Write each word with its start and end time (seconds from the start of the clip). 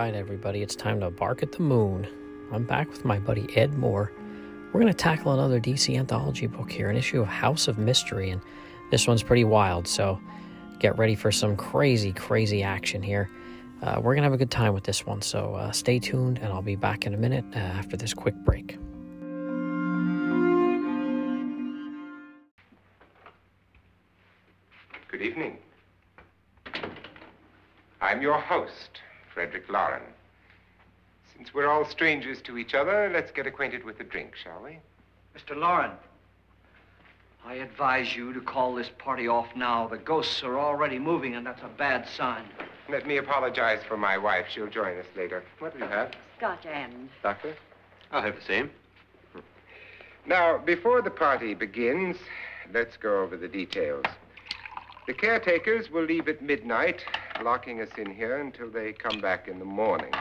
right, 0.00 0.14
everybody, 0.14 0.62
it's 0.62 0.74
time 0.74 0.98
to 0.98 1.10
bark 1.10 1.42
at 1.42 1.52
the 1.52 1.60
moon. 1.60 2.08
I'm 2.52 2.64
back 2.64 2.88
with 2.88 3.04
my 3.04 3.18
buddy 3.18 3.46
Ed 3.54 3.74
Moore. 3.74 4.10
We're 4.72 4.80
going 4.80 4.86
to 4.86 4.94
tackle 4.94 5.34
another 5.34 5.60
DC 5.60 5.94
anthology 5.94 6.46
book 6.46 6.72
here, 6.72 6.88
an 6.88 6.96
issue 6.96 7.20
of 7.20 7.28
House 7.28 7.68
of 7.68 7.76
Mystery, 7.76 8.30
and 8.30 8.40
this 8.90 9.06
one's 9.06 9.22
pretty 9.22 9.44
wild, 9.44 9.86
so 9.86 10.18
get 10.78 10.96
ready 10.96 11.14
for 11.14 11.30
some 11.30 11.54
crazy, 11.54 12.14
crazy 12.14 12.62
action 12.62 13.02
here. 13.02 13.28
Uh, 13.82 13.96
we're 13.96 14.14
going 14.14 14.22
to 14.22 14.22
have 14.22 14.32
a 14.32 14.38
good 14.38 14.50
time 14.50 14.72
with 14.72 14.84
this 14.84 15.04
one, 15.04 15.20
so 15.20 15.54
uh, 15.56 15.70
stay 15.70 15.98
tuned, 15.98 16.38
and 16.38 16.50
I'll 16.50 16.62
be 16.62 16.76
back 16.76 17.04
in 17.04 17.12
a 17.12 17.18
minute 17.18 17.44
uh, 17.54 17.58
after 17.58 17.98
this 17.98 18.14
quick 18.14 18.34
break. 18.36 18.78
Good 25.10 25.20
evening. 25.20 25.58
I'm 28.00 28.22
your 28.22 28.38
host, 28.38 29.02
Frederick 29.32 29.68
Loren. 29.68 30.02
Since 31.36 31.54
we're 31.54 31.68
all 31.68 31.84
strangers 31.84 32.42
to 32.42 32.58
each 32.58 32.74
other, 32.74 33.10
let's 33.12 33.30
get 33.30 33.46
acquainted 33.46 33.84
with 33.84 34.00
a 34.00 34.04
drink, 34.04 34.34
shall 34.36 34.62
we? 34.62 34.78
Mr. 35.36 35.56
Loren, 35.56 35.92
I 37.46 37.54
advise 37.54 38.14
you 38.14 38.32
to 38.34 38.40
call 38.40 38.74
this 38.74 38.90
party 38.98 39.26
off 39.26 39.48
now. 39.56 39.88
The 39.88 39.96
ghosts 39.96 40.42
are 40.42 40.58
already 40.58 40.98
moving, 40.98 41.36
and 41.36 41.46
that's 41.46 41.62
a 41.62 41.68
bad 41.68 42.06
sign. 42.08 42.44
Let 42.88 43.06
me 43.06 43.16
apologize 43.16 43.80
for 43.86 43.96
my 43.96 44.18
wife. 44.18 44.46
She'll 44.50 44.66
join 44.66 44.98
us 44.98 45.06
later. 45.16 45.42
What 45.58 45.72
do 45.72 45.78
you 45.78 45.86
have, 45.86 46.12
Scotch 46.36 46.66
and 46.66 47.08
Doctor? 47.22 47.54
I'll 48.12 48.22
have 48.22 48.34
the 48.34 48.44
same. 48.44 48.70
Now, 50.26 50.58
before 50.58 51.00
the 51.00 51.10
party 51.10 51.54
begins, 51.54 52.16
let's 52.74 52.96
go 52.96 53.22
over 53.22 53.36
the 53.36 53.48
details. 53.48 54.04
The 55.06 55.14
caretakers 55.14 55.90
will 55.90 56.04
leave 56.04 56.28
at 56.28 56.42
midnight, 56.42 57.04
locking 57.42 57.80
us 57.80 57.88
in 57.96 58.14
here 58.14 58.38
until 58.38 58.70
they 58.70 58.92
come 58.92 59.20
back 59.20 59.48
in 59.48 59.58
the 59.58 59.64
morning. 59.64 60.12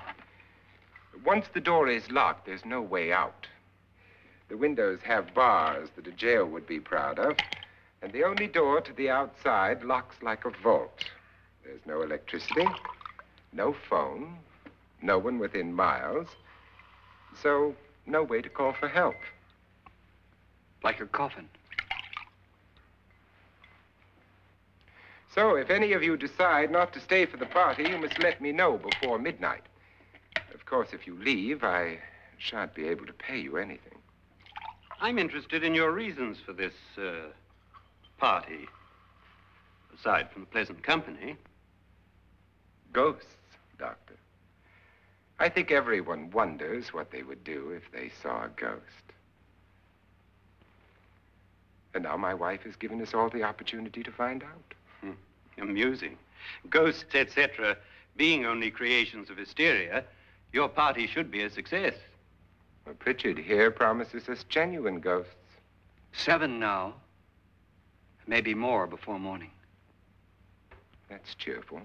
Once 1.26 1.48
the 1.54 1.60
door 1.60 1.88
is 1.88 2.10
locked, 2.12 2.46
there's 2.46 2.66
no 2.66 2.82
way 2.82 3.12
out. 3.12 3.48
The 4.48 4.58
windows 4.58 5.00
have 5.04 5.34
bars 5.34 5.90
that 5.96 6.08
a 6.08 6.12
jail 6.12 6.46
would 6.46 6.66
be 6.66 6.80
proud 6.80 7.20
of, 7.20 7.38
and 8.02 8.12
the 8.12 8.24
only 8.24 8.48
door 8.48 8.82
to 8.82 8.94
the 8.94 9.10
outside 9.10 9.84
locks 9.84 10.16
like 10.22 10.46
a 10.46 10.52
vault. 10.64 11.04
There's 11.64 11.86
no 11.86 12.02
electricity, 12.02 12.68
no 13.54 13.76
phone, 13.90 14.38
no 15.02 15.20
one 15.20 15.40
within 15.40 15.74
miles, 15.74 16.28
so 17.42 17.76
no 18.06 18.24
way 18.24 18.42
to 18.42 18.50
call 18.50 18.74
for 18.74 18.88
help. 18.88 19.18
Like 20.84 21.00
a 21.02 21.06
coffin. 21.06 21.50
So, 25.34 25.56
if 25.56 25.70
any 25.70 25.94
of 25.94 26.02
you 26.02 26.18
decide 26.18 26.72
not 26.72 26.92
to 26.94 27.00
stay 27.00 27.26
for 27.26 27.38
the 27.38 27.46
party, 27.46 27.84
you 27.84 27.98
must 27.98 28.20
let 28.20 28.42
me 28.42 28.52
know 28.52 28.78
before 28.78 29.20
midnight. 29.20 29.62
Of 30.54 30.66
course, 30.66 30.90
if 30.92 31.06
you 31.06 31.16
leave, 31.16 31.64
I 31.64 32.00
shan't 32.40 32.74
be 32.74 32.88
able 32.88 33.06
to 33.06 33.14
pay 33.14 33.40
you 33.40 33.58
anything. 33.58 34.00
I'm 35.00 35.20
interested 35.20 35.64
in 35.64 35.76
your 35.76 35.92
reasons 35.92 36.38
for 36.44 36.54
this 36.54 36.74
uh, 36.98 37.30
party. 38.18 38.68
Aside 39.98 40.32
from 40.32 40.42
the 40.42 40.48
pleasant 40.48 40.82
company. 40.82 41.36
Ghosts, 42.92 43.36
Doctor. 43.78 44.16
I 45.40 45.48
think 45.48 45.72
everyone 45.72 46.32
wonders 46.32 46.92
what 46.92 47.12
they 47.12 47.24
would 47.24 47.44
do 47.44 47.72
if 47.72 47.92
they 47.92 48.12
saw 48.22 48.46
a 48.46 48.50
ghost. 48.50 48.82
And 51.94 52.04
now 52.04 52.18
my 52.18 52.34
wife 52.34 52.64
has 52.64 52.76
given 52.76 53.02
us 53.02 53.14
all 53.14 53.30
the 53.30 53.44
opportunity 53.44 54.04
to 54.04 54.12
find 54.12 54.44
out. 54.44 54.74
Amusing. 55.60 56.18
Ghosts, 56.70 57.16
etc., 57.16 57.78
being 58.18 58.46
only 58.46 58.72
creations 58.72 59.30
of 59.30 59.38
hysteria, 59.38 60.04
your 60.52 60.68
party 60.68 61.08
should 61.08 61.32
be 61.32 61.44
a 61.44 61.50
success. 61.50 61.94
Well, 62.86 62.96
Pritchard 62.96 63.38
here 63.38 63.72
promises 63.72 64.28
us 64.30 64.44
genuine 64.50 65.00
ghosts. 65.00 65.34
Seven 66.12 66.60
now. 66.60 66.96
Maybe 68.28 68.54
more 68.54 68.88
before 68.88 69.20
morning. 69.20 69.52
That's 71.10 71.36
cheerful. 71.36 71.82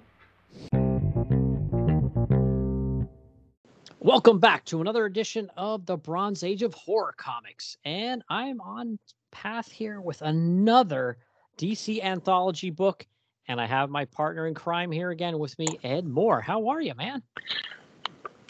Welcome 4.01 4.39
back 4.39 4.67
to 4.67 4.83
another 4.83 5.07
edition 5.07 5.51
of 5.57 5.87
the 5.87 5.97
Bronze 5.97 6.45
Age 6.45 6.63
of 6.63 6.75
Horror 6.75 7.15
Comics. 7.17 7.79
And 7.87 8.23
I'm 8.29 8.61
on 8.61 8.99
path 9.31 9.71
here 9.71 10.01
with 10.01 10.21
another 10.21 11.17
DC 11.57 12.03
anthology 12.03 12.71
book. 12.71 13.07
And 13.49 13.61
I 13.61 13.67
have 13.67 13.91
my 13.91 14.07
partner 14.07 14.47
in 14.47 14.55
crime 14.55 14.91
here 14.91 15.11
again 15.11 15.39
with 15.39 15.59
me, 15.59 15.79
Ed 15.83 16.07
Moore. 16.07 16.41
How 16.41 16.69
are 16.69 16.81
you, 16.81 16.95
man? 16.95 17.23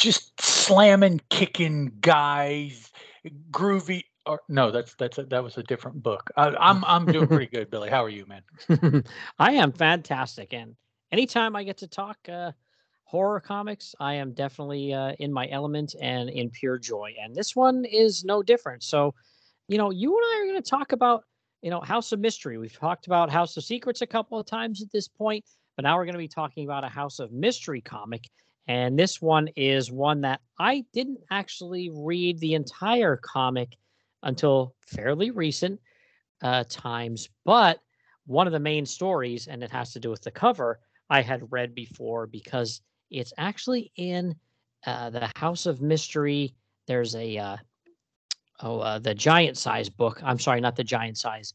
just 0.05 0.39
slamming, 0.41 1.21
kicking 1.31 1.91
guys, 2.01 2.93
groovy. 3.51 4.05
Or 4.27 4.41
no, 4.49 4.71
that's 4.71 4.95
that's 4.95 5.19
a, 5.19 5.25
that 5.25 5.43
was 5.43 5.57
a 5.59 5.63
different 5.63 6.03
book. 6.03 6.31
I, 6.37 6.49
I'm 6.59 6.85
I'm 6.85 7.07
doing 7.07 7.27
pretty 7.27 7.47
good, 7.47 7.71
Billy. 7.71 7.91
How 7.91 8.05
are 8.05 8.09
you, 8.09 8.27
man? 8.27 9.05
I 9.39 9.53
am 9.53 9.73
fantastic. 9.73 10.53
And 10.53 10.77
anytime 11.13 11.57
I 11.57 11.65
get 11.65 11.79
to 11.79 11.89
talk 11.89 12.19
uh, 12.29 12.53
horror 13.05 13.41
comics, 13.41 13.95
I 14.01 14.15
am 14.15 14.33
definitely 14.33 14.95
uh, 14.95 15.13
in 15.19 15.33
my 15.33 15.49
element 15.51 15.95
and 16.01 16.31
in 16.31 16.51
pure 16.51 16.79
joy. 16.79 17.15
And 17.21 17.35
this 17.35 17.55
one 17.55 17.85
is 17.85 18.25
no 18.25 18.43
different. 18.43 18.83
So, 18.83 19.15
you 19.69 19.77
know, 19.77 19.91
you 19.91 20.17
and 20.17 20.25
I 20.25 20.41
are 20.41 20.51
going 20.51 20.63
to 20.63 20.71
talk 20.71 20.93
about, 20.93 21.25
you 21.65 21.71
know, 21.71 21.81
House 21.81 22.13
of 22.13 22.21
Mystery. 22.21 22.59
We've 22.59 22.79
talked 22.79 23.07
about 23.07 23.31
House 23.31 23.57
of 23.57 23.65
Secrets 23.65 24.03
a 24.03 24.07
couple 24.07 24.39
of 24.39 24.45
times 24.45 24.83
at 24.83 24.93
this 24.93 25.09
point, 25.09 25.47
but 25.77 25.85
now 25.85 25.97
we're 25.97 26.05
going 26.05 26.13
to 26.13 26.19
be 26.19 26.29
talking 26.29 26.67
about 26.67 26.85
a 26.85 26.91
House 26.91 27.21
of 27.21 27.33
Mystery 27.33 27.81
comic. 27.81 28.29
And 28.69 28.99
this 28.99 29.23
one 29.23 29.49
is 29.57 29.91
one 29.91 30.21
that 30.21 30.43
I 30.59 30.85
didn't 30.93 31.21
actually 31.31 31.91
read 31.91 32.39
the 32.39 32.53
entire 32.53 33.17
comic 33.17 33.79
until 34.23 34.75
fairly 34.87 35.31
recent 35.31 35.81
uh, 36.43 36.65
times, 36.69 37.31
but 37.47 37.81
one 38.27 38.47
of 38.47 38.53
the 38.53 38.61
main 38.61 38.85
stories, 38.85 39.49
and 39.49 39.65
it 39.65 39.71
has 39.71 39.95
to 39.95 40.01
do 40.01 40.11
with 40.11 40.21
the 40.21 40.31
cover, 40.31 40.81
I 41.09 41.23
had 41.23 41.51
read 41.51 41.75
before 41.75 42.27
because 42.27 42.83
it's 43.11 43.33
actually 43.39 43.91
in 43.97 44.35
uh, 44.87 45.09
the 45.09 45.31
House 45.35 45.65
of 45.65 45.81
Mystery. 45.81 46.55
There's 46.87 47.15
a 47.17 47.39
uh, 47.39 47.57
oh 48.61 48.81
uh, 48.81 48.99
the 48.99 49.15
giant 49.15 49.57
size 49.57 49.89
book. 49.89 50.21
I'm 50.25 50.39
sorry, 50.39 50.61
not 50.61 50.77
the 50.77 50.85
giant 50.85 51.19
size. 51.19 51.55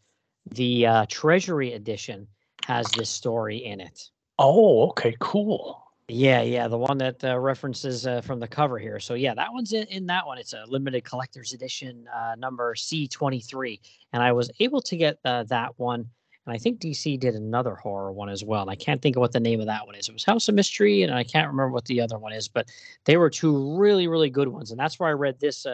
The 0.51 0.85
uh, 0.85 1.05
Treasury 1.09 1.73
edition 1.73 2.27
has 2.65 2.87
this 2.91 3.09
story 3.09 3.57
in 3.57 3.79
it. 3.79 4.09
Oh, 4.37 4.89
okay, 4.89 5.15
cool. 5.19 5.83
Yeah, 6.07 6.41
yeah, 6.41 6.67
the 6.67 6.77
one 6.77 6.97
that 6.97 7.23
uh, 7.23 7.37
references 7.37 8.07
uh, 8.07 8.21
from 8.21 8.39
the 8.39 8.47
cover 8.47 8.79
here. 8.79 8.99
So 8.99 9.13
yeah, 9.13 9.35
that 9.35 9.53
one's 9.53 9.73
in, 9.73 9.85
in 9.87 10.07
that 10.07 10.25
one. 10.25 10.39
It's 10.39 10.53
a 10.53 10.63
limited 10.67 11.03
collector's 11.03 11.53
edition, 11.53 12.07
uh, 12.15 12.35
number 12.35 12.73
C23, 12.73 13.79
and 14.13 14.23
I 14.23 14.31
was 14.31 14.49
able 14.59 14.81
to 14.81 14.97
get 14.97 15.19
uh, 15.23 15.43
that 15.43 15.77
one. 15.77 16.09
And 16.45 16.55
I 16.55 16.57
think 16.57 16.79
DC 16.79 17.19
did 17.19 17.35
another 17.35 17.75
horror 17.75 18.11
one 18.11 18.29
as 18.29 18.43
well. 18.43 18.63
And 18.63 18.71
I 18.71 18.75
can't 18.75 19.01
think 19.01 19.17
of 19.17 19.19
what 19.19 19.33
the 19.33 19.39
name 19.39 19.59
of 19.59 19.67
that 19.67 19.85
one 19.85 19.93
is. 19.93 20.09
It 20.09 20.13
was 20.13 20.23
House 20.23 20.47
of 20.47 20.55
Mystery, 20.55 21.03
and 21.03 21.13
I 21.13 21.23
can't 21.23 21.47
remember 21.47 21.69
what 21.69 21.85
the 21.85 22.01
other 22.01 22.17
one 22.17 22.33
is. 22.33 22.47
But 22.47 22.69
they 23.05 23.17
were 23.17 23.29
two 23.29 23.77
really, 23.77 24.07
really 24.07 24.31
good 24.31 24.47
ones, 24.47 24.71
and 24.71 24.79
that's 24.79 24.99
where 24.99 25.09
I 25.09 25.13
read 25.13 25.39
this 25.39 25.67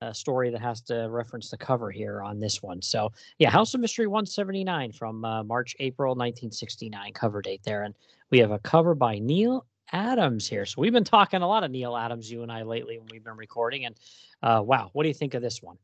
uh, 0.00 0.12
story 0.12 0.50
that 0.50 0.60
has 0.60 0.80
to 0.82 1.08
reference 1.10 1.50
the 1.50 1.56
cover 1.56 1.90
here 1.90 2.22
on 2.22 2.38
this 2.38 2.62
one. 2.62 2.80
So 2.82 3.12
yeah, 3.38 3.50
House 3.50 3.74
of 3.74 3.80
Mystery 3.80 4.06
179 4.06 4.92
from 4.92 5.24
uh, 5.24 5.42
March, 5.42 5.74
April 5.80 6.10
1969 6.10 7.12
cover 7.12 7.42
date 7.42 7.62
there, 7.64 7.82
and 7.82 7.94
we 8.30 8.38
have 8.38 8.50
a 8.50 8.58
cover 8.60 8.94
by 8.94 9.18
Neal 9.18 9.66
Adams 9.92 10.46
here. 10.46 10.66
So 10.66 10.80
we've 10.80 10.92
been 10.92 11.04
talking 11.04 11.42
a 11.42 11.48
lot 11.48 11.64
of 11.64 11.70
Neal 11.70 11.96
Adams, 11.96 12.30
you 12.30 12.42
and 12.42 12.52
I, 12.52 12.62
lately 12.62 12.98
when 12.98 13.08
we've 13.10 13.24
been 13.24 13.36
recording. 13.36 13.86
And 13.86 13.96
uh, 14.42 14.62
wow, 14.64 14.90
what 14.92 15.02
do 15.02 15.08
you 15.08 15.14
think 15.14 15.34
of 15.34 15.42
this 15.42 15.62
one? 15.62 15.78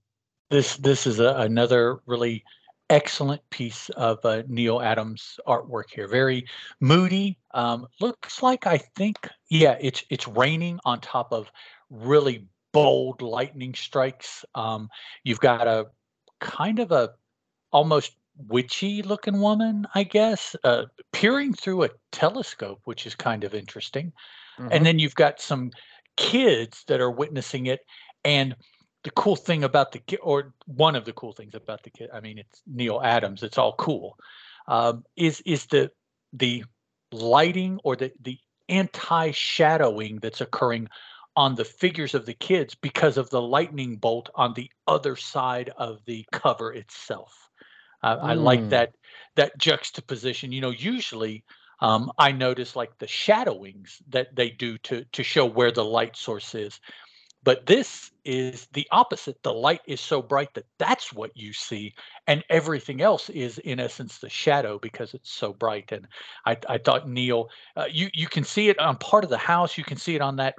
This 0.50 0.76
this 0.76 1.06
is 1.06 1.18
a, 1.20 1.34
another 1.38 2.00
really 2.06 2.44
excellent 2.90 3.40
piece 3.50 3.88
of 3.90 4.18
uh, 4.24 4.42
Neal 4.46 4.80
Adams 4.80 5.40
artwork 5.48 5.90
here. 5.90 6.06
Very 6.06 6.46
moody. 6.80 7.38
Um, 7.52 7.88
looks 8.00 8.42
like 8.42 8.66
I 8.66 8.78
think 8.78 9.28
yeah, 9.48 9.76
it's 9.80 10.04
it's 10.10 10.28
raining 10.28 10.78
on 10.84 11.00
top 11.00 11.32
of 11.32 11.50
really 11.90 12.46
bold 12.74 13.22
lightning 13.22 13.74
strikes. 13.74 14.44
Um, 14.54 14.90
you've 15.24 15.40
got 15.40 15.66
a 15.66 15.86
kind 16.40 16.78
of 16.78 16.92
a 16.92 17.10
almost 17.72 18.16
witchy 18.36 19.02
looking 19.02 19.40
woman, 19.40 19.86
I 19.94 20.02
guess, 20.04 20.56
uh, 20.64 20.84
peering 21.12 21.54
through 21.54 21.84
a 21.84 21.90
telescope, 22.12 22.80
which 22.84 23.06
is 23.06 23.14
kind 23.14 23.44
of 23.44 23.54
interesting. 23.54 24.12
Mhm. 24.58 24.68
And 24.72 24.86
then 24.86 24.98
you've 24.98 25.14
got 25.14 25.40
some 25.40 25.70
kids 26.16 26.84
that 26.88 27.00
are 27.00 27.10
witnessing 27.10 27.66
it. 27.66 27.80
And 28.24 28.56
the 29.04 29.10
cool 29.10 29.36
thing 29.36 29.64
about 29.64 29.92
the 29.92 30.00
kid, 30.00 30.20
or 30.22 30.54
one 30.66 30.96
of 30.96 31.04
the 31.04 31.12
cool 31.12 31.32
things 31.32 31.54
about 31.54 31.82
the 31.82 31.90
kid, 31.90 32.10
I 32.12 32.20
mean, 32.20 32.38
it's 32.38 32.62
Neal 32.66 33.00
Adams. 33.02 33.42
It's 33.42 33.58
all 33.58 33.74
cool. 33.76 34.16
Um, 34.66 35.04
is 35.16 35.40
is 35.42 35.66
the 35.66 35.90
the 36.32 36.64
lighting 37.12 37.78
or 37.84 37.96
the 37.96 38.12
the 38.20 38.38
anti-shadowing 38.68 40.20
that's 40.20 40.40
occurring 40.40 40.88
on 41.36 41.54
the 41.54 41.64
figures 41.64 42.14
of 42.14 42.26
the 42.26 42.34
kids 42.34 42.74
because 42.74 43.16
of 43.16 43.30
the 43.30 43.42
lightning 43.42 43.96
bolt 43.96 44.30
on 44.34 44.54
the 44.54 44.70
other 44.86 45.16
side 45.16 45.70
of 45.76 46.04
the 46.06 46.24
cover 46.32 46.72
itself. 46.72 47.50
Uh, 48.02 48.18
I 48.22 48.34
like 48.34 48.68
Mm. 48.68 48.70
that 48.70 48.94
that 49.36 49.58
juxtaposition. 49.58 50.52
You 50.52 50.60
know, 50.60 50.70
usually 50.70 51.44
um, 51.80 52.10
I 52.18 52.32
notice 52.32 52.76
like 52.76 52.98
the 52.98 53.06
shadowings 53.08 54.02
that 54.08 54.34
they 54.36 54.50
do 54.50 54.78
to 54.78 55.04
to 55.12 55.22
show 55.22 55.46
where 55.46 55.72
the 55.72 55.84
light 55.84 56.16
source 56.16 56.54
is. 56.54 56.80
But 57.44 57.66
this 57.66 58.10
is 58.24 58.66
the 58.72 58.86
opposite. 58.90 59.42
The 59.42 59.52
light 59.52 59.80
is 59.86 60.00
so 60.00 60.22
bright 60.22 60.54
that 60.54 60.66
that's 60.78 61.12
what 61.12 61.30
you 61.34 61.52
see, 61.52 61.94
and 62.26 62.42
everything 62.50 63.00
else 63.02 63.28
is 63.30 63.58
in 63.58 63.80
essence 63.80 64.18
the 64.18 64.28
shadow 64.28 64.78
because 64.78 65.14
it's 65.14 65.30
so 65.32 65.52
bright. 65.52 65.92
And 65.92 66.06
I, 66.46 66.56
I 66.68 66.78
thought 66.78 67.08
Neal, 67.08 67.48
uh, 67.76 67.86
you 67.90 68.08
you 68.14 68.28
can 68.28 68.44
see 68.44 68.68
it 68.68 68.78
on 68.78 68.96
part 68.98 69.24
of 69.24 69.30
the 69.30 69.38
house. 69.38 69.76
You 69.78 69.84
can 69.84 69.98
see 69.98 70.14
it 70.16 70.22
on 70.22 70.36
that 70.36 70.56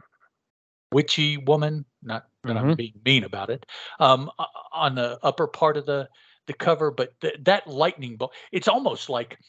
witchy 0.96 1.38
woman. 1.38 1.86
Not 2.04 2.28
that 2.46 2.58
I'm 2.58 2.72
Mhm. 2.72 2.78
being 2.78 3.02
mean 3.06 3.24
about 3.26 3.50
it. 3.50 3.66
Um, 4.00 4.32
on 4.74 4.96
the 4.96 5.20
upper 5.24 5.48
part 5.48 5.78
of 5.78 5.86
the 5.86 6.10
the 6.48 6.54
cover, 6.54 6.92
but 6.92 7.20
th- 7.22 7.38
that 7.42 7.68
lightning 7.68 8.18
bolt. 8.18 8.34
It's 8.52 8.68
almost 8.68 9.10
like 9.10 9.40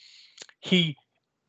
he 0.61 0.97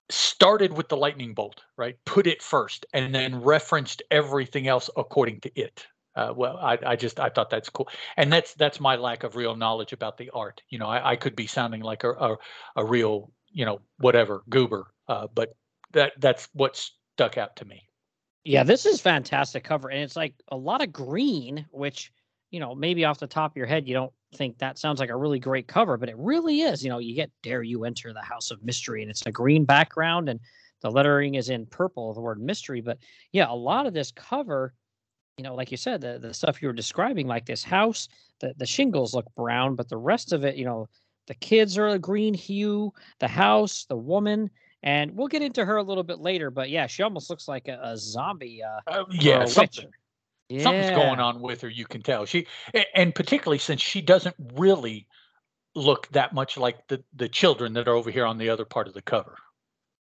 started 0.09 0.73
with 0.73 0.89
the 0.89 0.97
lightning 0.97 1.33
bolt, 1.33 1.63
right? 1.77 1.97
Put 2.05 2.27
it 2.27 2.41
first, 2.41 2.85
and 2.93 3.13
then 3.15 3.41
referenced 3.41 4.01
everything 4.11 4.67
else 4.67 4.89
according 4.97 5.41
to 5.41 5.51
it. 5.59 5.87
Uh, 6.15 6.33
well, 6.35 6.57
I, 6.57 6.77
I 6.85 6.95
just 6.95 7.19
I 7.19 7.29
thought 7.29 7.49
that's 7.49 7.69
cool, 7.69 7.89
and 8.17 8.31
that's 8.33 8.53
that's 8.55 8.79
my 8.79 8.95
lack 8.95 9.23
of 9.23 9.35
real 9.35 9.55
knowledge 9.55 9.93
about 9.93 10.17
the 10.17 10.29
art. 10.31 10.61
You 10.69 10.79
know, 10.79 10.87
I, 10.87 11.11
I 11.11 11.15
could 11.17 11.35
be 11.35 11.47
sounding 11.47 11.81
like 11.81 12.03
a, 12.03 12.11
a 12.13 12.37
a 12.77 12.85
real 12.85 13.31
you 13.51 13.65
know 13.65 13.81
whatever 13.99 14.43
goober, 14.49 14.87
uh, 15.07 15.27
but 15.33 15.55
that 15.93 16.13
that's 16.19 16.49
what 16.53 16.75
stuck 16.77 17.37
out 17.37 17.55
to 17.57 17.65
me. 17.65 17.86
Yeah, 18.47 18.63
this 18.63 18.85
is 18.85 19.01
fantastic 19.01 19.65
cover, 19.65 19.89
and 19.89 19.99
it's 20.01 20.15
like 20.15 20.33
a 20.47 20.55
lot 20.55 20.81
of 20.81 20.93
green, 20.93 21.65
which 21.71 22.13
you 22.49 22.61
know 22.61 22.73
maybe 22.73 23.03
off 23.03 23.19
the 23.19 23.27
top 23.27 23.51
of 23.51 23.57
your 23.57 23.65
head 23.65 23.85
you 23.89 23.93
don't 23.93 24.13
think 24.35 24.57
that 24.59 24.77
sounds 24.77 25.01
like 25.01 25.09
a 25.09 25.15
really 25.17 25.37
great 25.39 25.67
cover, 25.67 25.97
but 25.97 26.07
it 26.07 26.15
really 26.17 26.61
is. 26.61 26.81
You 26.81 26.89
know, 26.89 26.99
you 26.99 27.13
get 27.13 27.29
"Dare 27.43 27.61
You 27.61 27.83
Enter 27.83 28.13
the 28.13 28.21
House 28.21 28.49
of 28.49 28.63
Mystery," 28.63 29.01
and 29.01 29.11
it's 29.11 29.25
a 29.25 29.33
green 29.33 29.65
background, 29.65 30.29
and 30.29 30.39
the 30.81 30.89
lettering 30.89 31.35
is 31.35 31.49
in 31.49 31.65
purple, 31.65 32.13
the 32.13 32.21
word 32.21 32.39
mystery. 32.41 32.79
But 32.79 32.99
yeah, 33.33 33.47
a 33.49 33.53
lot 33.53 33.85
of 33.85 33.93
this 33.93 34.11
cover, 34.11 34.73
you 35.37 35.43
know, 35.43 35.55
like 35.55 35.71
you 35.71 35.77
said, 35.77 36.01
the 36.01 36.17
the 36.19 36.33
stuff 36.33 36.61
you 36.61 36.69
were 36.69 36.73
describing, 36.73 37.27
like 37.27 37.45
this 37.45 37.65
house, 37.65 38.07
the 38.39 38.53
the 38.57 38.65
shingles 38.65 39.13
look 39.13 39.27
brown, 39.35 39.75
but 39.75 39.89
the 39.89 39.97
rest 39.97 40.33
of 40.33 40.45
it, 40.45 40.55
you 40.55 40.65
know, 40.65 40.87
the 41.27 41.35
kids 41.35 41.77
are 41.77 41.89
a 41.89 41.99
green 41.99 42.33
hue, 42.33 42.93
the 43.19 43.27
house, 43.27 43.85
the 43.89 43.97
woman. 43.97 44.49
And 44.83 45.15
we'll 45.15 45.27
get 45.27 45.41
into 45.41 45.65
her 45.65 45.77
a 45.77 45.83
little 45.83 46.03
bit 46.03 46.19
later, 46.19 46.51
but 46.51 46.69
yeah, 46.69 46.87
she 46.87 47.03
almost 47.03 47.29
looks 47.29 47.47
like 47.47 47.67
a, 47.67 47.79
a 47.81 47.97
zombie. 47.97 48.61
Uh, 48.63 48.79
Uh, 48.87 49.03
yeah, 49.11 49.43
a 49.43 49.47
something. 49.47 49.85
witch. 50.49 50.63
something's 50.63 50.91
going 50.91 51.19
on 51.19 51.41
with 51.41 51.59
her 51.59 51.67
you 51.67 51.85
can 51.85 52.01
tell 52.01 52.25
she 52.25 52.47
and 52.95 53.13
particularly 53.13 53.57
since 53.57 53.81
she 53.81 53.99
doesn't 54.01 54.35
really 54.53 55.05
look 55.75 56.07
that 56.13 56.33
much 56.33 56.55
like 56.57 56.87
the 56.87 57.03
the 57.13 57.27
children 57.27 57.73
that 57.73 57.85
are 57.85 57.93
over 57.95 58.09
here 58.09 58.25
on 58.25 58.37
the 58.37 58.49
other 58.49 58.63
part 58.63 58.87
of 58.87 58.93
the 58.93 59.01
cover 59.01 59.35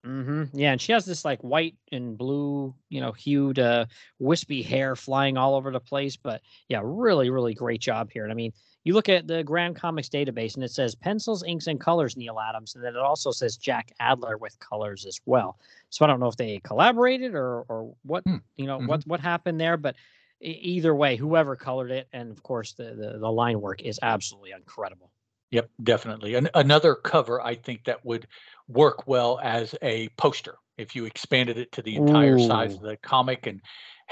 Mm-hmm. 0.06 0.58
Yeah, 0.58 0.74
and 0.74 0.82
she 0.82 0.92
has 0.92 1.06
this 1.06 1.24
like 1.24 1.40
white 1.42 1.76
and 1.92 2.18
blue, 2.18 2.76
you 2.90 3.00
know, 3.00 3.14
hued, 3.14 3.58
uh, 3.58 3.86
wispy 4.20 4.62
hair 4.62 4.96
flying 4.96 5.38
all 5.38 5.56
over 5.56 5.72
the 5.72 5.80
place. 5.80 6.18
But 6.18 6.42
yeah, 6.68 6.82
really, 6.84 7.30
really 7.30 7.54
great 7.54 7.80
job 7.80 8.10
here. 8.12 8.24
And 8.24 8.32
I 8.32 8.36
mean, 8.36 8.52
you 8.84 8.94
look 8.94 9.10
at 9.10 9.28
the 9.28 9.44
Grand 9.44 9.76
Comics 9.76 10.10
database, 10.10 10.56
and 10.56 10.64
it 10.64 10.72
says 10.72 10.96
pencils, 10.96 11.44
inks, 11.44 11.68
and 11.68 11.80
colors, 11.80 12.18
Neal 12.18 12.40
Adams, 12.40 12.76
and 12.76 12.84
then 12.84 12.96
it 12.96 13.00
also 13.00 13.32
says 13.32 13.58
Jack 13.58 13.92
Adler 14.00 14.38
with 14.38 14.60
colors 14.60 15.06
as 15.06 15.20
well. 15.26 15.58
So 15.90 16.04
I 16.06 16.08
don't 16.08 16.20
know 16.20 16.28
if 16.28 16.38
they 16.38 16.60
collaborated 16.60 17.34
or 17.36 17.62
or 17.70 17.96
what, 18.04 18.26
Hmm, 18.26 18.38
you 18.58 18.66
know, 18.68 18.80
mhm. 18.80 18.88
what 18.88 19.06
what 19.08 19.20
happened 19.20 19.60
there, 19.60 19.78
but 19.78 19.96
either 20.42 20.94
way, 20.96 21.16
whoever 21.16 21.56
colored 21.56 21.92
it, 21.92 22.08
and 22.14 22.32
of 22.32 22.44
course 22.44 22.74
the 22.74 22.94
the, 22.96 23.18
the 23.20 23.32
line 23.32 23.62
work 23.62 23.82
is 23.82 24.00
absolutely 24.02 24.52
incredible. 24.52 25.12
yep 25.52 25.70
definitely 25.84 26.36
An- 26.36 26.50
another 26.56 26.96
cover 26.96 27.40
i 27.42 27.56
think 27.56 27.84
that 27.86 28.04
would 28.06 28.28
work 28.68 29.08
well 29.08 29.40
as 29.44 29.76
a 29.82 30.10
poster 30.18 30.56
if 30.78 30.96
you 30.96 31.06
expanded 31.06 31.58
it 31.58 31.72
to 31.74 31.82
the 31.84 31.96
entire 31.96 32.40
size 32.40 32.74
of 32.76 32.82
the 32.82 32.98
comic 32.98 33.46
and 33.46 33.62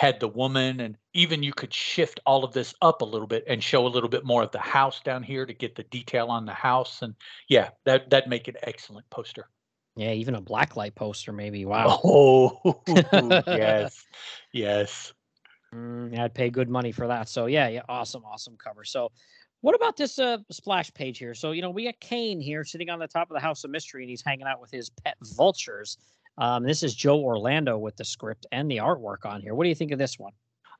had 0.02 0.20
the 0.20 0.28
woman 0.28 0.80
and 0.80 0.98
even 1.14 1.44
you 1.44 1.54
could 1.54 1.72
shift 1.72 2.20
all 2.26 2.44
of 2.44 2.52
this 2.54 2.74
up 2.82 3.04
a 3.04 3.06
little 3.06 3.28
bit 3.28 3.44
and 3.48 3.64
show 3.64 3.86
a 3.86 3.88
little 3.88 4.10
bit 4.10 4.26
more 4.26 4.42
of 4.42 4.50
the 4.50 4.58
house 4.58 5.00
down 5.02 5.22
here 5.22 5.46
to 5.46 5.54
get 5.54 5.76
the 5.76 5.84
detail 5.84 6.30
on 6.30 6.44
the 6.44 6.52
house 6.52 7.04
and 7.04 7.14
yeah 7.50 7.70
that 7.86 8.10
that'd 8.10 8.28
make 8.28 8.48
an 8.48 8.56
excellent 8.64 9.08
poster 9.12 9.48
Yeah, 9.96 10.14
even 10.14 10.34
a 10.34 10.42
blacklight 10.42 10.96
poster, 10.96 11.32
maybe. 11.32 11.66
Wow. 11.72 12.00
oh 12.04 12.82
yes 13.46 14.04
yes 14.52 15.14
Mm, 15.74 16.14
yeah, 16.14 16.26
I'd 16.26 16.34
pay 16.34 16.50
good 16.50 16.68
money 16.68 16.92
for 16.92 17.08
that. 17.08 17.30
So 17.30 17.46
yeah, 17.46 17.68
yeah, 17.70 17.84
awesome, 17.88 18.26
awesome 18.26 18.58
cover. 18.58 18.84
So, 18.84 19.10
what 19.62 19.74
about 19.74 19.96
this 19.96 20.20
uh, 20.20 20.40
splash 20.52 20.94
page 20.94 21.18
here? 21.18 21.34
So 21.34 21.52
you 21.52 21.62
know, 21.62 21.70
we 21.70 21.86
got 21.86 21.98
Kane 22.02 22.42
here 22.42 22.66
sitting 22.66 22.90
on 22.90 23.00
the 23.00 23.08
top 23.08 23.30
of 23.30 23.36
the 23.36 23.40
House 23.40 23.64
of 23.64 23.72
Mystery, 23.72 24.04
and 24.04 24.10
he's 24.10 24.22
hanging 24.22 24.48
out 24.48 24.60
with 24.60 24.72
his 24.72 24.90
pet 24.90 25.16
vultures. 25.22 25.98
Um, 26.42 26.64
this 26.64 26.82
is 26.82 26.96
Joe 26.96 27.22
Orlando 27.22 27.78
with 27.78 27.98
the 27.98 28.04
script 28.04 28.48
and 28.52 28.70
the 28.70 28.78
artwork 28.78 29.26
on 29.26 29.42
here. 29.42 29.54
What 29.54 29.64
do 29.64 29.70
you 29.70 29.76
think 29.76 29.92
of 29.92 30.00
this 30.00 30.18
one? 30.18 30.34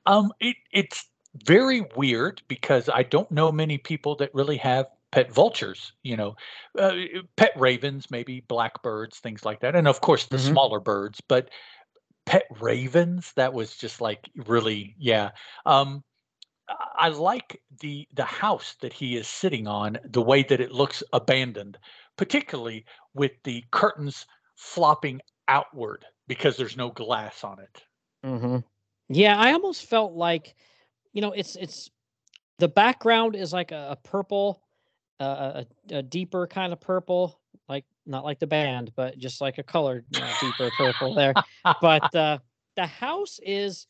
Um, 0.06 0.32
it 0.40 0.56
it's 0.72 1.08
very 1.46 1.86
weird 1.96 2.42
because 2.48 2.88
I 2.88 3.04
don't 3.04 3.30
know 3.30 3.52
many 3.52 3.78
people 3.78 4.16
that 4.16 4.34
really 4.34 4.56
have 4.56 4.86
pet 5.12 5.32
vultures. 5.32 5.92
You 6.02 6.16
know, 6.16 6.34
uh, 6.76 6.96
pet 7.36 7.52
ravens, 7.56 8.10
maybe 8.10 8.40
blackbirds, 8.40 9.20
things 9.20 9.44
like 9.44 9.60
that, 9.60 9.76
and 9.76 9.86
of 9.86 10.00
course 10.00 10.26
the 10.26 10.36
Mhm. 10.36 10.50
smaller 10.50 10.80
birds. 10.80 11.20
But 11.20 11.48
pet 12.26 12.46
ravens, 12.60 13.32
that 13.34 13.52
was 13.52 13.76
just 13.76 14.00
like 14.00 14.28
really, 14.34 14.96
yeah. 14.98 15.30
Um, 15.64 16.02
I 16.68 16.74
I 16.96 17.08
like 17.08 17.62
the 17.80 18.08
the 18.14 18.24
house 18.24 18.74
that 18.80 18.92
he 18.92 19.16
is 19.16 19.28
sitting 19.28 19.68
on, 19.68 19.98
the 20.04 20.22
way 20.22 20.42
that 20.44 20.60
it 20.60 20.72
looks 20.72 21.02
abandoned, 21.12 21.78
particularly 22.16 22.84
with 23.14 23.32
the 23.44 23.64
curtains 23.70 24.26
flopping 24.56 25.20
outward 25.48 26.04
because 26.28 26.56
there's 26.56 26.76
no 26.76 26.90
glass 26.90 27.44
on 27.44 27.58
it. 27.60 27.82
Mm-hmm. 28.24 28.58
Yeah, 29.08 29.38
I 29.38 29.52
almost 29.52 29.86
felt 29.86 30.12
like, 30.14 30.54
you 31.12 31.20
know, 31.20 31.32
it's 31.32 31.56
it's 31.56 31.90
the 32.58 32.68
background 32.68 33.36
is 33.36 33.52
like 33.52 33.72
a, 33.72 33.88
a 33.90 33.96
purple, 33.96 34.62
uh, 35.20 35.64
a, 35.90 35.96
a 35.96 36.02
deeper 36.02 36.46
kind 36.46 36.72
of 36.72 36.80
purple, 36.80 37.40
like 37.68 37.84
not 38.06 38.24
like 38.24 38.38
the 38.38 38.46
band, 38.46 38.92
but 38.96 39.18
just 39.18 39.40
like 39.40 39.58
a 39.58 39.62
colored 39.62 40.04
you 40.10 40.20
know, 40.20 40.32
deeper 40.40 40.70
purple 40.76 41.14
there. 41.14 41.34
But 41.80 42.14
uh, 42.14 42.38
the 42.76 42.86
house 42.86 43.38
is, 43.44 43.86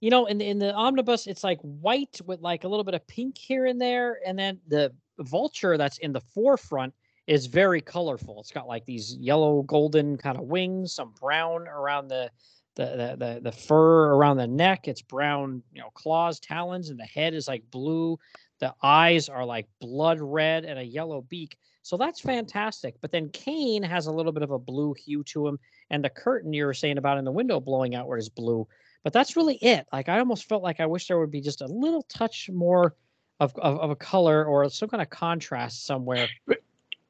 you 0.00 0.10
know, 0.10 0.26
in 0.26 0.38
the, 0.38 0.48
in 0.48 0.58
the 0.58 0.72
omnibus, 0.74 1.26
it's 1.26 1.44
like 1.44 1.60
white 1.60 2.20
with 2.24 2.40
like 2.40 2.64
a 2.64 2.68
little 2.68 2.84
bit 2.84 2.94
of 2.94 3.06
pink 3.06 3.36
here 3.38 3.66
and 3.66 3.80
there, 3.80 4.20
and 4.26 4.38
then 4.38 4.58
the 4.68 4.92
vulture 5.20 5.76
that's 5.76 5.98
in 5.98 6.12
the 6.12 6.20
forefront 6.20 6.92
is 7.26 7.46
very 7.46 7.80
colorful. 7.80 8.40
It's 8.40 8.52
got 8.52 8.68
like 8.68 8.84
these 8.84 9.16
yellow 9.16 9.62
golden 9.62 10.16
kind 10.16 10.38
of 10.38 10.44
wings, 10.44 10.94
some 10.94 11.12
brown 11.20 11.66
around 11.68 12.08
the 12.08 12.30
the, 12.76 13.16
the 13.18 13.40
the 13.42 13.52
fur 13.52 14.12
around 14.12 14.36
the 14.36 14.46
neck. 14.46 14.86
It's 14.86 15.02
brown, 15.02 15.62
you 15.72 15.80
know, 15.80 15.90
claws, 15.94 16.38
talons, 16.38 16.90
and 16.90 17.00
the 17.00 17.04
head 17.04 17.34
is 17.34 17.48
like 17.48 17.62
blue. 17.70 18.18
The 18.60 18.74
eyes 18.82 19.28
are 19.28 19.44
like 19.44 19.66
blood 19.80 20.20
red 20.20 20.64
and 20.64 20.78
a 20.78 20.84
yellow 20.84 21.22
beak. 21.22 21.56
So 21.82 21.96
that's 21.96 22.20
fantastic. 22.20 22.96
But 23.00 23.12
then 23.12 23.28
Kane 23.30 23.82
has 23.82 24.06
a 24.06 24.12
little 24.12 24.32
bit 24.32 24.42
of 24.42 24.50
a 24.50 24.58
blue 24.58 24.94
hue 24.94 25.22
to 25.24 25.46
him, 25.46 25.58
and 25.90 26.04
the 26.04 26.10
curtain 26.10 26.52
you 26.52 26.66
were 26.66 26.74
saying 26.74 26.98
about 26.98 27.18
in 27.18 27.24
the 27.24 27.32
window 27.32 27.60
blowing 27.60 27.94
outward 27.94 28.18
is 28.18 28.28
blue. 28.28 28.66
But 29.02 29.12
that's 29.12 29.36
really 29.36 29.56
it. 29.56 29.86
Like 29.92 30.08
I 30.08 30.18
almost 30.18 30.48
felt 30.48 30.62
like 30.62 30.80
I 30.80 30.86
wish 30.86 31.08
there 31.08 31.18
would 31.18 31.30
be 31.30 31.40
just 31.40 31.62
a 31.62 31.66
little 31.66 32.02
touch 32.02 32.50
more 32.52 32.94
of 33.40 33.54
of, 33.56 33.78
of 33.78 33.90
a 33.90 33.96
color 33.96 34.44
or 34.44 34.68
some 34.68 34.88
kind 34.88 35.02
of 35.02 35.10
contrast 35.10 35.86
somewhere. 35.86 36.28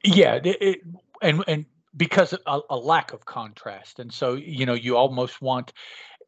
Yeah, 0.07 0.37
it, 0.37 0.63
it, 0.63 0.81
and 1.23 1.45
and 1.49 1.67
because 1.97 2.33
a, 2.47 2.61
a 2.71 2.77
lack 2.77 3.13
of 3.13 3.25
contrast, 3.25 3.99
and 3.99 4.13
so 4.13 4.35
you 4.35 4.67
know 4.67 4.75
you 4.75 4.97
almost 4.97 5.43
want 5.43 5.73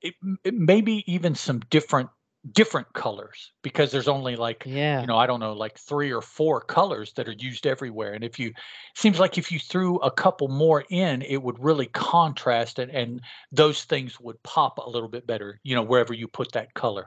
it, 0.03 0.15
maybe 0.53 1.05
even 1.13 1.35
some 1.35 1.61
different 1.71 2.11
different 2.53 2.91
colors 2.95 3.53
because 3.63 3.91
there's 3.91 4.09
only 4.09 4.37
like 4.37 4.65
Yeah. 4.65 5.01
you 5.01 5.07
know 5.07 5.17
I 5.17 5.27
don't 5.27 5.41
know 5.41 5.53
like 5.53 5.79
three 5.79 6.13
or 6.13 6.23
four 6.23 6.61
colors 6.61 7.13
that 7.15 7.29
are 7.29 7.35
used 7.39 7.67
everywhere, 7.67 8.15
and 8.15 8.25
if 8.25 8.39
you 8.39 8.53
seems 8.95 9.19
like 9.21 9.39
if 9.39 9.53
you 9.53 9.59
threw 9.59 9.97
a 9.99 10.11
couple 10.11 10.49
more 10.49 10.85
in, 10.91 11.23
it 11.23 11.43
would 11.43 11.63
really 11.63 11.87
contrast 11.87 12.79
and 12.79 12.91
and 12.91 13.21
those 13.53 13.85
things 13.85 14.21
would 14.21 14.43
pop 14.43 14.79
a 14.79 14.91
little 14.91 15.09
bit 15.09 15.27
better, 15.27 15.61
you 15.63 15.75
know, 15.75 15.83
wherever 15.83 16.15
you 16.15 16.29
put 16.29 16.53
that 16.53 16.75
color. 16.75 17.07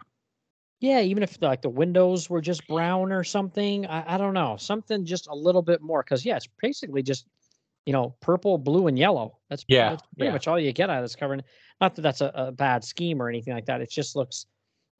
Yeah, 0.81 1.01
even 1.01 1.23
if 1.23 1.41
like 1.41 1.61
the 1.61 1.69
windows 1.69 2.29
were 2.29 2.41
just 2.41 2.67
brown 2.67 3.11
or 3.13 3.23
something, 3.23 3.85
I, 3.85 4.15
I 4.15 4.17
don't 4.17 4.33
know, 4.33 4.57
something 4.57 5.05
just 5.05 5.27
a 5.27 5.35
little 5.35 5.61
bit 5.61 5.81
more. 5.81 6.03
Because 6.03 6.25
yeah, 6.25 6.35
it's 6.37 6.49
basically 6.61 7.03
just 7.03 7.27
you 7.85 7.93
know 7.93 8.15
purple, 8.19 8.57
blue, 8.57 8.87
and 8.87 8.97
yellow. 8.99 9.37
That's 9.49 9.63
Yeah, 9.67 9.91
that's 9.91 10.03
pretty 10.17 10.27
yeah. 10.27 10.33
much 10.33 10.47
all 10.47 10.59
you 10.59 10.73
get 10.73 10.89
out 10.89 10.97
of 10.97 11.03
this 11.03 11.15
cover. 11.15 11.33
And 11.33 11.43
Not 11.79 11.95
that 11.95 12.01
that's 12.01 12.21
a, 12.21 12.31
a 12.35 12.51
bad 12.51 12.83
scheme 12.83 13.21
or 13.21 13.29
anything 13.29 13.53
like 13.53 13.65
that. 13.67 13.81
It 13.81 13.89
just 13.91 14.15
looks 14.15 14.45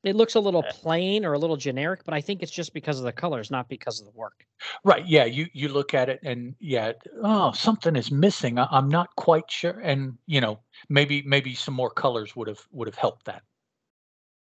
it 0.04 0.16
looks 0.16 0.36
a 0.36 0.40
little 0.40 0.64
Uh, 0.64 0.72
plain 0.72 1.26
or 1.26 1.34
a 1.34 1.40
little 1.40 1.58
generic, 1.58 2.04
but 2.06 2.14
I 2.14 2.22
think 2.22 2.44
it's 2.44 2.52
just 2.52 2.74
because 2.74 3.00
of 3.00 3.06
the 3.06 3.12
colors, 3.14 3.52
not 3.52 3.70
because 3.70 4.00
of 4.00 4.06
the 4.06 4.12
work. 4.14 4.46
Right. 4.84 5.06
Yeah. 5.08 5.26
You 5.26 5.48
you 5.54 5.70
look 5.70 5.94
at 5.94 6.10
it 6.10 6.20
and 6.24 6.56
yeah, 6.60 6.94
oh, 7.24 7.52
something 7.52 7.96
is 7.96 8.12
missing. 8.12 8.60
I, 8.60 8.68
I'm 8.72 8.90
not 8.90 9.16
quite 9.16 9.50
sure. 9.50 9.80
And 9.80 10.18
you 10.28 10.42
know, 10.42 10.60
maybe 10.90 11.22
maybe 11.24 11.56
some 11.56 11.74
more 11.74 11.90
colors 11.92 12.36
would 12.36 12.48
have 12.48 12.62
would 12.72 12.88
have 12.88 12.96
helped 12.96 13.26
that. 13.26 13.44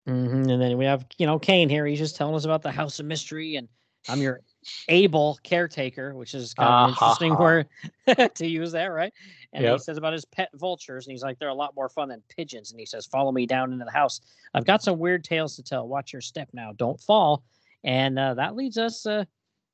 Hmm 0.05 0.49
And 0.49 0.61
then 0.61 0.77
we 0.77 0.85
have 0.85 1.05
you 1.17 1.25
know 1.25 1.39
Kane 1.39 1.69
here. 1.69 1.85
He's 1.85 1.99
just 1.99 2.15
telling 2.15 2.35
us 2.35 2.45
about 2.45 2.61
the 2.61 2.71
House 2.71 2.99
of 2.99 3.05
Mystery, 3.05 3.55
and 3.55 3.67
I'm 4.09 4.21
your 4.21 4.41
able 4.89 5.39
caretaker, 5.43 6.15
which 6.15 6.33
is 6.33 6.53
kind 6.53 6.69
of 6.69 6.83
an 6.83 6.89
interesting 6.89 7.35
word 7.37 7.67
to 8.35 8.47
use 8.47 8.71
there, 8.71 8.93
right? 8.93 9.13
And 9.53 9.65
he 9.65 9.79
says 9.79 9.97
about 9.97 10.13
his 10.13 10.25
pet 10.25 10.49
vultures, 10.55 11.05
and 11.05 11.11
he's 11.11 11.23
like, 11.23 11.39
they're 11.39 11.49
a 11.49 11.53
lot 11.53 11.75
more 11.75 11.89
fun 11.89 12.09
than 12.09 12.21
pigeons. 12.35 12.71
And 12.71 12.79
he 12.79 12.85
says, 12.85 13.05
follow 13.05 13.31
me 13.31 13.45
down 13.45 13.71
into 13.71 13.85
the 13.85 13.91
house. 13.91 14.21
I've 14.53 14.65
got 14.65 14.83
some 14.83 14.99
weird 14.99 15.23
tales 15.23 15.55
to 15.57 15.63
tell. 15.63 15.87
Watch 15.87 16.13
your 16.13 16.21
step 16.21 16.49
now. 16.53 16.73
Don't 16.77 16.99
fall. 16.99 17.43
And 17.83 18.17
uh, 18.17 18.33
that 18.35 18.55
leads 18.55 18.77
us, 18.77 19.05
uh, 19.05 19.25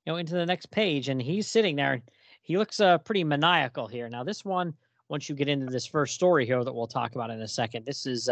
you 0.05 0.11
know, 0.11 0.17
into 0.17 0.33
the 0.33 0.45
next 0.45 0.71
page. 0.71 1.09
And 1.09 1.21
he's 1.21 1.47
sitting 1.47 1.75
there. 1.75 2.01
He 2.41 2.57
looks 2.57 2.79
uh, 2.79 2.97
pretty 2.97 3.23
maniacal 3.23 3.87
here. 3.87 4.09
Now, 4.09 4.23
this 4.23 4.43
one, 4.43 4.73
once 5.07 5.29
you 5.29 5.35
get 5.35 5.47
into 5.47 5.67
this 5.67 5.85
first 5.85 6.15
story 6.15 6.45
here 6.45 6.63
that 6.63 6.73
we'll 6.73 6.87
talk 6.87 7.15
about 7.15 7.29
in 7.29 7.41
a 7.41 7.47
second, 7.47 7.85
this 7.85 8.05
is 8.05 8.27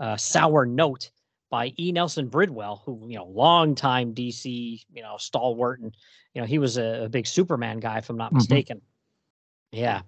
uh, 0.00 0.16
Sour 0.16 0.66
Note 0.66 1.10
by 1.50 1.72
E. 1.78 1.92
Nelson 1.92 2.28
Bridwell, 2.28 2.82
who, 2.84 3.06
you 3.08 3.16
know, 3.16 3.26
longtime 3.26 4.14
DC, 4.14 4.82
you 4.92 5.02
know, 5.02 5.16
stalwart. 5.18 5.80
And, 5.80 5.94
you 6.34 6.40
know, 6.40 6.46
he 6.46 6.58
was 6.58 6.78
a, 6.78 7.04
a 7.04 7.08
big 7.08 7.26
Superman 7.26 7.78
guy, 7.78 7.98
if 7.98 8.10
I'm 8.10 8.16
not 8.16 8.32
Mhm. 8.32 8.36
mistaken. 8.36 8.80
Yeah. 9.70 10.02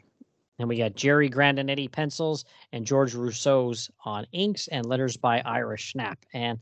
And 0.59 0.69
we 0.69 0.78
got 0.78 0.95
Jerry 0.95 1.28
Grandinetti 1.28 1.90
pencils 1.90 2.45
and 2.73 2.87
George 2.87 3.14
Roussos 3.14 3.90
on 4.05 4.26
inks 4.33 4.69
and 4.69 4.87
letters 4.87 5.16
by 5.16 5.40
Irish 5.40 5.93
Snap. 5.93 6.19
And 6.33 6.59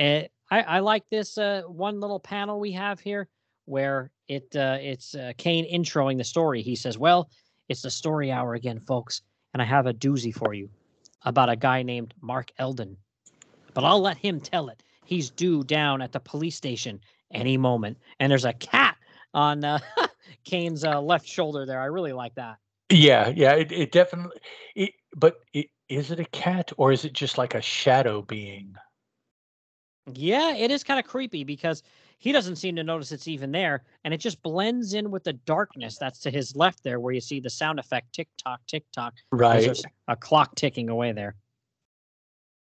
uh, 0.00 0.22
I, 0.50 0.62
I 0.62 0.78
like 0.80 1.04
this 1.10 1.36
uh, 1.36 1.62
one 1.66 2.00
little 2.00 2.20
panel 2.20 2.58
we 2.58 2.72
have 2.72 3.00
here 3.00 3.28
where 3.66 4.10
it 4.28 4.54
uh, 4.56 4.78
it's 4.80 5.14
uh, 5.14 5.32
Kane 5.36 5.66
introing 5.70 6.16
the 6.16 6.24
story. 6.24 6.62
He 6.62 6.74
says, 6.74 6.96
"Well, 6.98 7.30
it's 7.68 7.82
the 7.82 7.90
story 7.90 8.32
hour 8.32 8.54
again, 8.54 8.80
folks, 8.80 9.22
and 9.52 9.60
I 9.62 9.66
have 9.66 9.86
a 9.86 9.92
doozy 9.92 10.32
for 10.34 10.54
you 10.54 10.70
about 11.24 11.50
a 11.50 11.56
guy 11.56 11.82
named 11.82 12.14
Mark 12.20 12.50
Eldon. 12.58 12.96
But 13.72 13.84
I'll 13.84 14.00
let 14.00 14.16
him 14.16 14.40
tell 14.40 14.68
it. 14.68 14.82
He's 15.04 15.30
due 15.30 15.64
down 15.64 16.00
at 16.00 16.12
the 16.12 16.20
police 16.20 16.56
station 16.56 17.00
any 17.32 17.56
moment, 17.56 17.98
and 18.20 18.30
there's 18.30 18.44
a 18.44 18.52
cat 18.52 18.96
on 19.32 19.64
uh, 19.64 19.78
Kane's 20.44 20.84
uh, 20.84 21.00
left 21.00 21.26
shoulder 21.26 21.66
there. 21.66 21.80
I 21.80 21.86
really 21.86 22.12
like 22.12 22.34
that. 22.36 22.58
Yeah, 22.90 23.28
yeah, 23.28 23.54
it, 23.54 23.72
it 23.72 23.92
definitely. 23.92 24.38
It, 24.74 24.92
but 25.16 25.36
it, 25.52 25.66
is 25.88 26.10
it 26.10 26.20
a 26.20 26.24
cat 26.26 26.72
or 26.76 26.92
is 26.92 27.04
it 27.04 27.12
just 27.12 27.38
like 27.38 27.54
a 27.54 27.60
shadow 27.60 28.22
being? 28.22 28.74
Yeah, 30.12 30.54
it 30.54 30.70
is 30.70 30.84
kind 30.84 31.00
of 31.00 31.06
creepy 31.06 31.44
because 31.44 31.82
he 32.24 32.32
doesn't 32.32 32.56
seem 32.56 32.74
to 32.76 32.82
notice 32.82 33.12
it's 33.12 33.28
even 33.28 33.52
there, 33.52 33.84
and 34.02 34.14
it 34.14 34.16
just 34.16 34.42
blends 34.42 34.94
in 34.94 35.10
with 35.10 35.24
the 35.24 35.34
darkness 35.34 35.98
that's 35.98 36.20
to 36.20 36.30
his 36.30 36.56
left 36.56 36.82
there, 36.82 36.98
where 36.98 37.12
you 37.12 37.20
see 37.20 37.38
the 37.38 37.50
sound 37.50 37.78
effect 37.78 38.14
tick 38.14 38.28
tock, 38.42 38.62
tick 38.66 38.84
tock. 38.94 39.12
Right. 39.30 39.78
A, 40.08 40.12
a 40.12 40.16
clock 40.16 40.54
ticking 40.54 40.88
away 40.88 41.12
there. 41.12 41.34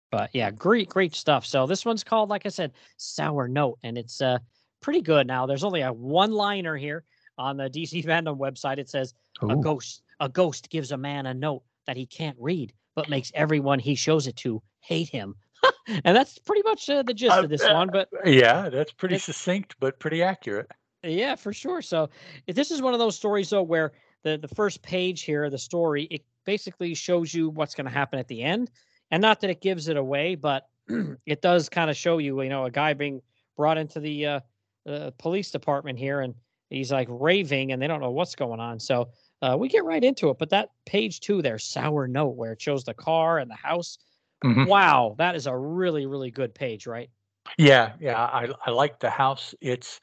But 0.10 0.32
yeah, 0.34 0.50
great, 0.50 0.90
great 0.90 1.14
stuff. 1.14 1.46
So 1.46 1.68
this 1.68 1.86
one's 1.86 2.04
called, 2.04 2.30
like 2.30 2.48
I 2.48 2.50
said, 2.50 2.72
Sour 2.98 3.48
Note, 3.48 3.78
and 3.84 3.96
it's 3.96 4.22
uh 4.22 4.40
pretty 4.82 5.02
good. 5.02 5.28
Now 5.28 5.46
there's 5.46 5.64
only 5.64 5.82
a 5.82 5.94
one-liner 5.94 6.76
here 6.76 7.04
on 7.38 7.56
the 7.56 7.70
DC 7.70 8.04
Fandom 8.04 8.40
website. 8.40 8.80
It 8.80 8.90
says 8.90 9.14
a 9.48 9.56
ghost 9.56 10.02
a 10.20 10.30
ghost 10.30 10.72
gives 10.72 10.92
a 10.92 10.98
man 10.98 11.28
a 11.28 11.34
note 11.36 11.62
that 11.86 11.96
he 11.96 12.08
can't 12.08 12.38
read, 12.40 12.74
but 12.96 13.08
makes 13.08 13.32
everyone 13.36 13.78
he 13.78 13.94
shows 13.94 14.26
it 14.26 14.36
to 14.38 14.64
hate 14.80 15.10
him. 15.10 15.36
and 16.06 16.16
that's 16.16 16.38
pretty 16.40 16.62
much 16.64 16.90
uh, 16.90 17.04
the 17.04 17.14
gist 17.14 17.36
Uh, 17.36 17.44
of 17.44 17.50
this 17.50 17.64
one. 17.64 17.90
But 17.92 18.10
Yeah, 18.26 18.70
that's 18.70 18.92
pretty 18.92 19.18
succinct, 19.18 19.76
but 19.80 20.00
pretty 20.00 20.22
accurate. 20.24 20.70
yeah, 21.04 21.36
for 21.36 21.54
sure. 21.54 21.82
So 21.82 22.10
if 22.48 22.56
this 22.56 22.72
is 22.72 22.82
one 22.82 22.94
of 22.94 23.00
those 23.00 23.16
stories 23.16 23.50
though 23.50 23.64
where 23.64 23.94
the 24.24 24.38
the 24.38 24.48
first 24.48 24.82
page 24.82 25.24
here 25.24 25.44
of 25.44 25.52
the 25.52 25.58
story 25.58 26.04
it 26.12 26.24
basically 26.46 26.94
shows 26.94 27.34
you 27.34 27.50
what's 27.50 27.76
going 27.76 27.86
to 27.86 27.92
happen 27.94 28.20
at 28.20 28.28
the 28.28 28.42
end, 28.42 28.70
and 29.12 29.22
not 29.22 29.40
that 29.42 29.50
it 29.50 29.62
gives 29.62 29.88
it 29.88 29.98
away, 29.98 30.36
but 30.36 30.68
it 31.26 31.42
does 31.42 31.70
kind 31.70 31.90
of 31.90 31.96
show 31.96 32.18
you, 32.18 32.42
you 32.42 32.50
know, 32.50 32.66
a 32.66 32.72
guy 32.72 32.94
being 32.94 33.22
brought 33.56 33.78
into 33.78 34.00
the 34.00 34.26
uh, 34.26 34.40
uh, 34.88 35.12
police 35.18 35.52
department 35.52 35.98
here, 36.00 36.22
and 36.22 36.34
he's 36.70 36.92
like 36.92 37.08
raving, 37.10 37.72
and 37.72 37.82
they 37.82 37.88
don't 37.88 38.02
know 38.02 38.12
what's 38.12 38.36
going 38.36 38.60
on. 38.60 38.80
So 38.80 39.10
uh, 39.42 39.56
we 39.58 39.68
get 39.70 39.86
right 39.86 40.04
into 40.04 40.30
it. 40.30 40.38
But 40.40 40.50
that 40.50 40.70
page 40.86 41.20
two 41.22 41.42
there, 41.42 41.60
sour 41.60 42.08
note, 42.08 42.36
where 42.36 42.54
it 42.54 42.62
shows 42.62 42.84
the 42.84 42.94
car 42.94 43.40
and 43.40 43.50
the 43.50 43.56
house. 43.56 43.98
Mhm. 44.44 44.66
Wow, 44.66 45.16
that 45.20 45.36
is 45.36 45.48
a 45.48 45.58
really 45.58 46.06
really 46.06 46.32
good 46.32 46.56
page, 46.56 46.88
right? 46.88 47.10
Yeah, 47.58 47.94
yeah, 48.00 48.18
I 48.26 48.48
I 48.66 48.72
like 48.72 49.00
the 49.00 49.10
house. 49.10 49.54
It's, 49.62 50.00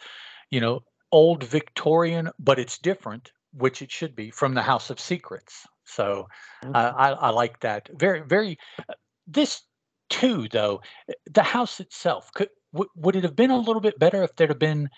you 0.51 0.61
know, 0.61 0.81
old 1.13 1.45
Victorian, 1.45 2.31
but 2.39 2.59
it's 2.59 2.79
different, 2.79 3.33
which 3.53 3.83
it 3.83 3.91
should 3.91 4.15
be 4.15 4.31
from 4.31 4.55
the 4.55 4.63
House 4.63 4.91
of 4.91 5.01
Secrets. 5.01 5.67
So 5.85 6.27
Mhm. 6.63 6.75
uh, 6.75 6.93
I 6.97 7.11
I 7.13 7.31
like 7.31 7.61
that. 7.61 7.89
Very 7.95 8.23
very. 8.27 8.59
uh, 8.89 8.95
This 9.27 9.63
too, 10.11 10.49
though, 10.51 10.83
uh, 11.11 11.15
the 11.33 11.43
house 11.45 11.81
itself 11.81 12.33
could 12.35 12.51
would 12.73 12.89
would 12.97 13.17
it 13.17 13.25
have 13.25 13.37
been 13.37 13.51
a 13.53 13.59
little 13.59 13.81
bit 13.83 13.99
better 13.99 14.23
if 14.25 14.37
there'd 14.37 14.51
have 14.51 14.59
been 14.61 14.89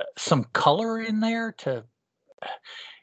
uh, 0.00 0.04
some 0.18 0.44
color 0.54 1.00
in 1.00 1.20
there 1.20 1.52
to, 1.60 1.86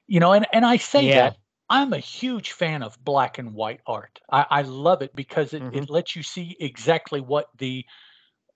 you 0.07 0.19
know, 0.19 0.33
and 0.33 0.45
and 0.53 0.65
I 0.65 0.77
say 0.77 1.09
Yeah. 1.09 1.11
that 1.11 1.35
I'm 1.69 1.93
a 1.93 1.99
huge 1.99 2.53
fan 2.53 2.81
of 2.81 3.03
black 3.03 3.37
and 3.37 3.53
white 3.53 3.81
art. 3.85 4.19
I, 4.31 4.45
I 4.49 4.61
love 4.61 5.01
it 5.01 5.13
because 5.15 5.53
it, 5.53 5.61
Mhm. 5.63 5.83
it 5.83 5.89
lets 5.89 6.15
you 6.15 6.23
see 6.23 6.55
exactly 6.59 7.21
what 7.21 7.49
the 7.57 7.85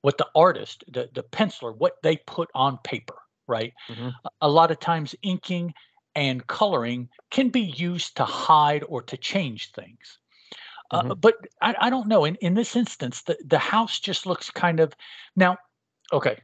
what 0.02 0.18
the 0.18 0.28
artist, 0.36 0.84
the 0.88 1.10
the 1.14 1.24
penciler, 1.24 1.76
what 1.78 2.02
they 2.02 2.18
put 2.18 2.50
on 2.56 2.78
paper, 2.84 3.18
right? 3.48 3.74
Mhm. 3.90 4.14
A, 4.42 4.50
lot 4.50 4.72
of 4.72 4.80
times 4.80 5.16
inking 5.22 5.74
and 6.16 6.46
coloring 6.48 7.10
can 7.30 7.50
be 7.50 7.62
used 7.62 8.18
to 8.18 8.26
hide 8.26 8.84
or 8.88 9.02
to 9.04 9.18
change 9.18 9.72
things. 9.72 10.20
Uh, 10.92 11.16
but 11.16 11.36
I, 11.62 11.76
I 11.80 11.90
don't 11.90 12.08
know. 12.08 12.26
In, 12.26 12.36
in 12.36 12.54
this 12.54 12.76
instance, 12.76 13.22
the, 13.24 13.38
the 13.46 13.60
house 13.60 14.00
just 14.00 14.26
looks 14.26 14.50
kind 14.50 14.80
of 14.80 14.94
now. 15.36 15.58
Okay, 16.12 16.42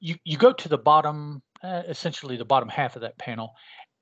you 0.00 0.16
you 0.24 0.36
go 0.36 0.52
to 0.52 0.68
the 0.68 0.78
bottom, 0.78 1.42
uh, 1.62 1.82
essentially 1.88 2.36
the 2.36 2.44
bottom 2.44 2.68
half 2.68 2.96
of 2.96 3.02
that 3.02 3.18
panel, 3.18 3.54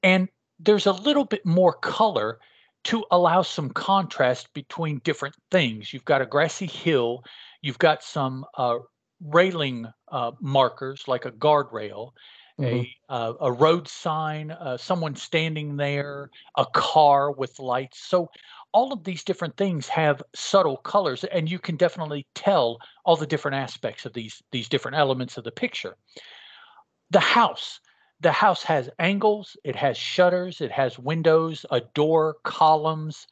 and 0.03 0.29
there's 0.61 0.87
a 0.87 0.93
little 0.93 1.25
bit 1.25 1.45
more 1.47 1.73
color 1.75 2.39
to 2.85 3.05
allow 3.11 3.43
some 3.43 3.71
contrast 3.71 4.53
between 4.55 5.01
different 5.01 5.37
things. 5.51 5.93
You've 5.93 6.05
got 6.05 6.23
a 6.23 6.27
grassy 6.27 6.67
hill, 6.67 7.25
you've 7.63 7.79
got 7.79 8.03
some 8.03 8.45
uh, 8.57 8.79
railing 9.21 9.87
uh, 10.09 10.33
markers 10.41 11.07
like 11.09 11.25
a 11.27 11.33
guardrail, 11.33 12.13
Mhm. 12.59 12.87
a 13.09 13.13
uh, 13.13 13.35
a 13.41 13.53
road 13.53 13.89
sign, 13.89 14.51
uh, 14.51 14.77
someone 14.77 15.17
standing 15.17 15.77
there, 15.77 16.31
a 16.57 16.67
car 16.67 17.33
with 17.33 17.59
lights. 17.59 17.99
So 18.09 18.31
all 18.73 18.93
of 18.93 19.05
these 19.05 19.25
different 19.25 19.57
things 19.57 19.89
have 19.89 20.23
subtle 20.35 20.77
colors, 20.79 21.25
and 21.25 21.51
you 21.51 21.59
can 21.59 21.77
definitely 21.77 22.27
tell 22.35 22.79
all 23.05 23.17
the 23.17 23.27
different 23.27 23.57
aspects 23.57 24.07
of 24.07 24.13
these 24.13 24.43
these 24.53 24.69
different 24.69 24.97
elements 24.99 25.37
of 25.39 25.45
the 25.45 25.53
picture. 25.53 25.97
The 27.11 27.21
house. 27.21 27.81
The 28.21 28.33
house 28.33 28.63
has 28.65 28.91
angles, 28.99 29.57
it 29.65 29.77
has 29.77 29.97
shutters, 29.97 30.61
it 30.61 30.71
has 30.71 30.99
windows, 30.99 31.65
a 31.71 31.81
door, 31.95 32.37
columns, 32.45 33.27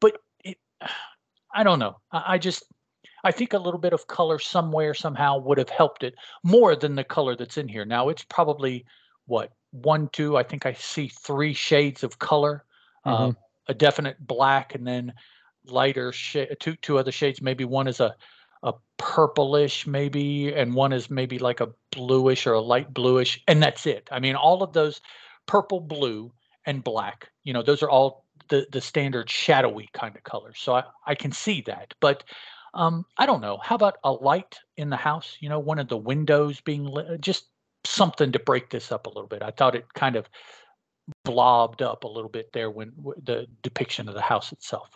but 0.00 0.18
it 0.44 0.58
I 1.54 1.62
don't 1.64 1.78
know. 1.78 1.96
I, 2.12 2.34
I 2.34 2.38
just 2.38 2.64
I 3.24 3.32
think 3.32 3.52
a 3.52 3.58
little 3.58 3.80
bit 3.80 3.92
of 3.92 4.06
color 4.06 4.38
somewhere 4.38 4.94
somehow 4.94 5.38
would 5.38 5.58
have 5.58 5.70
helped 5.70 6.04
it 6.04 6.14
more 6.44 6.76
than 6.76 6.94
the 6.94 7.02
color 7.02 7.34
that's 7.34 7.58
in 7.58 7.66
here. 7.66 7.84
Now 7.84 8.08
it's 8.08 8.24
probably 8.24 8.84
what 9.26 9.52
one, 9.72 10.08
two. 10.12 10.36
I 10.36 10.42
think 10.42 10.66
I 10.66 10.72
see 10.72 11.08
three 11.08 11.52
shades 11.52 12.04
of 12.04 12.18
color, 12.18 12.64
uh, 13.04 13.32
a 13.66 13.74
definite 13.74 14.24
black, 14.24 14.74
and 14.74 14.86
then 14.86 15.12
lighter 15.64 16.12
shade. 16.12 16.56
Two 16.60 16.76
two 16.76 16.98
other 16.98 17.12
shades. 17.12 17.42
Maybe 17.42 17.64
one 17.64 17.88
is 17.88 18.00
a 18.00 18.14
a 18.66 18.74
purplish, 18.98 19.86
maybe, 19.86 20.52
and 20.52 20.74
one 20.74 20.92
is 20.92 21.08
maybe 21.08 21.38
like 21.38 21.60
a 21.60 21.70
bluish 21.92 22.46
or 22.46 22.52
a 22.52 22.60
light 22.60 22.92
bluish, 22.92 23.42
and 23.48 23.62
that's 23.62 23.86
it. 23.86 24.08
I 24.10 24.18
mean, 24.18 24.34
all 24.34 24.62
of 24.62 24.72
those 24.72 25.00
purple, 25.46 25.80
blue, 25.80 26.32
and 26.66 26.84
black. 26.84 27.30
You 27.44 27.52
know, 27.52 27.62
those 27.62 27.82
are 27.82 27.88
all 27.88 28.26
the 28.48 28.66
the 28.72 28.80
standard 28.80 29.30
shadowy 29.30 29.88
kind 29.94 30.14
of 30.16 30.24
colors. 30.24 30.58
So 30.58 30.74
I 30.74 30.82
I 31.06 31.14
can 31.14 31.32
see 31.32 31.62
that, 31.62 31.94
but 32.00 32.24
um, 32.74 33.06
I 33.16 33.24
don't 33.24 33.40
know. 33.40 33.58
How 33.62 33.76
about 33.76 33.96
a 34.04 34.12
light 34.12 34.58
in 34.76 34.90
the 34.90 34.96
house? 34.96 35.36
You 35.40 35.48
know, 35.48 35.60
one 35.60 35.78
of 35.78 35.88
the 35.88 35.96
windows 35.96 36.60
being 36.60 36.84
lit, 36.84 37.20
just 37.20 37.46
something 37.84 38.32
to 38.32 38.38
break 38.40 38.70
this 38.70 38.92
up 38.92 39.06
a 39.06 39.10
little 39.10 39.28
bit. 39.28 39.42
I 39.42 39.52
thought 39.52 39.76
it 39.76 39.94
kind 39.94 40.16
of 40.16 40.28
blobbed 41.24 41.82
up 41.82 42.04
a 42.04 42.08
little 42.08 42.28
bit 42.28 42.52
there 42.52 42.70
when 42.70 42.92
the 43.22 43.46
depiction 43.62 44.08
of 44.08 44.14
the 44.14 44.20
house 44.20 44.52
itself. 44.52 44.90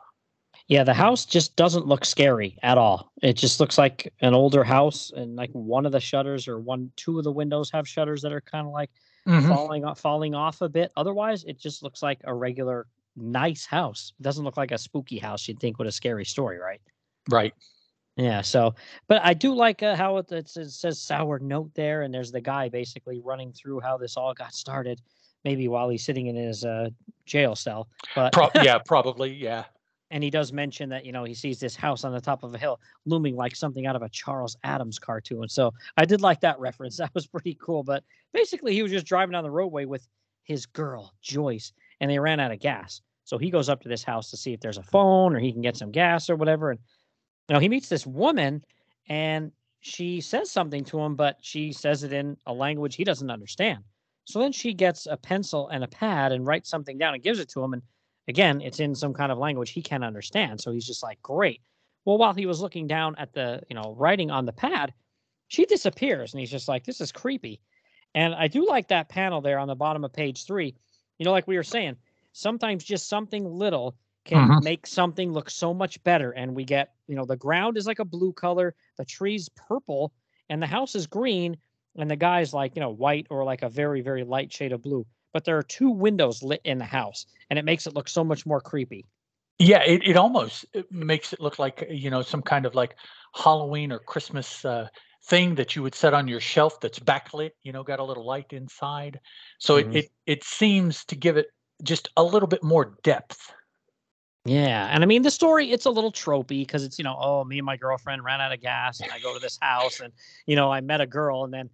Yeah, 0.70 0.84
the 0.84 0.94
house 0.94 1.26
just 1.26 1.56
doesn't 1.56 1.86
look 1.88 2.04
scary 2.04 2.56
at 2.62 2.78
all. 2.78 3.10
It 3.22 3.32
just 3.32 3.58
looks 3.58 3.76
like 3.76 4.12
an 4.20 4.34
older 4.34 4.62
house, 4.62 5.10
and 5.16 5.34
like 5.34 5.50
one 5.50 5.84
of 5.84 5.90
the 5.90 5.98
shutters 5.98 6.46
or 6.46 6.60
one, 6.60 6.92
two 6.94 7.18
of 7.18 7.24
the 7.24 7.32
windows 7.32 7.72
have 7.72 7.88
shutters 7.88 8.22
that 8.22 8.32
are 8.32 8.40
kind 8.40 8.68
of 8.68 8.72
like 8.72 8.90
Mhm. 9.26 9.48
falling 9.48 9.84
off, 9.84 9.98
falling 9.98 10.34
off 10.36 10.60
a 10.60 10.68
bit. 10.68 10.92
Otherwise, 10.96 11.42
it 11.42 11.58
just 11.58 11.82
looks 11.82 12.04
like 12.04 12.20
a 12.22 12.32
regular, 12.32 12.86
nice 13.16 13.66
house. 13.66 14.12
It 14.20 14.22
doesn't 14.22 14.44
look 14.44 14.56
like 14.56 14.70
a 14.70 14.78
spooky 14.78 15.18
house 15.18 15.48
you'd 15.48 15.58
think 15.58 15.78
with 15.80 15.88
a 15.88 15.92
scary 15.92 16.24
story, 16.24 16.58
right? 16.58 16.80
Right. 17.28 17.52
Yeah. 18.16 18.40
So, 18.40 18.76
but 19.08 19.20
I 19.24 19.34
do 19.34 19.52
like 19.52 19.82
uh, 19.82 19.96
how 19.96 20.18
it, 20.18 20.30
it 20.30 20.48
says 20.48 21.00
sour 21.00 21.40
note 21.40 21.72
there, 21.74 22.02
and 22.02 22.14
there's 22.14 22.30
the 22.30 22.40
guy 22.40 22.68
basically 22.68 23.18
running 23.18 23.52
through 23.52 23.80
how 23.80 23.98
this 23.98 24.16
all 24.16 24.34
got 24.34 24.54
started. 24.54 25.00
Maybe 25.44 25.66
while 25.66 25.88
he's 25.88 26.04
sitting 26.04 26.28
in 26.28 26.36
his 26.36 26.64
uh, 26.64 26.90
jail 27.26 27.56
cell, 27.56 27.88
but 28.14 28.32
Pro- 28.32 28.50
yeah, 28.62 28.78
probably. 28.78 29.34
Yeah. 29.34 29.64
And 30.10 30.24
he 30.24 30.30
does 30.30 30.52
mention 30.52 30.88
that 30.90 31.04
you 31.04 31.12
know 31.12 31.24
he 31.24 31.34
sees 31.34 31.60
this 31.60 31.76
house 31.76 32.04
on 32.04 32.12
the 32.12 32.20
top 32.20 32.42
of 32.42 32.54
a 32.54 32.58
hill 32.58 32.80
looming 33.06 33.36
like 33.36 33.54
something 33.54 33.86
out 33.86 33.96
of 33.96 34.02
a 34.02 34.08
Charles 34.08 34.56
Addams 34.64 34.98
cartoon. 34.98 35.48
So 35.48 35.72
I 35.96 36.04
did 36.04 36.20
like 36.20 36.40
that 36.40 36.58
reference. 36.60 36.96
That 36.96 37.14
was 37.14 37.26
pretty 37.26 37.56
cool. 37.60 37.82
But 37.82 38.04
basically, 38.32 38.74
he 38.74 38.82
was 38.82 38.92
just 38.92 39.06
driving 39.06 39.32
down 39.32 39.44
the 39.44 39.50
roadway 39.50 39.84
with 39.84 40.06
his 40.44 40.66
girl 40.66 41.14
Joyce, 41.22 41.72
and 42.00 42.10
they 42.10 42.18
ran 42.18 42.40
out 42.40 42.52
of 42.52 42.60
gas. 42.60 43.00
So 43.24 43.38
he 43.38 43.50
goes 43.50 43.68
up 43.68 43.80
to 43.82 43.88
this 43.88 44.02
house 44.02 44.30
to 44.30 44.36
see 44.36 44.52
if 44.52 44.60
there's 44.60 44.78
a 44.78 44.82
phone 44.82 45.36
or 45.36 45.38
he 45.38 45.52
can 45.52 45.62
get 45.62 45.76
some 45.76 45.92
gas 45.92 46.28
or 46.28 46.36
whatever. 46.36 46.70
And 46.70 46.80
you 47.48 47.54
know 47.54 47.60
he 47.60 47.68
meets 47.68 47.88
this 47.88 48.06
woman, 48.06 48.64
and 49.08 49.52
she 49.80 50.20
says 50.20 50.50
something 50.50 50.84
to 50.84 51.00
him, 51.00 51.16
but 51.16 51.36
she 51.40 51.72
says 51.72 52.04
it 52.04 52.12
in 52.12 52.36
a 52.46 52.52
language 52.52 52.96
he 52.96 53.04
doesn't 53.04 53.30
understand. 53.30 53.84
So 54.24 54.38
then 54.38 54.52
she 54.52 54.74
gets 54.74 55.06
a 55.06 55.16
pencil 55.16 55.68
and 55.68 55.82
a 55.82 55.88
pad 55.88 56.32
and 56.32 56.46
writes 56.46 56.70
something 56.70 56.98
down 56.98 57.14
and 57.14 57.22
gives 57.22 57.40
it 57.40 57.48
to 57.50 57.64
him. 57.64 57.72
And 57.72 57.82
again, 58.30 58.62
it's 58.62 58.80
in 58.80 58.94
some 58.94 59.12
kind 59.12 59.30
of 59.30 59.38
language 59.38 59.70
he 59.70 59.82
can't 59.82 60.04
understand. 60.04 60.60
So 60.60 60.72
he's 60.72 60.87
just 60.87 61.02
like, 61.02 61.20
great. 61.22 61.60
Well, 62.06 62.16
while 62.16 62.32
he 62.32 62.46
was 62.46 62.62
looking 62.62 62.87
down 62.87 63.14
at 63.18 63.34
the, 63.34 63.62
you 63.68 63.76
know, 63.76 63.94
writing 63.99 64.30
on 64.30 64.46
the 64.46 64.52
pad, 64.52 64.94
she 65.49 65.66
disappears. 65.66 66.32
And 66.32 66.40
he's 66.40 66.50
just 66.50 66.68
like, 66.68 66.84
this 66.84 67.00
is 67.00 67.12
creepy. 67.12 67.60
And 68.14 68.34
I 68.34 68.49
do 68.49 68.66
like 68.66 68.88
that 68.88 69.08
panel 69.08 69.40
there 69.42 69.58
on 69.58 69.68
the 69.68 69.75
bottom 69.75 70.04
of 70.04 70.12
page 70.12 70.46
three. 70.46 70.75
You 71.18 71.25
know, 71.25 71.32
like 71.32 71.46
we 71.46 71.56
were 71.56 71.62
saying, 71.62 71.96
sometimes 72.32 72.84
just 72.84 73.08
something 73.08 73.44
little 73.44 73.96
can 74.25 74.49
Mhm. 74.49 74.62
make 74.62 74.87
something 74.87 75.32
look 75.32 75.50
so 75.50 75.75
much 75.75 76.02
better. 76.04 76.30
And 76.32 76.54
we 76.54 76.64
get, 76.64 76.94
you 77.06 77.16
know, 77.16 77.25
the 77.25 77.37
ground 77.37 77.76
is 77.76 77.87
like 77.87 77.99
a 77.99 78.04
blue 78.04 78.32
color, 78.32 78.75
the 78.96 79.04
tree's 79.04 79.49
purple, 79.50 80.12
and 80.49 80.62
the 80.62 80.66
house 80.66 80.94
is 80.94 81.06
green, 81.06 81.56
and 81.96 82.10
the 82.10 82.16
guy's 82.16 82.54
like, 82.54 82.76
you 82.76 82.80
know, 82.80 82.90
white 82.90 83.26
or 83.30 83.44
like 83.44 83.62
a 83.62 83.68
very, 83.68 84.00
very 84.00 84.25
light 84.25 84.52
shade 84.52 84.72
of 84.72 84.82
blue. 84.82 85.04
But 85.32 85.44
there 85.44 85.58
are 85.58 85.62
two 85.62 85.90
windows 85.90 86.42
lit 86.42 86.60
in 86.64 86.78
the 86.78 86.84
house, 86.84 87.26
and 87.49 87.58
it 87.58 87.64
makes 87.64 87.87
it 87.87 87.94
look 87.94 88.08
so 88.08 88.25
much 88.25 88.46
more 88.46 88.60
creepy. 88.60 89.06
Yeah, 89.58 89.82
it, 89.82 90.02
it 90.06 90.16
almost 90.16 90.64
it 90.72 90.90
makes 90.90 91.32
it 91.32 91.40
look 91.40 91.58
like 91.58 91.87
you 91.90 92.10
know 92.10 92.22
some 92.22 92.42
kind 92.42 92.64
of 92.66 92.75
like 92.75 92.96
Halloween 93.34 93.92
or 93.92 93.99
Christmas 93.99 94.64
uh, 94.64 94.88
thing 95.25 95.54
that 95.56 95.76
you 95.76 95.82
would 95.82 95.94
set 95.94 96.14
on 96.14 96.26
your 96.28 96.40
shelf 96.40 96.80
that's 96.80 96.99
backlit. 96.99 97.50
You 97.62 97.72
know, 97.72 97.82
got 97.82 98.00
a 98.00 98.04
little 98.04 98.25
light 98.25 98.52
inside, 98.52 99.20
so 99.58 99.76
Mhm. 99.76 99.94
it, 99.94 100.04
it 100.04 100.10
it 100.26 100.44
seems 100.44 101.04
to 101.06 101.16
give 101.16 101.37
it 101.37 101.49
just 101.82 102.08
a 102.16 102.22
little 102.25 102.49
bit 102.49 102.62
more 102.62 102.96
depth. 103.02 103.52
Yeah, 104.46 104.88
and 104.90 105.02
I 105.02 105.06
mean 105.06 105.20
the 105.22 105.30
story 105.30 105.70
it's 105.70 105.84
a 105.84 105.90
little 105.90 106.10
tropey 106.10 106.62
because 106.62 106.82
it's 106.82 106.99
you 106.99 107.04
know 107.04 107.16
oh 107.20 107.44
me 107.44 107.58
and 107.58 107.66
my 107.66 107.76
girlfriend 107.76 108.25
ran 108.25 108.40
out 108.40 108.52
of 108.52 108.60
gas 108.62 109.00
and 109.00 109.12
I 109.12 109.18
go 109.18 109.34
to 109.34 109.40
this 109.40 109.58
house 109.60 110.00
and 110.00 110.12
you 110.46 110.56
know 110.56 110.72
I 110.72 110.80
met 110.80 111.02
a 111.02 111.06
girl 111.06 111.44
and 111.44 111.52
then 111.52 111.68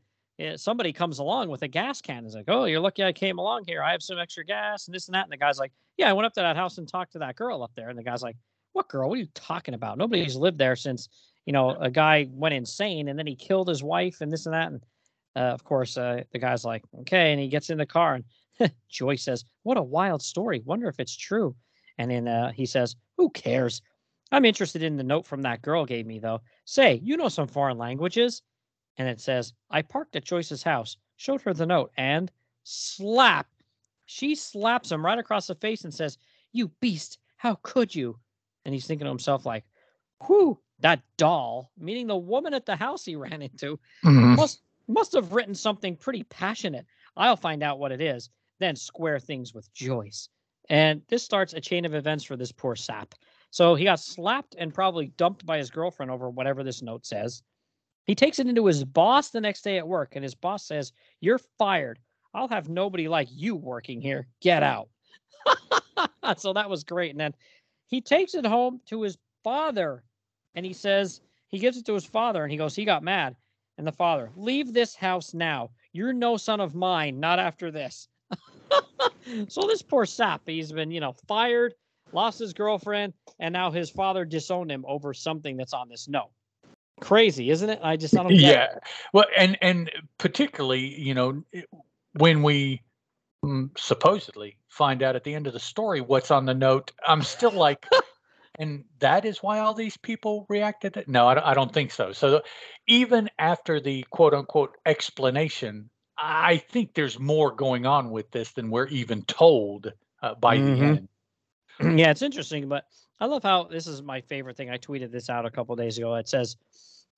somebody 0.56 0.92
comes 0.92 1.18
along 1.18 1.48
with 1.48 1.62
a 1.62 1.68
gas 1.68 2.00
can 2.00 2.18
and 2.18 2.26
is 2.26 2.34
like 2.34 2.48
oh 2.48 2.64
you're 2.64 2.80
lucky 2.80 3.02
I 3.02 3.12
came 3.12 3.38
along 3.38 3.64
here 3.66 3.82
I 3.82 3.92
have 3.92 4.02
some 4.02 4.18
extra 4.18 4.44
gas 4.44 4.86
and 4.86 4.94
this 4.94 5.08
and 5.08 5.14
that 5.14 5.24
and 5.24 5.32
the 5.32 5.36
guy's 5.36 5.58
like 5.58 5.72
yeah 5.96 6.10
I 6.10 6.12
went 6.12 6.26
up 6.26 6.34
to 6.34 6.40
that 6.40 6.56
house 6.56 6.78
and 6.78 6.88
talked 6.88 7.12
to 7.12 7.20
that 7.20 7.36
girl 7.36 7.62
up 7.62 7.72
there 7.74 7.88
and 7.88 7.98
the 7.98 8.02
guy's 8.02 8.22
like 8.22 8.36
what 8.72 8.88
girl 8.88 9.08
what 9.08 9.16
are 9.16 9.20
you 9.20 9.28
talking 9.34 9.74
about 9.74 9.98
nobody's 9.98 10.36
lived 10.36 10.58
there 10.58 10.76
since 10.76 11.08
you 11.46 11.52
know 11.52 11.70
a 11.70 11.90
guy 11.90 12.28
went 12.30 12.54
insane 12.54 13.08
and 13.08 13.18
then 13.18 13.26
he 13.26 13.34
killed 13.34 13.68
his 13.68 13.82
wife 13.82 14.20
and 14.20 14.32
this 14.32 14.46
and 14.46 14.54
that 14.54 14.68
and 14.68 14.82
uh, 15.36 15.52
of 15.52 15.64
course 15.64 15.96
uh, 15.96 16.22
the 16.32 16.38
guy's 16.38 16.64
like 16.64 16.84
okay 17.00 17.32
and 17.32 17.40
he 17.40 17.48
gets 17.48 17.70
in 17.70 17.78
the 17.78 17.86
car 17.86 18.14
and 18.60 18.72
Joyce 18.90 19.22
says 19.24 19.44
what 19.62 19.78
a 19.78 19.82
wild 19.82 20.22
story 20.22 20.62
wonder 20.64 20.88
if 20.88 21.00
it's 21.00 21.16
true 21.16 21.54
and 21.98 22.10
then 22.10 22.28
uh, 22.28 22.52
he 22.52 22.66
says, 22.66 22.96
Who 23.16 23.30
cares? 23.30 23.82
I'm 24.32 24.44
interested 24.44 24.82
in 24.82 24.96
the 24.96 25.04
note 25.04 25.26
from 25.26 25.42
that 25.42 25.62
girl 25.62 25.86
gave 25.86 26.06
me, 26.06 26.18
though. 26.18 26.40
Say, 26.64 27.00
you 27.02 27.16
know 27.16 27.28
some 27.28 27.46
foreign 27.46 27.78
languages? 27.78 28.42
And 28.98 29.08
it 29.08 29.20
says, 29.20 29.52
I 29.70 29.82
parked 29.82 30.16
at 30.16 30.24
Joyce's 30.24 30.62
house, 30.62 30.96
showed 31.16 31.42
her 31.42 31.52
the 31.52 31.66
note, 31.66 31.92
and 31.96 32.30
slap. 32.64 33.46
She 34.06 34.34
slaps 34.34 34.90
him 34.92 35.04
right 35.04 35.18
across 35.18 35.46
the 35.46 35.54
face 35.54 35.84
and 35.84 35.92
says, 35.92 36.18
You 36.52 36.68
beast, 36.80 37.18
how 37.36 37.58
could 37.62 37.94
you? 37.94 38.18
And 38.64 38.72
he's 38.72 38.86
thinking 38.86 39.04
to 39.04 39.10
himself, 39.10 39.44
like, 39.44 39.64
Whew, 40.26 40.58
that 40.80 41.02
doll, 41.16 41.70
meaning 41.78 42.06
the 42.06 42.16
woman 42.16 42.54
at 42.54 42.66
the 42.66 42.76
house 42.76 43.04
he 43.04 43.16
ran 43.16 43.42
into, 43.42 43.78
mm-hmm. 44.04 44.34
must 44.34 44.62
must 44.88 45.12
have 45.14 45.32
written 45.32 45.54
something 45.54 45.96
pretty 45.96 46.22
passionate. 46.24 46.86
I'll 47.16 47.36
find 47.36 47.62
out 47.62 47.78
what 47.78 47.92
it 47.92 48.00
is, 48.00 48.30
then 48.60 48.76
square 48.76 49.18
things 49.18 49.52
with 49.52 49.72
Joyce. 49.72 50.28
And 50.68 51.02
this 51.08 51.22
starts 51.22 51.54
a 51.54 51.60
chain 51.60 51.84
of 51.84 51.94
events 51.94 52.25
for 52.25 52.36
this 52.36 52.52
poor 52.52 52.76
sap. 52.76 53.14
So 53.50 53.75
he 53.75 53.84
got 53.84 54.00
slapped 54.00 54.54
and 54.58 54.75
probably 54.75 55.08
dumped 55.16 55.47
by 55.47 55.58
his 55.58 55.71
girlfriend 55.71 56.10
over 56.10 56.28
whatever 56.28 56.62
this 56.62 56.82
note 56.82 57.06
says. 57.06 57.42
He 58.06 58.14
takes 58.14 58.38
it 58.38 58.47
into 58.47 58.66
his 58.66 58.84
boss 58.84 59.30
the 59.30 59.40
next 59.40 59.62
day 59.62 59.78
at 59.78 59.88
work, 59.88 60.14
and 60.14 60.23
his 60.23 60.34
boss 60.34 60.64
says, 60.64 60.92
You're 61.21 61.40
fired. 61.58 61.99
I'll 62.32 62.49
have 62.49 62.69
nobody 62.69 63.08
like 63.08 63.28
you 63.30 63.56
working 63.56 64.00
here. 64.00 64.28
Get 64.40 64.62
out. 64.62 64.88
so 66.36 66.52
that 66.52 66.71
was 66.71 66.84
great. 66.84 67.10
And 67.10 67.21
then 67.21 67.34
he 67.86 68.00
takes 68.00 68.34
it 68.34 68.45
home 68.45 68.80
to 68.86 69.02
his 69.02 69.16
father 69.42 70.04
and 70.54 70.66
he 70.66 70.73
says, 70.73 71.21
He 71.49 71.58
gives 71.58 71.76
it 71.76 71.86
to 71.86 71.95
his 71.95 72.04
father 72.04 72.42
and 72.42 72.52
he 72.52 72.58
goes, 72.58 72.76
He 72.76 72.84
got 72.84 73.02
mad. 73.02 73.36
And 73.78 73.86
the 73.86 73.92
father, 73.92 74.30
Leave 74.36 74.73
this 74.73 74.95
house 74.95 75.34
now. 75.34 75.71
You're 75.92 76.12
no 76.12 76.36
son 76.36 76.60
of 76.60 76.75
mine, 76.75 77.19
not 77.21 77.38
after 77.38 77.71
this. 77.71 78.08
so 79.49 79.62
this 79.62 79.82
poor 79.82 80.04
sap, 80.04 80.42
he's 80.47 80.73
been, 80.73 80.90
you 80.90 81.00
know, 81.00 81.14
fired, 81.26 81.75
lost 82.12 82.38
his 82.38 82.52
girlfriend, 82.52 83.14
and 83.38 83.52
now 83.52 83.71
his 83.71 83.88
father 83.88 84.25
disowned 84.25 84.71
him 84.71 84.84
over 84.86 85.14
something 85.14 85.56
that's 85.56 85.73
on 85.73 85.88
this 85.88 86.06
note. 86.06 86.30
Crazy, 87.00 87.50
isn't 87.50 87.69
it? 87.71 87.80
I 87.82 87.97
just 87.97 88.17
I 88.17 88.23
don't 88.23 88.37
get 88.39 88.56
it. 88.56 88.65
yeah 88.65 88.78
well 89.13 89.26
and 89.37 89.59
and 89.63 89.91
particularly 90.19 91.00
you 91.00 91.15
know 91.15 91.43
when 92.15 92.43
we 92.43 92.82
mm, 93.45 93.71
supposedly 93.78 94.56
find 94.69 95.02
out 95.02 95.17
at 95.17 95.25
the 95.25 95.35
end 95.35 95.47
of 95.47 95.52
the 95.52 95.61
story 95.61 96.00
what's 96.00 96.30
on 96.30 96.47
the 96.47 96.54
note 96.54 96.93
i'm 97.06 97.23
still 97.23 97.52
like 97.52 97.87
and 98.59 98.85
that 99.00 99.25
is 99.25 99.43
why 99.43 99.59
all 99.61 99.75
these 99.75 99.97
people 99.99 100.47
reacted 100.49 100.95
that 100.95 101.09
no 101.09 101.26
i 101.28 101.35
don't, 101.35 101.45
I 101.47 101.54
don't 101.54 101.73
think 101.73 101.91
so 101.93 102.13
so 102.13 102.43
even 102.89 103.30
after 103.39 103.80
the 103.80 104.04
quote 104.11 104.35
unquote 104.35 104.76
explanation 104.87 105.91
i 106.19 106.59
think 106.59 106.95
there's 106.95 107.19
more 107.19 107.54
going 107.54 107.87
on 107.87 108.11
with 108.11 108.30
this 108.30 108.52
than 108.52 108.71
we're 108.71 108.89
even 108.89 109.23
told 109.23 109.93
uh, 110.23 110.35
by 110.37 110.59
Mhm. 110.59 110.61
the 110.61 110.82
end 110.82 111.09
yeah, 111.99 112.11
it's 112.11 112.23
interesting, 112.23 112.69
but 112.69 112.85
I 113.18 113.26
love 113.26 113.42
how 113.42 113.64
this 113.64 113.86
is 113.86 114.02
my 114.02 114.20
favorite 114.20 114.56
thing. 114.56 114.70
I 114.70 114.76
tweeted 114.76 115.10
this 115.10 115.30
out 115.30 115.46
a 115.46 115.50
couple 115.50 115.74
days 115.76 115.96
ago. 115.96 116.14
It 116.16 116.28
says, 116.28 116.56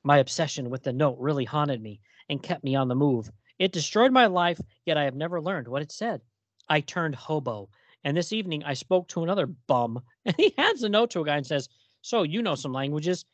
My 0.04 0.18
obsession 0.18 0.70
with 0.70 0.84
the 0.84 0.92
note 0.92 1.16
really 1.18 1.44
haunted 1.44 1.82
me 1.82 2.00
and 2.28 2.42
kept 2.42 2.62
me 2.62 2.76
on 2.76 2.88
the 2.88 2.94
move. 2.94 3.30
It 3.58 3.72
destroyed 3.72 4.12
my 4.12 4.26
life, 4.26 4.60
yet 4.84 4.96
I 4.96 5.04
have 5.04 5.16
never 5.16 5.40
learned 5.40 5.66
what 5.66 5.82
it 5.82 5.90
said. 5.90 6.20
I 6.68 6.80
turned 6.80 7.16
hobo, 7.16 7.68
and 8.04 8.16
this 8.16 8.32
evening 8.32 8.62
I 8.64 8.74
spoke 8.74 9.08
to 9.08 9.24
another 9.24 9.46
bum, 9.46 10.00
and 10.24 10.36
he 10.36 10.54
hands 10.56 10.82
the 10.82 10.88
note 10.88 11.10
to 11.10 11.20
a 11.20 11.24
guy 11.24 11.36
and 11.36 11.46
says, 11.46 11.68
So 12.02 12.22
you 12.22 12.42
know 12.42 12.54
some 12.54 12.72
languages. 12.72 13.24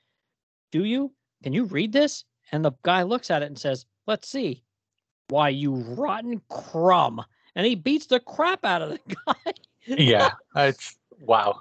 Do 0.73 0.85
you? 0.85 1.13
Can 1.43 1.53
you 1.53 1.65
read 1.65 1.93
this? 1.93 2.25
And 2.53 2.65
the 2.65 2.73
guy 2.83 3.03
looks 3.03 3.31
at 3.31 3.43
it 3.43 3.47
and 3.47 3.59
says, 3.59 3.85
Let's 4.07 4.29
see. 4.29 4.63
Why, 5.29 5.51
you 5.51 5.75
rotten 5.75 6.41
crumb. 6.49 7.23
And 7.55 7.67
he 7.67 7.75
beats 7.75 8.07
the 8.07 8.21
crap 8.21 8.65
out 8.65 8.83
of 8.83 8.91
the 8.91 8.99
guy. 9.27 9.53
yeah 9.87 10.31
it's 10.57 10.97
wow 11.21 11.61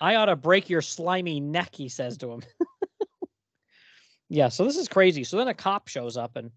I 0.00 0.14
ought 0.14 0.26
to 0.26 0.36
break 0.36 0.70
your 0.70 0.82
slimy 0.82 1.40
neck, 1.40 1.74
he 1.74 1.88
says 1.88 2.16
to 2.18 2.32
him. 2.32 2.42
yeah, 4.28 4.48
so 4.48 4.64
this 4.64 4.78
is 4.78 4.88
crazy. 4.88 5.24
So 5.24 5.36
then 5.36 5.48
a 5.48 5.54
cop 5.54 5.88
shows 5.88 6.16
up 6.16 6.36
and, 6.36 6.50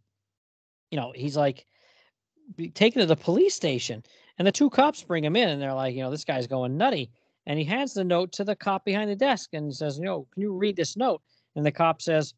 you 0.91 0.97
know, 0.97 1.11
he's 1.13 1.35
like 1.35 1.65
taken 2.73 3.01
to 3.01 3.05
the 3.05 3.15
police 3.15 3.53
station. 3.53 4.03
And 4.37 4.47
the 4.47 4.51
two 4.51 4.69
cops 4.69 5.03
bring 5.03 5.23
him 5.23 5.35
in 5.35 5.49
and 5.49 5.61
they're 5.61 5.73
like, 5.73 5.93
you 5.93 6.01
know, 6.01 6.09
this 6.09 6.23
guy's 6.23 6.47
going 6.47 6.77
nutty. 6.77 7.11
And 7.45 7.59
he 7.59 7.65
hands 7.65 7.93
the 7.93 8.05
note 8.05 8.31
to 8.33 8.45
the 8.45 8.55
cop 8.55 8.85
behind 8.85 9.09
the 9.09 9.15
desk 9.15 9.49
and 9.53 9.75
says, 9.75 9.97
you 9.97 10.05
know, 10.05 10.25
can 10.33 10.41
you 10.41 10.53
read 10.53 10.77
this 10.77 10.95
note? 10.95 11.21
And 11.55 11.65
the 11.65 11.71
cop 11.71 12.01
says, 12.01 12.33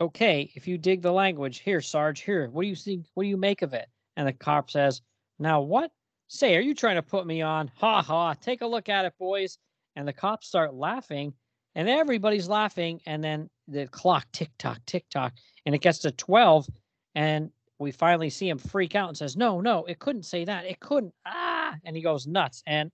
okay, 0.00 0.50
if 0.54 0.68
you 0.68 0.78
dig 0.78 1.02
the 1.02 1.12
language, 1.12 1.58
here, 1.58 1.80
Sarge, 1.80 2.20
here, 2.20 2.48
what 2.48 2.62
do 2.62 2.68
you 2.68 2.76
think? 2.76 3.06
What 3.14 3.24
do 3.24 3.28
you 3.28 3.36
make 3.36 3.62
of 3.62 3.74
it? 3.74 3.88
And 4.16 4.28
the 4.28 4.32
cop 4.32 4.70
says, 4.70 5.02
now 5.40 5.60
what? 5.60 5.90
Say, 6.28 6.56
are 6.56 6.60
you 6.60 6.74
trying 6.74 6.94
to 6.94 7.02
put 7.02 7.26
me 7.26 7.42
on? 7.42 7.72
Ha 7.78 8.00
ha, 8.02 8.34
take 8.34 8.60
a 8.60 8.66
look 8.66 8.88
at 8.88 9.04
it, 9.04 9.14
boys 9.18 9.58
and 10.00 10.08
the 10.08 10.12
cops 10.12 10.48
start 10.48 10.74
laughing 10.74 11.32
and 11.74 11.88
everybody's 11.88 12.48
laughing 12.48 13.00
and 13.06 13.22
then 13.22 13.48
the 13.68 13.86
clock 13.88 14.26
tick 14.32 14.50
tock 14.58 14.78
tick 14.86 15.04
tock 15.10 15.34
and 15.66 15.74
it 15.74 15.82
gets 15.82 15.98
to 15.98 16.10
12 16.10 16.66
and 17.14 17.50
we 17.78 17.92
finally 17.92 18.30
see 18.30 18.48
him 18.48 18.58
freak 18.58 18.94
out 18.94 19.08
and 19.08 19.16
says 19.16 19.36
no 19.36 19.60
no 19.60 19.84
it 19.84 19.98
couldn't 19.98 20.24
say 20.24 20.44
that. 20.44 20.64
It 20.64 20.80
couldn't. 20.80 21.14
Ah! 21.26 21.76
And 21.84 21.94
he 21.94 22.02
goes 22.02 22.26
nuts. 22.26 22.62
And 22.66 22.90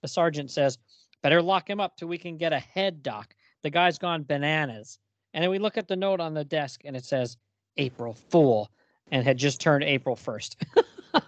the 0.00 0.08
sergeant 0.08 0.50
says 0.50 0.78
better 1.22 1.42
lock 1.42 1.68
him 1.68 1.80
up 1.80 1.96
till 1.96 2.08
we 2.08 2.18
can 2.18 2.36
get 2.36 2.52
a 2.52 2.58
head 2.58 3.02
doc. 3.02 3.34
The 3.62 3.70
guy's 3.70 3.98
gone 3.98 4.22
bananas. 4.22 4.98
And 5.34 5.42
then 5.42 5.50
we 5.50 5.58
look 5.58 5.76
at 5.76 5.88
the 5.88 5.96
note 5.96 6.20
on 6.20 6.34
the 6.34 6.44
desk 6.44 6.82
and 6.84 6.96
it 6.96 7.04
says 7.04 7.36
april 7.76 8.14
fool 8.14 8.70
and 9.10 9.24
had 9.24 9.36
just 9.36 9.60
turned 9.60 9.82
april 9.82 10.14
1st 10.14 10.54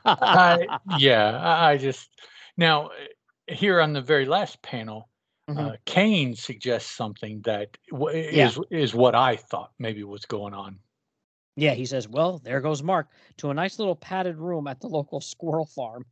I, 0.05 0.79
yeah, 0.99 1.41
I 1.43 1.77
just 1.77 2.09
now 2.57 2.87
uh, 2.87 2.91
here 3.49 3.81
on 3.81 3.93
the 3.93 4.01
very 4.01 4.27
last 4.27 4.61
panel, 4.63 5.09
Mhm. 5.49 5.75
uh, 5.75 5.77
Kane 5.85 6.35
suggests 6.35 6.91
something 6.91 7.41
that 7.43 7.77
w- 7.91 8.19
Yeah. 8.19 8.49
is 8.49 8.59
is 8.71 8.95
what 8.95 9.15
I 9.15 9.37
thought 9.37 9.73
maybe 9.79 10.03
was 10.03 10.27
going 10.27 10.55
on. 10.55 10.81
Yeah, 11.57 11.75
he 11.75 11.87
says, 11.87 12.09
Well, 12.09 12.39
there 12.39 12.61
goes 12.61 12.83
Mark 12.83 13.09
to 13.39 13.51
a 13.51 13.55
nice 13.55 13.79
little 13.79 13.97
padded 13.97 14.37
room 14.37 14.67
at 14.67 14.81
the 14.81 14.89
local 14.89 15.21
squirrel 15.33 15.67
farm. 15.67 16.05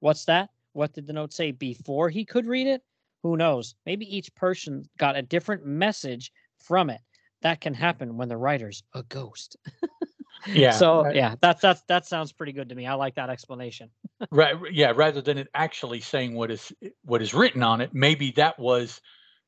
What's 0.00 0.24
that? 0.26 0.50
What 0.72 0.92
did 0.92 1.06
the 1.06 1.12
note 1.12 1.32
say 1.32 1.50
before 1.52 2.08
he 2.08 2.24
could 2.24 2.46
read 2.46 2.66
it? 2.66 2.82
Who 3.22 3.36
knows? 3.36 3.74
Maybe 3.84 4.06
each 4.16 4.34
person 4.34 4.88
got 4.96 5.16
a 5.16 5.22
different 5.22 5.64
message 5.66 6.32
from 6.58 6.88
it. 6.90 7.00
That 7.42 7.60
can 7.60 7.74
happen 7.74 8.16
when 8.16 8.28
the 8.28 8.36
writer's 8.36 8.82
a 8.94 9.02
ghost. 9.02 9.56
Yeah. 10.46 10.72
So 10.72 11.10
yeah, 11.10 11.34
that's 11.40 11.60
that's 11.60 11.82
that 11.88 12.06
sounds 12.06 12.32
pretty 12.32 12.52
good 12.52 12.68
to 12.68 12.74
me. 12.74 12.86
I 12.86 12.94
like 12.94 13.14
that 13.16 13.30
explanation. 13.30 13.90
right. 14.30 14.54
Yeah. 14.72 14.92
Rather 14.94 15.20
than 15.20 15.38
it 15.38 15.48
actually 15.54 16.00
saying 16.00 16.34
what 16.34 16.50
is 16.50 16.72
what 17.04 17.22
is 17.22 17.34
written 17.34 17.62
on 17.62 17.80
it, 17.80 17.90
maybe 17.92 18.30
that 18.32 18.58
was, 18.58 19.00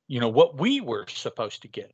you 0.09 0.21
know, 0.21 0.29
what 0.29 0.59
we 0.59 0.81
were 0.81 1.07
supposed 1.09 1.63
to 1.63 1.69
get 1.69 1.93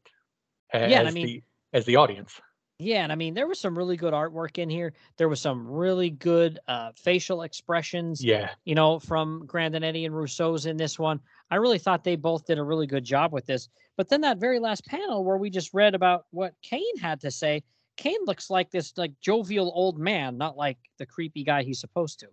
a- 0.72 0.88
Yeah, 0.88 1.02
as 1.02 1.08
I 1.08 1.10
mean- 1.10 1.26
the 1.26 1.42
as 1.72 1.84
the 1.84 1.96
audience. 1.96 2.40
Yeah, 2.78 3.02
and 3.04 3.10
I 3.10 3.14
mean 3.14 3.32
there 3.32 3.46
was 3.46 3.58
some 3.58 3.76
really 3.76 3.96
good 3.96 4.12
artwork 4.12 4.58
in 4.58 4.68
here. 4.68 4.92
There 5.16 5.30
was 5.30 5.40
some 5.40 5.66
really 5.66 6.10
good 6.10 6.58
uh, 6.68 6.90
facial 6.94 7.40
expressions. 7.40 8.22
Yeah. 8.22 8.50
you 8.66 8.74
know, 8.74 8.98
from 8.98 9.46
Grandinetti 9.46 10.04
and 10.04 10.14
Roussos 10.14 10.66
in 10.66 10.76
this 10.76 10.98
one. 10.98 11.20
I 11.50 11.56
really 11.56 11.78
thought 11.78 12.04
they 12.04 12.16
both 12.16 12.44
did 12.44 12.58
a 12.58 12.62
really 12.62 12.86
good 12.86 13.04
job 13.04 13.32
with 13.32 13.46
this. 13.46 13.70
But 13.96 14.10
then 14.10 14.20
that 14.20 14.36
very 14.36 14.58
last 14.58 14.84
panel 14.84 15.24
where 15.24 15.38
we 15.38 15.48
just 15.48 15.72
read 15.72 15.94
about 15.94 16.26
what 16.32 16.52
Kane 16.60 16.98
had 17.00 17.22
to 17.22 17.30
say, 17.30 17.62
Kane 17.96 18.24
looks 18.26 18.50
like 18.50 18.70
this 18.70 18.92
like 18.96 19.12
jovial 19.20 19.72
old 19.74 19.98
man, 19.98 20.36
not 20.38 20.56
like 20.56 20.78
the 20.98 21.06
creepy 21.06 21.44
guy 21.44 21.62
he's 21.62 21.80
supposed 21.80 22.20
to. 22.20 22.28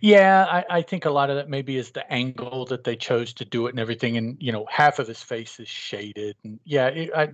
Yeah, 0.00 0.46
I, 0.50 0.78
I 0.78 0.82
think 0.82 1.04
a 1.04 1.10
lot 1.10 1.30
of 1.30 1.36
that 1.36 1.48
maybe 1.48 1.76
is 1.76 1.90
the 1.90 2.10
angle 2.12 2.66
that 2.66 2.84
they 2.84 2.96
chose 2.96 3.32
to 3.34 3.44
do 3.44 3.66
it 3.66 3.70
and 3.70 3.80
everything, 3.80 4.16
and 4.16 4.36
you 4.40 4.52
know, 4.52 4.66
half 4.70 4.98
of 4.98 5.08
his 5.08 5.22
face 5.22 5.58
is 5.58 5.68
shaded, 5.68 6.36
and 6.44 6.60
yeah, 6.64 6.88
it, 6.88 7.10
I, 7.16 7.32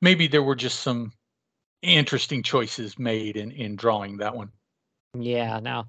maybe 0.00 0.28
there 0.28 0.42
were 0.42 0.54
just 0.54 0.80
some 0.80 1.12
interesting 1.82 2.42
choices 2.42 2.98
made 2.98 3.36
in 3.36 3.50
in 3.50 3.76
drawing 3.76 4.18
that 4.18 4.36
one. 4.36 4.50
Yeah, 5.18 5.58
now 5.60 5.88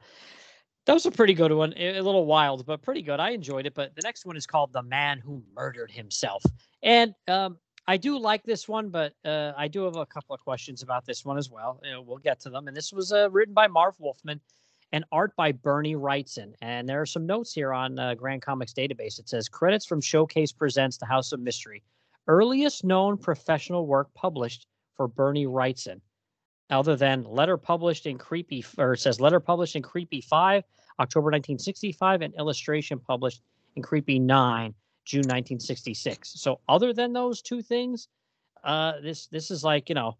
that 0.85 0.93
was 0.93 1.05
a 1.05 1.11
pretty 1.11 1.33
good 1.33 1.51
one. 1.51 1.73
A 1.77 1.97
a 1.97 2.01
little 2.01 2.25
wild, 2.25 2.65
but 2.65 2.81
pretty 2.81 3.03
good. 3.03 3.19
I 3.19 3.29
enjoyed 3.29 3.65
it. 3.65 3.73
But 3.73 3.95
the 3.95 4.01
next 4.01 4.25
one 4.25 4.35
is 4.35 4.47
called 4.47 4.73
"The 4.73 4.83
Man 4.83 5.19
Who 5.19 5.43
Murdered 5.55 5.91
Himself," 5.91 6.43
and 6.81 7.13
um, 7.27 7.57
I 7.87 7.97
do 7.97 8.17
like 8.17 8.43
this 8.43 8.67
one, 8.67 8.89
but 8.89 9.13
uh, 9.25 9.51
I 9.57 9.67
do 9.67 9.83
have 9.83 9.97
a 9.97 10.05
couple 10.05 10.33
of 10.33 10.41
questions 10.41 10.83
about 10.83 11.05
this 11.05 11.25
one 11.25 11.37
as 11.37 11.49
well. 11.49 11.81
Uh, 11.83 12.01
we'll 12.01 12.17
get 12.17 12.39
to 12.41 12.49
them. 12.49 12.67
And 12.67 12.77
this 12.77 12.93
was 12.93 13.11
uh, 13.11 13.29
written 13.29 13.53
by 13.53 13.67
Marv 13.67 13.95
Wolfman 13.99 14.39
and 14.93 15.03
art 15.11 15.35
by 15.35 15.51
Bernie 15.51 15.95
Wrightson. 15.95 16.53
And 16.61 16.87
there 16.87 17.01
are 17.01 17.05
some 17.05 17.25
notes 17.25 17.51
here 17.51 17.73
on 17.73 17.99
uh, 17.99 18.13
Grand 18.15 18.41
Comics 18.41 18.73
Database. 18.73 19.19
It 19.19 19.27
says 19.27 19.49
credits 19.49 19.85
from 19.85 19.99
Showcase 19.99 20.51
presents 20.53 20.97
The 20.97 21.05
House 21.05 21.33
of 21.33 21.41
Mystery, 21.41 21.83
earliest 22.27 22.85
known 22.85 23.17
professional 23.17 23.85
work 23.85 24.13
published 24.13 24.67
for 24.95 25.07
Bernie 25.07 25.47
Wrightson 25.47 25.99
other 26.69 26.95
than 26.95 27.23
letter 27.23 27.57
published 27.57 28.05
in 28.05 28.17
creepy 28.17 28.63
or 28.77 28.93
it 28.93 28.99
says 28.99 29.19
letter 29.19 29.39
published 29.39 29.75
in 29.75 29.81
creepy 29.81 30.21
5 30.21 30.63
october 30.99 31.25
1965 31.25 32.21
and 32.21 32.33
illustration 32.35 32.99
published 32.99 33.41
in 33.75 33.83
creepy 33.83 34.19
9 34.19 34.73
june 35.05 35.19
1966 35.19 36.33
so 36.35 36.59
other 36.67 36.93
than 36.93 37.13
those 37.13 37.41
two 37.41 37.61
things 37.61 38.07
uh 38.63 38.93
this 39.01 39.27
this 39.27 39.51
is 39.51 39.63
like 39.63 39.89
you 39.89 39.95
know 39.95 40.17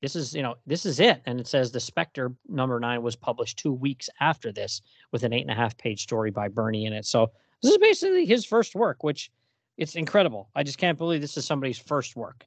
this 0.00 0.14
is 0.14 0.34
you 0.34 0.42
know 0.42 0.56
this 0.66 0.86
is 0.86 1.00
it. 1.00 1.20
And 1.26 1.40
it 1.40 1.46
says 1.46 1.72
the 1.72 1.80
spectre 1.80 2.32
number 2.48 2.78
nine 2.78 3.02
was 3.02 3.16
published 3.16 3.58
two 3.58 3.72
weeks 3.72 4.08
after 4.20 4.52
this 4.52 4.80
with 5.12 5.24
an 5.24 5.32
eight 5.32 5.42
and 5.42 5.50
a 5.50 5.54
half 5.54 5.76
page 5.76 6.02
story 6.02 6.30
by 6.30 6.48
bernie 6.48 6.86
in 6.86 6.92
it. 6.92 7.04
So 7.04 7.32
this 7.62 7.72
is 7.72 7.78
basically 7.78 8.24
his 8.24 8.44
first 8.44 8.74
work 8.74 9.02
which 9.02 9.30
it's 9.76 9.94
incredible. 9.94 10.48
I 10.56 10.64
just 10.64 10.78
can't 10.78 10.98
believe 10.98 11.20
this 11.20 11.36
is 11.36 11.44
somebody's 11.44 11.78
first 11.78 12.16
work. 12.16 12.44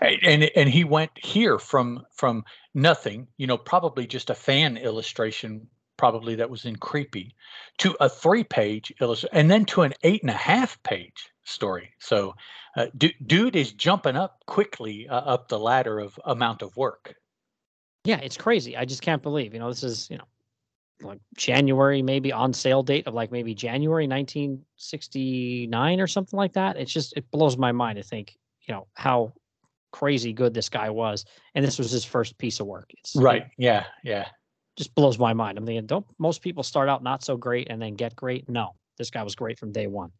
And 0.00 0.44
and 0.54 0.68
he 0.68 0.84
went 0.84 1.10
here 1.16 1.58
from 1.58 2.02
from 2.12 2.44
nothing 2.74 3.26
you 3.36 3.46
know 3.46 3.58
probably 3.58 4.06
just 4.06 4.30
a 4.30 4.34
fan 4.34 4.76
illustration 4.76 5.66
probably 5.96 6.34
that 6.34 6.50
was 6.50 6.64
in 6.64 6.76
creepy 6.76 7.34
to 7.78 7.96
a 8.00 8.08
three 8.08 8.44
page 8.44 8.92
illustration 9.00 9.36
and 9.36 9.50
then 9.50 9.64
to 9.64 9.82
an 9.82 9.92
eight 10.02 10.22
and 10.22 10.30
a 10.30 10.34
half 10.34 10.82
page 10.82 11.30
story 11.44 11.92
so 11.98 12.34
uh, 12.76 12.86
du- 12.96 13.14
dude 13.26 13.56
is 13.56 13.72
jumping 13.72 14.16
up 14.16 14.42
quickly 14.46 15.08
uh, 15.08 15.20
up 15.20 15.48
the 15.48 15.58
ladder 15.58 15.98
of 15.98 16.18
amount 16.24 16.62
of 16.62 16.76
work 16.76 17.14
Yeah, 18.04 18.18
it's 18.18 18.36
crazy. 18.36 18.76
I 18.76 18.84
just 18.84 19.02
can't 19.02 19.22
believe, 19.22 19.52
you 19.52 19.58
know, 19.58 19.68
this 19.68 19.82
is, 19.82 20.08
you 20.10 20.16
know, 20.18 20.28
like 21.02 21.18
January, 21.36 22.02
maybe 22.02 22.32
on 22.32 22.52
sale 22.52 22.82
date 22.82 23.06
of 23.06 23.14
like 23.14 23.32
maybe 23.32 23.54
January 23.54 24.06
1969 24.06 26.00
or 26.00 26.06
something 26.06 26.36
like 26.36 26.52
that. 26.54 26.76
It's 26.76 26.92
just, 26.92 27.16
it 27.16 27.30
blows 27.30 27.56
my 27.56 27.72
mind 27.72 27.96
to 27.96 28.02
think, 28.02 28.36
you 28.66 28.74
know, 28.74 28.86
how 28.94 29.32
crazy 29.92 30.32
good 30.32 30.54
this 30.54 30.68
guy 30.68 30.90
was. 30.90 31.24
And 31.54 31.64
this 31.64 31.78
was 31.78 31.90
his 31.90 32.04
first 32.04 32.38
piece 32.38 32.60
of 32.60 32.66
work. 32.66 32.92
It's 32.98 33.16
it 33.16 33.20
right 33.20 33.46
yeah 33.58 33.84
yeah 34.04 34.28
just 34.76 34.94
blows 34.94 35.18
my 35.18 35.32
mind. 35.32 35.58
I'm 35.58 35.66
thinking, 35.66 35.86
don't 35.86 36.06
most 36.18 36.42
people 36.42 36.62
start 36.62 36.88
out 36.88 37.02
not 37.02 37.24
so 37.24 37.36
great 37.36 37.68
and 37.70 37.80
then 37.80 37.94
get 37.94 38.14
great? 38.16 38.48
No, 38.48 38.74
this 38.98 39.10
guy 39.10 39.22
was 39.22 39.34
great 39.34 39.58
from 39.58 39.72
day 39.72 39.86
one. 39.86 40.12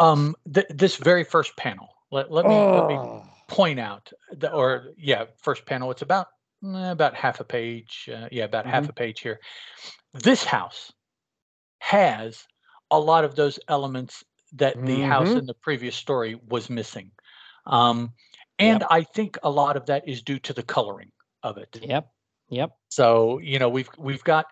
um 0.00 0.34
th- 0.52 0.66
this 0.70 0.96
very 0.96 1.24
first 1.24 1.56
panel 1.56 1.88
let, 2.10 2.30
let 2.30 2.46
me 2.46 2.66
let 2.70 2.86
me 2.86 2.96
Oh. 2.98 3.22
point 3.48 3.78
out 3.80 4.12
the, 4.32 4.52
or 4.52 4.92
yeah 4.96 5.24
first 5.42 5.64
panel 5.66 5.90
it's 5.90 6.02
about 6.02 6.28
eh, 6.64 6.90
about 6.90 7.14
half 7.14 7.40
a 7.40 7.44
page 7.44 8.08
uh, 8.14 8.28
yeah 8.30 8.44
about 8.44 8.66
half 8.66 8.88
a 8.88 8.92
page 8.92 9.20
here 9.20 9.40
this 10.12 10.44
house 10.44 10.92
has 11.80 12.46
a 12.90 12.98
lot 12.98 13.24
of 13.24 13.34
those 13.36 13.58
elements 13.68 14.24
that 14.54 14.84
the 14.86 15.00
house 15.00 15.34
Mhm. 15.34 15.38
in 15.38 15.46
the 15.46 15.54
previous 15.54 15.96
story 15.96 16.38
was 16.48 16.68
missing 16.70 17.10
um, 17.66 18.12
and 18.58 18.84
i 18.90 19.02
think 19.02 19.38
a 19.42 19.50
lot 19.50 19.76
of 19.76 19.86
that 19.86 20.06
is 20.08 20.22
due 20.22 20.38
to 20.40 20.52
the 20.52 20.62
coloring 20.62 21.12
of 21.42 21.56
it 21.58 21.78
Yep. 21.82 22.08
Yep. 22.48 22.70
so 22.88 23.38
you 23.40 23.58
know 23.58 23.68
we've 23.68 23.90
we've 23.98 24.24
got 24.24 24.46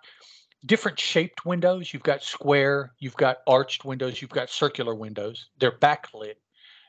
different 0.66 0.98
shaped 0.98 1.44
windows. 1.44 1.92
You've 1.92 2.02
got 2.02 2.22
square, 2.22 2.92
you've 2.98 3.16
got 3.16 3.38
arched 3.46 3.85
windows, 3.85 4.20
you've 4.22 4.30
got 4.30 4.50
circular 4.50 4.94
windows. 4.94 5.48
They're 5.59 5.78
backlit. 5.78 6.35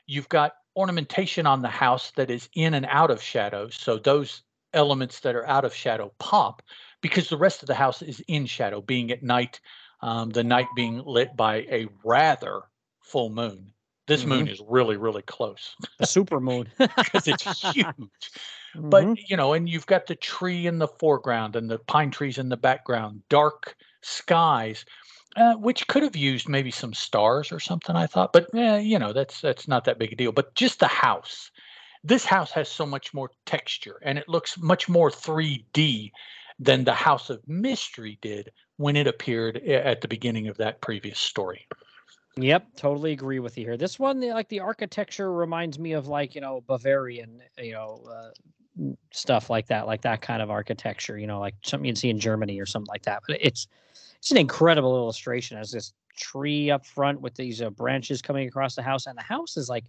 You've 0.06 0.28
got 0.28 0.52
ornamentation 0.76 1.46
on 1.46 1.62
the 1.62 1.68
house 1.68 2.12
that 2.12 2.30
is 2.30 2.48
in 2.54 2.74
and 2.74 2.86
out 2.86 3.10
of 3.10 3.22
shadow. 3.22 3.68
So 3.70 3.98
those 3.98 4.42
elements 4.72 5.20
that 5.20 5.34
are 5.34 5.46
out 5.46 5.64
of 5.64 5.74
shadow 5.74 6.12
pop 6.18 6.62
because 7.00 7.28
the 7.28 7.36
rest 7.36 7.62
of 7.62 7.66
the 7.66 7.74
house 7.74 8.02
is 8.02 8.22
in 8.28 8.46
shadow, 8.46 8.80
being 8.80 9.10
at 9.10 9.22
night. 9.22 9.60
Um, 10.02 10.28
the 10.28 10.44
night 10.44 10.66
being 10.76 11.02
lit 11.06 11.34
by 11.36 11.66
a 11.70 11.88
rather 12.04 12.60
full 13.00 13.30
moon. 13.30 13.72
This 14.06 14.26
moon 14.26 14.46
is 14.46 14.62
really 14.68 14.96
really 14.98 15.22
close 15.22 15.74
A 15.98 16.06
super 16.06 16.38
moon. 16.38 16.68
because 16.78 17.26
it's 17.26 17.60
huge 17.72 17.86
but 18.82 19.10
Mhm. 19.10 19.16
you 19.28 19.36
know 19.36 19.52
and 19.52 19.68
you've 19.68 19.86
got 19.86 20.06
the 20.06 20.14
tree 20.16 20.66
in 20.66 20.78
the 20.78 20.88
foreground 20.88 21.56
and 21.56 21.70
the 21.70 21.78
pine 21.78 22.10
trees 22.10 22.38
in 22.38 22.48
the 22.48 22.56
background 22.56 23.22
dark 23.28 23.76
skies 24.02 24.84
uh, 25.36 25.54
which 25.54 25.86
could 25.88 26.02
have 26.02 26.16
used 26.16 26.48
maybe 26.48 26.70
some 26.70 26.94
stars 26.94 27.52
or 27.52 27.60
something 27.60 27.96
i 27.96 28.06
thought 28.06 28.32
but 28.32 28.48
eh, 28.54 28.78
you 28.78 28.98
know 28.98 29.12
that's 29.12 29.40
that's 29.40 29.68
not 29.68 29.84
that 29.84 29.98
big 29.98 30.12
a 30.12 30.16
deal 30.16 30.32
but 30.32 30.54
just 30.54 30.80
the 30.80 30.88
house 30.88 31.50
this 32.04 32.24
house 32.24 32.52
has 32.52 32.68
so 32.68 32.86
much 32.86 33.12
more 33.14 33.30
texture 33.46 33.98
and 34.02 34.18
it 34.18 34.28
looks 34.28 34.58
much 34.58 34.88
more 34.88 35.10
3d 35.10 36.12
than 36.58 36.84
the 36.84 36.94
house 36.94 37.30
of 37.30 37.46
mystery 37.48 38.18
did 38.22 38.50
when 38.76 38.96
it 38.96 39.06
appeared 39.06 39.56
at 39.58 40.00
the 40.00 40.08
beginning 40.08 40.48
of 40.48 40.56
that 40.58 40.80
previous 40.80 41.18
story 41.18 41.68
Yep, 42.38 42.76
totally 42.76 43.12
agree 43.12 43.38
with 43.38 43.56
you 43.56 43.64
here. 43.64 43.76
This 43.78 43.98
one, 43.98 44.20
like 44.20 44.48
the 44.48 44.60
architecture, 44.60 45.32
reminds 45.32 45.78
me 45.78 45.92
of 45.92 46.06
like 46.06 46.34
you 46.34 46.40
know 46.42 46.60
Bavarian, 46.60 47.42
you 47.58 47.72
know, 47.72 48.04
uh, 48.10 48.30
stuff 49.12 49.50
like 49.50 49.66
that, 49.68 49.86
like 49.86 50.02
that 50.02 50.20
kind 50.20 50.42
of 50.42 50.50
architecture. 50.50 51.18
You 51.18 51.26
know, 51.26 51.40
like 51.40 51.54
something 51.62 51.86
you'd 51.86 51.98
see 51.98 52.10
in 52.10 52.18
Germany 52.18 52.60
or 52.60 52.66
something 52.66 52.90
like 52.90 53.02
that. 53.02 53.22
But 53.26 53.38
it's 53.40 53.68
it's 54.18 54.30
an 54.30 54.36
incredible 54.36 54.96
illustration. 54.96 55.58
As 55.58 55.70
this 55.70 55.92
tree 56.16 56.70
up 56.70 56.86
front 56.86 57.20
with 57.20 57.34
these 57.34 57.60
uh, 57.62 57.70
branches 57.70 58.22
coming 58.22 58.48
across 58.48 58.74
the 58.74 58.82
house, 58.82 59.06
and 59.06 59.16
the 59.16 59.22
house 59.22 59.56
is 59.56 59.68
like, 59.68 59.84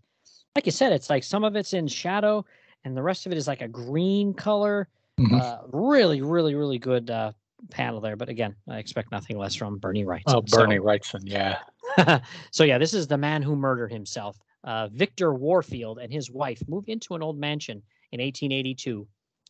like 0.55 0.65
you 0.65 0.71
said, 0.71 0.91
it's 0.93 1.09
like 1.09 1.23
some 1.23 1.43
of 1.43 1.55
it's 1.55 1.73
in 1.73 1.87
shadow, 1.87 2.45
and 2.83 2.95
the 2.95 3.03
rest 3.03 3.25
of 3.25 3.31
it 3.31 3.37
is 3.37 3.47
like 3.47 3.61
a 3.61 3.67
green 3.67 4.33
color. 4.33 4.87
Mhm. 5.19 5.41
Uh, 5.41 5.57
really, 5.71 6.21
really, 6.21 6.53
really 6.53 6.77
good 6.77 7.09
uh, 7.09 7.31
panel 7.71 7.99
there. 7.99 8.15
But 8.15 8.29
again, 8.29 8.55
I 8.69 8.77
expect 8.77 9.11
nothing 9.11 9.37
less 9.37 9.55
from 9.55 9.77
Bernie 9.79 10.05
Wright. 10.05 10.21
oh 10.27 10.41
bernie 10.41 10.77
wrightson 10.77 11.21
yeah 11.23 11.57
so 12.51 12.63
yeah, 12.63 12.77
this 12.77 12.93
is 12.93 13.07
the 13.07 13.17
man 13.17 13.41
who 13.41 13.55
murdered 13.55 13.91
himself. 13.91 14.37
Uh, 14.63 14.87
Victor 14.89 15.33
Warfield 15.33 15.99
and 15.99 16.11
his 16.11 16.29
wife 16.29 16.61
moved 16.67 16.89
into 16.89 17.15
an 17.15 17.23
old 17.23 17.37
mansion 17.39 17.81
in 18.11 18.19
1882. 18.21 19.07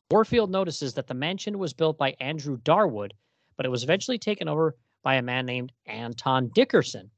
Warfield 0.09 0.49
notices 0.49 0.93
that 0.93 1.07
the 1.07 1.13
mansion 1.13 1.59
was 1.59 1.73
built 1.73 1.97
by 1.97 2.15
Andrew 2.19 2.57
Darwood, 2.57 3.11
but 3.55 3.65
it 3.65 3.69
was 3.69 3.83
eventually 3.83 4.17
taken 4.17 4.47
over 4.47 4.77
by 5.03 5.15
a 5.15 5.21
man 5.21 5.45
named 5.45 5.73
Anton 5.85 6.49
Dickerson. 6.49 7.11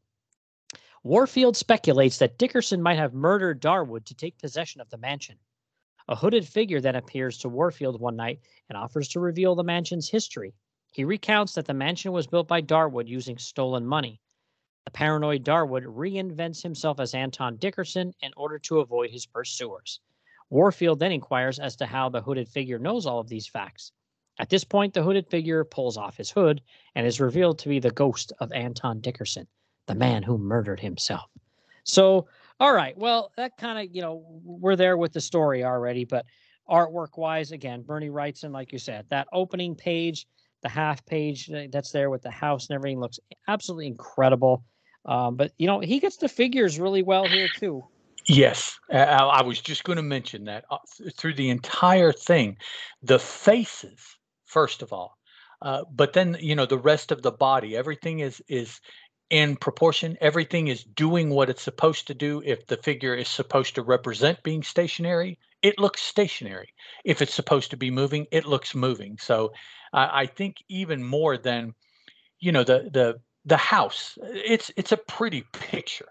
Warfield 1.03 1.55
speculates 1.55 2.17
that 2.17 2.37
Dickerson 2.37 2.81
might 2.81 2.97
have 2.97 3.13
murdered 3.13 3.61
Darwood 3.61 4.05
to 4.05 4.15
take 4.15 4.37
possession 4.37 4.81
of 4.81 4.89
the 4.89 4.97
mansion. 4.97 5.37
A 6.07 6.15
hooded 6.15 6.47
figure 6.47 6.81
then 6.81 6.95
appears 6.95 7.37
to 7.37 7.49
Warfield 7.49 8.01
one 8.01 8.15
night 8.15 8.41
and 8.67 8.77
offers 8.77 9.07
to 9.09 9.19
reveal 9.19 9.55
the 9.55 9.63
mansion's 9.63 10.09
history. 10.09 10.55
He 10.91 11.03
recounts 11.03 11.53
that 11.53 11.65
the 11.65 11.73
mansion 11.73 12.11
was 12.11 12.27
built 12.27 12.47
by 12.47 12.61
Darwood 12.61 13.07
using 13.07 13.37
stolen 13.37 13.85
money. 13.85 14.19
The 14.85 14.91
paranoid 14.91 15.43
Darwood 15.43 15.85
reinvents 15.85 16.63
himself 16.63 16.99
as 16.99 17.13
Anton 17.13 17.57
Dickerson 17.57 18.13
in 18.21 18.31
order 18.35 18.57
to 18.59 18.79
avoid 18.79 19.11
his 19.11 19.27
pursuers. 19.27 19.99
Warfield 20.49 20.99
then 20.99 21.11
inquires 21.11 21.59
as 21.59 21.75
to 21.77 21.85
how 21.85 22.09
the 22.09 22.21
hooded 22.21 22.49
figure 22.49 22.79
knows 22.79 23.05
all 23.05 23.19
of 23.19 23.29
these 23.29 23.47
facts. 23.47 23.91
At 24.39 24.49
this 24.49 24.63
point, 24.63 24.93
the 24.93 25.03
hooded 25.03 25.27
figure 25.27 25.63
pulls 25.63 25.97
off 25.97 26.17
his 26.17 26.31
hood 26.31 26.61
and 26.95 27.05
is 27.05 27.19
revealed 27.19 27.59
to 27.59 27.69
be 27.69 27.79
the 27.79 27.91
ghost 27.91 28.31
of 28.39 28.51
Anton 28.53 29.01
Dickerson, 29.01 29.47
the 29.85 29.95
man 29.95 30.23
who 30.23 30.37
murdered 30.37 30.79
himself. 30.79 31.29
So, 31.83 32.27
all 32.59 32.73
right. 32.73 32.97
Well, 32.97 33.31
that 33.35 33.57
kind 33.57 33.79
of, 33.79 33.95
you 33.95 34.01
know, 34.01 34.23
we're 34.43 34.75
there 34.75 34.97
with 34.97 35.11
the 35.13 35.21
story 35.21 35.63
already, 35.63 36.05
but 36.05 36.25
artwork 36.69 37.17
wise, 37.17 37.51
again, 37.51 37.81
Bernie 37.81 38.09
Wrightson, 38.09 38.51
like 38.51 38.71
you 38.71 38.79
said, 38.79 39.05
that 39.09 39.27
opening 39.33 39.75
page, 39.75 40.25
the 40.61 40.69
half 40.69 41.05
page 41.05 41.49
that's 41.71 41.91
there 41.91 42.09
with 42.09 42.21
the 42.21 42.31
house 42.31 42.69
and 42.69 42.75
everything 42.75 42.99
looks 42.99 43.19
absolutely 43.47 43.87
incredible. 43.87 44.63
Um, 45.05 45.35
but 45.35 45.51
you 45.57 45.67
know, 45.67 45.79
he 45.79 45.99
gets 45.99 46.17
the 46.17 46.29
figures 46.29 46.79
really 46.79 47.03
well 47.03 47.27
here 47.27 47.49
too. 47.49 47.85
Yes, 48.29 48.79
I, 48.91 49.41
was 49.43 49.59
just 49.61 49.83
going 49.83 49.97
to 49.97 50.03
mention 50.03 50.45
that 50.45 50.65
uh, 50.71 50.77
through 51.17 51.35
the 51.35 51.49
entire 51.49 52.13
thing, 52.13 52.57
the 53.03 53.19
faces, 53.19 53.99
first 54.45 54.83
of 54.83 54.93
all, 54.93 55.17
uh, 55.63 55.83
but 55.91 56.13
then 56.13 56.37
you 56.39 56.55
know 56.55 56.65
the 56.67 56.79
rest 56.79 57.11
of 57.11 57.23
the 57.23 57.31
body, 57.33 57.75
everything 57.77 58.19
is 58.21 58.41
is 58.47 58.79
in 59.31 59.57
proportion. 59.57 60.17
Everything 60.21 60.69
is 60.69 60.85
doing 60.85 61.31
what 61.31 61.49
it's 61.49 61.63
supposed 61.63 62.07
to 62.07 62.15
do. 62.15 62.41
If 62.45 62.67
the 62.67 62.77
figure 62.77 63.15
is 63.15 63.29
supposed 63.29 63.75
to 63.75 63.83
represent 63.83 64.43
being 64.43 64.63
stationary, 64.63 65.39
it 65.63 65.79
looks 65.79 66.01
stationary. 66.01 66.73
If 67.05 67.21
it's 67.21 67.35
supposed 67.35 67.71
to 67.71 67.77
be 67.77 67.91
moving, 67.91 68.27
it 68.31 68.45
looks 68.45 68.75
moving. 68.75 69.17
So 69.19 69.53
I 69.93 70.21
I 70.23 70.27
think 70.27 70.57
even 70.69 71.03
more 71.03 71.37
than 71.37 71.73
you 72.39 72.51
know 72.51 72.63
the 72.63 72.89
the 72.93 73.19
the 73.45 73.57
house, 73.57 74.17
it's 74.23 74.71
it's 74.77 74.93
a 74.93 74.97
pretty 74.97 75.43
picture, 75.53 76.09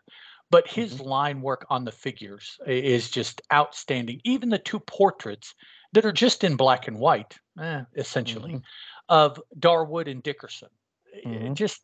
but 0.51 0.67
his 0.67 0.95
Mhm. 0.95 1.07
line 1.07 1.41
work 1.43 1.67
on 1.69 1.85
the 1.85 1.93
figures 1.93 2.59
is 2.67 3.11
just 3.11 3.43
outstanding. 3.53 4.21
Even 4.25 4.49
the 4.49 4.59
two 4.59 4.81
portraits 4.81 5.55
that 5.93 6.05
are 6.05 6.13
just 6.13 6.45
in 6.45 6.57
black 6.57 6.89
and 6.89 6.99
white, 6.99 7.39
eh, 7.61 7.85
essentially, 7.97 8.55
Mhm. 8.55 8.63
of 9.09 9.41
Darwood 9.59 10.11
and 10.11 10.23
Dickerson, 10.23 10.71
eh, 11.13 11.21
Mhm. 11.29 11.55
just 11.55 11.83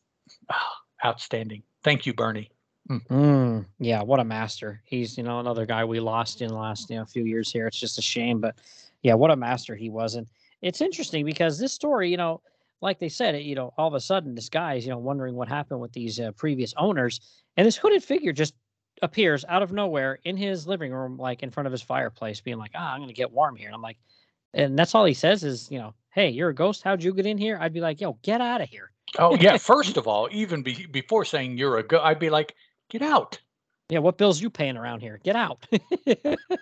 ah, 0.49 0.83
outstanding. 1.05 1.63
Thank 1.83 2.07
you, 2.07 2.15
Bernie. 2.15 2.51
Mm, 2.89 3.67
yeah, 3.79 4.03
what 4.03 4.21
a 4.21 4.25
master. 4.25 4.83
He's, 4.85 5.17
you 5.17 5.23
know, 5.25 5.41
another 5.41 5.65
guy 5.67 5.85
we 5.85 6.01
lost 6.01 6.43
in 6.43 6.49
the 6.49 6.55
last, 6.55 6.91
you 6.91 6.97
know, 6.97 7.05
few 7.07 7.25
years 7.25 7.51
here. 7.51 7.67
It's 7.67 7.81
just 7.81 7.99
a 7.99 8.03
shame, 8.03 8.41
but 8.41 8.57
yeah, 9.03 9.15
what 9.15 9.31
a 9.31 9.37
master 9.37 9.75
he 9.75 9.89
was. 9.89 10.15
And 10.17 10.27
it's 10.61 10.81
interesting 10.81 11.25
because 11.25 11.59
this 11.59 11.73
story, 11.73 12.11
you 12.11 12.17
know, 12.17 12.43
like 12.85 12.99
they 13.01 13.09
said, 13.09 13.43
you 13.43 13.55
know, 13.55 13.73
all 13.79 13.89
of 13.89 13.95
a 13.95 14.01
sudden 14.01 14.35
this 14.35 14.49
guy 14.49 14.75
is, 14.75 14.85
you 14.85 14.91
know, 14.91 14.99
wondering 14.99 15.35
what 15.35 15.49
happened 15.49 15.81
with 15.81 15.93
these 15.93 16.21
uh, 16.21 16.31
previous 16.33 16.75
owners, 16.77 17.21
and 17.57 17.67
this 17.67 17.77
hooded 17.77 18.05
figure 18.05 18.33
just 18.33 18.55
appears 19.03 19.45
out 19.49 19.63
of 19.63 19.73
nowhere 19.73 20.21
in 20.25 20.37
his 20.37 20.67
living 20.67 20.93
room, 20.93 21.17
like 21.17 21.43
in 21.43 21.51
front 21.51 21.67
of 21.67 21.73
his 21.73 21.83
fireplace, 21.83 22.41
being 22.41 22.59
like, 22.59 22.73
"Ah, 22.75 22.93
I'm 22.93 23.01
gonna 23.01 23.13
get 23.13 23.33
warm 23.33 23.57
here." 23.57 23.69
And 23.69 23.75
I'm 23.75 23.83
like, 23.83 23.97
and 24.53 24.79
that's 24.79 24.95
all 24.95 25.05
he 25.05 25.15
says 25.15 25.43
is, 25.43 25.71
you 25.71 25.79
know, 25.79 25.95
"Hey, 26.13 26.29
you're 26.29 26.51
a 26.51 26.55
ghost. 26.55 26.83
How'd 26.83 27.03
you 27.03 27.15
get 27.15 27.27
in 27.27 27.39
here?" 27.39 27.59
I'd 27.61 27.73
be 27.73 27.81
like, 27.81 28.01
"Yo, 28.01 28.13
get 28.23 28.41
out 28.41 28.61
of 28.61 28.69
here." 28.69 28.93
Oh 29.19 29.37
yeah, 29.41 29.57
first 29.73 29.97
of 29.97 30.07
all, 30.07 30.29
even 30.31 30.63
be, 30.63 30.87
before 30.87 31.25
saying 31.25 31.57
you're 31.57 31.79
a 31.79 31.83
go, 31.83 32.01
I'd 32.01 32.19
be 32.19 32.31
like, 32.31 32.55
get 32.91 33.03
out. 33.03 33.41
Yeah, 33.89 33.99
what 33.99 34.17
bills 34.17 34.41
you 34.41 34.49
paying 34.51 34.77
around 34.77 35.01
here? 35.01 35.21
Get 35.23 35.37
out. 35.37 35.67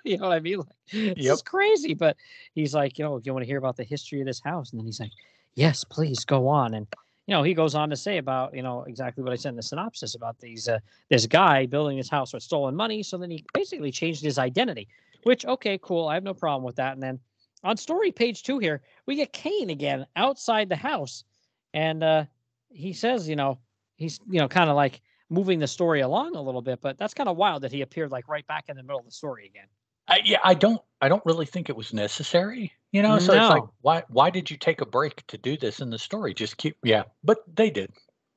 you 0.04 0.18
know 0.18 0.28
what 0.28 0.32
I 0.32 0.40
mean? 0.40 0.58
Like, 0.58 0.68
Yep. 0.92 1.16
is 1.16 1.42
crazy. 1.42 1.94
But 1.94 2.16
he's 2.54 2.74
like, 2.74 2.98
you 2.98 3.04
know, 3.04 3.20
you 3.22 3.32
want 3.32 3.44
to 3.44 3.46
hear 3.46 3.58
about 3.58 3.76
the 3.76 3.84
history 3.84 4.20
of 4.20 4.26
this 4.26 4.40
house? 4.40 4.72
And 4.72 4.80
then 4.80 4.86
he's 4.86 4.98
like, 4.98 5.12
yes, 5.54 5.84
please 5.84 6.24
go 6.24 6.48
on. 6.48 6.74
And 6.74 6.86
you 7.26 7.34
know, 7.34 7.42
he 7.42 7.54
goes 7.54 7.74
on 7.74 7.88
to 7.90 7.96
say 7.96 8.18
about, 8.18 8.54
you 8.54 8.62
know, 8.62 8.82
exactly 8.82 9.22
what 9.22 9.32
I 9.32 9.36
said 9.36 9.50
in 9.50 9.56
the 9.56 9.62
synopsis 9.62 10.14
about 10.14 10.38
these 10.40 10.68
uh, 10.68 10.78
this 11.08 11.26
guy 11.26 11.66
building 11.66 11.96
his 11.96 12.10
house 12.10 12.32
with 12.32 12.42
stolen 12.42 12.74
money. 12.74 13.02
So 13.02 13.16
then 13.16 13.30
he 13.30 13.44
basically 13.54 13.92
changed 13.92 14.22
his 14.22 14.38
identity, 14.38 14.88
which 15.22 15.46
okay, 15.46 15.78
cool. 15.82 16.08
I 16.08 16.14
have 16.14 16.24
no 16.24 16.34
problem 16.34 16.64
with 16.64 16.76
that. 16.76 16.94
And 16.94 17.02
then 17.02 17.20
on 17.62 17.76
story 17.76 18.10
page 18.10 18.42
two 18.42 18.58
here, 18.58 18.82
we 19.06 19.14
get 19.14 19.32
Kane 19.32 19.70
again 19.70 20.06
outside 20.16 20.68
the 20.68 20.76
house, 20.76 21.24
and 21.72 22.02
uh, 22.02 22.24
he 22.70 22.92
says, 22.92 23.28
you 23.28 23.36
know, 23.36 23.58
he's 23.96 24.18
you 24.28 24.40
know 24.40 24.48
kind 24.48 24.68
of 24.68 24.74
like 24.74 25.00
moving 25.30 25.60
the 25.60 25.66
story 25.66 26.00
along 26.00 26.34
a 26.36 26.42
little 26.42 26.60
bit, 26.60 26.80
but 26.82 26.98
that's 26.98 27.14
kind 27.14 27.28
of 27.28 27.36
wild 27.36 27.62
that 27.62 27.72
he 27.72 27.82
appeared 27.82 28.10
like 28.10 28.28
right 28.28 28.46
back 28.46 28.64
in 28.68 28.76
the 28.76 28.82
middle 28.82 28.98
of 28.98 29.06
the 29.06 29.12
story 29.12 29.46
again. 29.46 29.66
I, 30.08 30.20
yeah, 30.24 30.38
I 30.42 30.54
don't, 30.54 30.80
I 31.00 31.08
don't 31.08 31.24
really 31.24 31.46
think 31.46 31.68
it 31.68 31.76
was 31.76 31.92
necessary. 31.92 32.72
You 32.92 33.02
know, 33.02 33.18
so 33.18 33.32
it's 33.32 33.48
like, 33.48 33.62
why, 33.80 34.02
why 34.08 34.28
did 34.28 34.50
you 34.50 34.56
take 34.58 34.82
a 34.82 34.86
break 34.86 35.26
to 35.28 35.38
do 35.38 35.56
this 35.56 35.80
in 35.80 35.88
the 35.88 35.98
story? 35.98 36.34
Just 36.34 36.58
keep, 36.58 36.76
yeah, 36.84 37.04
but 37.24 37.38
they 37.54 37.70
did, 37.70 37.90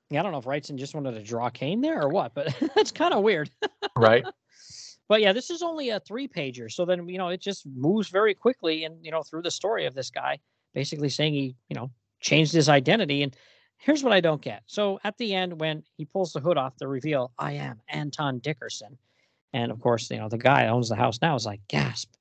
Yeah, 0.09 0.21
I 0.21 0.23
don't 0.23 0.31
know 0.31 0.37
if 0.37 0.45
Wrightson 0.45 0.77
just 0.77 0.95
wanted 0.95 1.11
to 1.15 1.23
draw 1.23 1.49
Kane 1.49 1.81
there 1.81 2.01
or 2.01 2.07
what, 2.07 2.33
but 2.33 2.55
that's 2.75 2.91
kind 2.91 3.13
of 3.13 3.23
weird. 3.23 3.49
right? 3.97 4.23
But 5.07 5.21
yeah, 5.21 5.33
this 5.33 5.51
is 5.51 5.61
only 5.61 5.89
a 5.91 5.99
three 5.99 6.27
pager, 6.27 6.71
so 6.71 6.83
then 6.83 7.07
you 7.07 7.19
know 7.19 7.27
it 7.27 7.39
just 7.39 7.63
moves 7.75 8.09
very 8.09 8.33
quickly 8.33 8.85
and 8.85 9.05
you 9.05 9.11
know 9.11 9.21
through 9.21 9.43
the 9.43 9.51
story 9.51 9.85
of 9.85 9.93
this 9.93 10.09
guy 10.09 10.39
basically 10.73 11.09
saying 11.09 11.33
he 11.33 11.55
you 11.69 11.75
know 11.75 11.91
changed 12.21 12.53
his 12.53 12.69
identity. 12.69 13.21
And 13.21 13.35
here's 13.77 14.03
what 14.03 14.13
I 14.13 14.19
don't 14.19 14.41
get. 14.41 14.63
So 14.65 14.99
at 15.03 15.17
the 15.17 15.33
end, 15.35 15.59
when 15.59 15.83
he 15.97 16.05
pulls 16.05 16.33
the 16.33 16.39
hood 16.39 16.57
off, 16.57 16.77
the 16.77 16.87
reveal, 16.87 17.31
I 17.37 17.53
am 17.53 17.81
Anton 17.89 18.39
Dickerson, 18.39 18.97
and 19.55 19.71
of 19.71 19.79
course 19.79 20.11
you 20.11 20.17
know 20.17 20.29
the 20.29 20.37
guy 20.37 20.63
that 20.63 20.71
owns 20.71 20.89
the 20.89 20.95
house 20.95 21.19
now 21.21 21.33
is 21.35 21.45
like 21.45 21.61
gasp, 21.67 22.13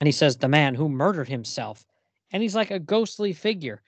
and 0.00 0.06
he 0.06 0.12
says 0.12 0.36
the 0.36 0.46
man 0.46 0.74
who 0.74 0.88
murdered 0.88 1.28
himself, 1.28 1.84
and 2.32 2.42
he's 2.42 2.54
like 2.54 2.70
a 2.70 2.78
ghostly 2.78 3.32
figure, 3.32 3.82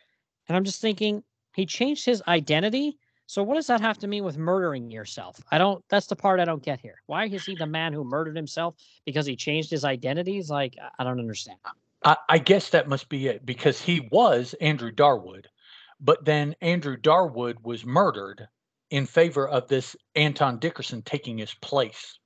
and 0.48 0.56
I'm 0.56 0.64
just 0.64 0.80
thinking 0.80 1.22
he 1.54 1.66
changed 1.66 2.04
his 2.04 2.22
identity. 2.26 2.98
So 3.26 3.42
what 3.42 3.56
does 3.56 3.66
that 3.66 3.82
have 3.82 3.98
to 3.98 4.06
mean 4.06 4.24
with 4.24 4.38
murdering 4.38 4.90
yourself? 4.90 5.38
I 5.52 5.58
don't. 5.58 5.84
That's 5.90 6.06
the 6.06 6.16
part 6.16 6.40
I 6.40 6.46
don't 6.46 6.62
get 6.62 6.80
here. 6.80 7.02
Why 7.06 7.26
is 7.26 7.44
he 7.44 7.54
the 7.54 7.66
man 7.66 7.92
who 7.92 8.02
murdered 8.02 8.36
himself 8.36 8.74
because 9.04 9.26
he 9.26 9.36
changed 9.36 9.70
his 9.70 9.84
identities? 9.84 10.48
Like 10.48 10.74
I- 10.82 11.02
I 11.02 11.04
don't 11.04 11.20
understand. 11.20 11.58
I, 12.04 12.16
I 12.28 12.38
guess 12.38 12.70
that 12.70 12.88
must 12.88 13.10
be 13.10 13.26
it 13.28 13.44
because 13.44 13.82
he 13.82 14.08
was 14.10 14.54
Andrew 14.62 14.90
Darwood, 14.90 15.44
but 16.00 16.24
then 16.24 16.56
Andrew 16.62 16.96
Darwood 16.96 17.56
was 17.62 17.84
murdered 17.84 18.48
in 18.90 19.06
favor 19.06 19.46
of 19.48 19.68
this 19.68 19.96
Anton 20.14 20.58
Dickerson 20.58 21.02
taking 21.02 21.38
his 21.38 21.54
place. 21.54 22.18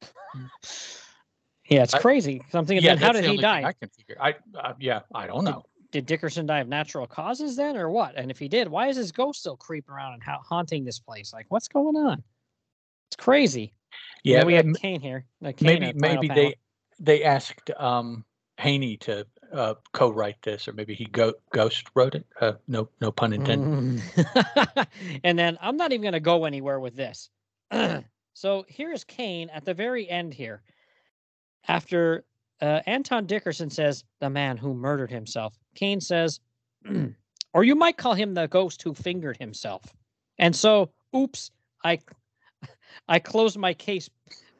Yeah, 1.68 1.82
it's 1.82 1.94
I- 1.94 1.98
crazy. 2.00 2.38
'cause 2.38 2.54
I'm 2.54 2.66
thinking, 2.66 2.84
yeah, 2.84 2.94
then 2.94 3.02
how 3.02 3.12
did 3.12 3.24
he 3.24 3.36
die? 3.36 3.62
I 3.62 3.72
can 3.72 3.88
figure. 3.88 4.16
I, 4.20 4.34
uh, 4.56 4.74
yeah, 4.78 5.00
I 5.14 5.26
don't 5.26 5.44
know. 5.44 5.64
Did 5.90 6.06
Dickerson 6.06 6.46
die 6.46 6.60
of 6.60 6.68
natural 6.68 7.06
causes 7.06 7.54
then, 7.56 7.76
or 7.76 7.90
what? 7.90 8.14
And 8.16 8.30
if 8.30 8.38
he 8.38 8.48
did, 8.48 8.66
why 8.68 8.88
is 8.88 8.96
his 8.96 9.12
ghost 9.12 9.40
still 9.40 9.56
creeping 9.56 9.92
around 9.92 10.14
and 10.14 10.22
ha- 10.22 10.40
haunting 10.42 10.84
this 10.84 10.98
place? 10.98 11.32
Like, 11.34 11.46
what's 11.50 11.68
going 11.68 11.96
on? 11.96 12.22
It's 13.08 13.16
crazy. 13.16 13.74
Yeah, 14.24 14.44
we 14.44 14.54
had 14.54 14.74
Kane 14.76 15.00
here. 15.00 15.26
uh, 15.44 15.52
Kane 15.52 15.66
maybe 15.66 15.92
the 15.92 15.98
final 15.98 16.14
maybe 16.22 16.28
panel. 16.28 16.44
they 16.44 16.54
they 16.98 17.24
asked 17.24 17.70
um 17.76 18.24
Haney 18.58 18.96
to 18.98 19.26
uh, 19.52 19.74
co-write 19.92 20.40
this, 20.42 20.66
or 20.66 20.72
maybe 20.72 20.94
he 20.94 21.04
go, 21.06 21.34
ghost 21.52 21.88
wrote 21.94 22.14
it. 22.14 22.26
Uh, 22.40 22.52
no, 22.68 22.88
no 23.00 23.12
pun 23.12 23.32
intended. 23.32 24.02
Mm. 24.02 24.86
and 25.24 25.38
then 25.38 25.58
I'm 25.60 25.76
not 25.76 25.92
even 25.92 26.02
going 26.02 26.12
to 26.12 26.20
go 26.20 26.44
anywhere 26.44 26.80
with 26.80 26.96
this. 26.96 27.30
so 28.34 28.64
here's 28.68 29.04
Kane 29.04 29.50
at 29.50 29.64
the 29.64 29.74
very 29.74 30.08
end 30.08 30.34
here. 30.34 30.62
After 31.68 32.24
uh, 32.60 32.80
Anton 32.86 33.26
Dickerson 33.26 33.70
says, 33.70 34.04
the 34.20 34.30
man 34.30 34.56
who 34.56 34.74
murdered 34.74 35.10
himself, 35.10 35.54
Kane 35.74 36.00
says, 36.00 36.40
or 37.52 37.64
you 37.64 37.74
might 37.74 37.96
call 37.96 38.14
him 38.14 38.34
the 38.34 38.48
ghost 38.48 38.82
who 38.82 38.94
fingered 38.94 39.36
himself. 39.36 39.84
And 40.38 40.54
so, 40.56 40.90
oops, 41.14 41.50
I, 41.84 41.98
I 43.08 43.18
closed 43.18 43.58
my 43.58 43.74
case 43.74 44.08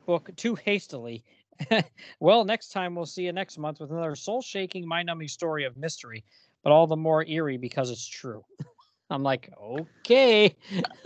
book 0.07 0.31
too 0.37 0.55
hastily. 0.55 1.25
well, 2.21 2.45
next 2.45 2.73
time 2.73 2.95
we'll 2.95 3.07
see 3.07 3.25
you 3.25 3.33
next 3.33 3.59
month 3.59 3.81
with 3.81 3.91
another 3.91 4.17
soul 4.17 4.43
shaking, 4.43 4.87
mind 4.87 5.07
numbing 5.07 5.29
story 5.29 5.65
of 5.65 5.77
mystery 5.77 6.25
but 6.63 6.73
all 6.73 6.87
the 6.87 6.97
more 6.97 7.27
eerie 7.27 7.57
because 7.57 7.91
it's 7.91 8.07
true. 8.07 8.45
I'm 9.11 9.23
like, 9.23 9.51
okay. 9.61 10.57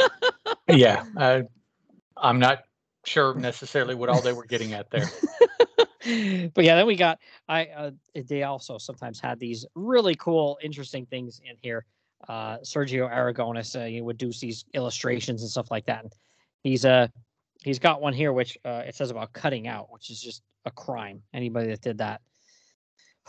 yeah, 0.69 1.05
uh, 1.17 1.43
I'm 2.17 2.39
not 2.39 2.65
sure 3.05 3.35
necessarily 3.35 3.95
what 3.95 4.09
all 4.09 4.21
they 4.21 4.33
were 4.33 4.45
getting 4.45 4.75
at 4.75 4.91
there. 4.91 5.09
but 6.55 6.65
yeah, 6.65 6.77
then 6.77 6.87
we 6.87 6.95
got 6.95 7.19
I 7.49 7.67
uh, 7.67 7.91
they 8.15 8.45
also 8.45 8.79
sometimes 8.79 9.19
had 9.19 9.41
these 9.41 9.67
really 9.75 10.15
cool, 10.15 10.59
interesting 10.63 11.07
things 11.07 11.41
in 11.45 11.57
here. 11.61 11.85
Uh, 12.29 12.59
Sergio 12.59 13.11
Aragonés 13.13 13.81
uh, 13.81 13.87
he 13.87 14.01
would 14.01 14.19
do 14.19 14.31
these 14.33 14.65
illustrations 14.73 15.43
and 15.43 15.51
stuff 15.51 15.71
like 15.71 15.87
that. 15.87 16.05
And 16.05 16.13
he's 16.63 16.85
uh 16.85 17.09
he's 17.67 17.81
got 17.81 18.01
one 18.01 18.15
here 18.15 18.33
which 18.33 18.57
uh, 18.65 18.83
it 18.87 18.95
says 18.95 19.11
about 19.11 19.33
cutting 19.33 19.67
out, 19.67 19.93
which 19.93 20.09
is 20.09 20.23
just 20.23 20.43
a 20.65 20.71
crime. 20.71 21.23
Anybody 21.35 21.69
that 21.69 21.83
did 21.83 21.99
that. 21.99 22.23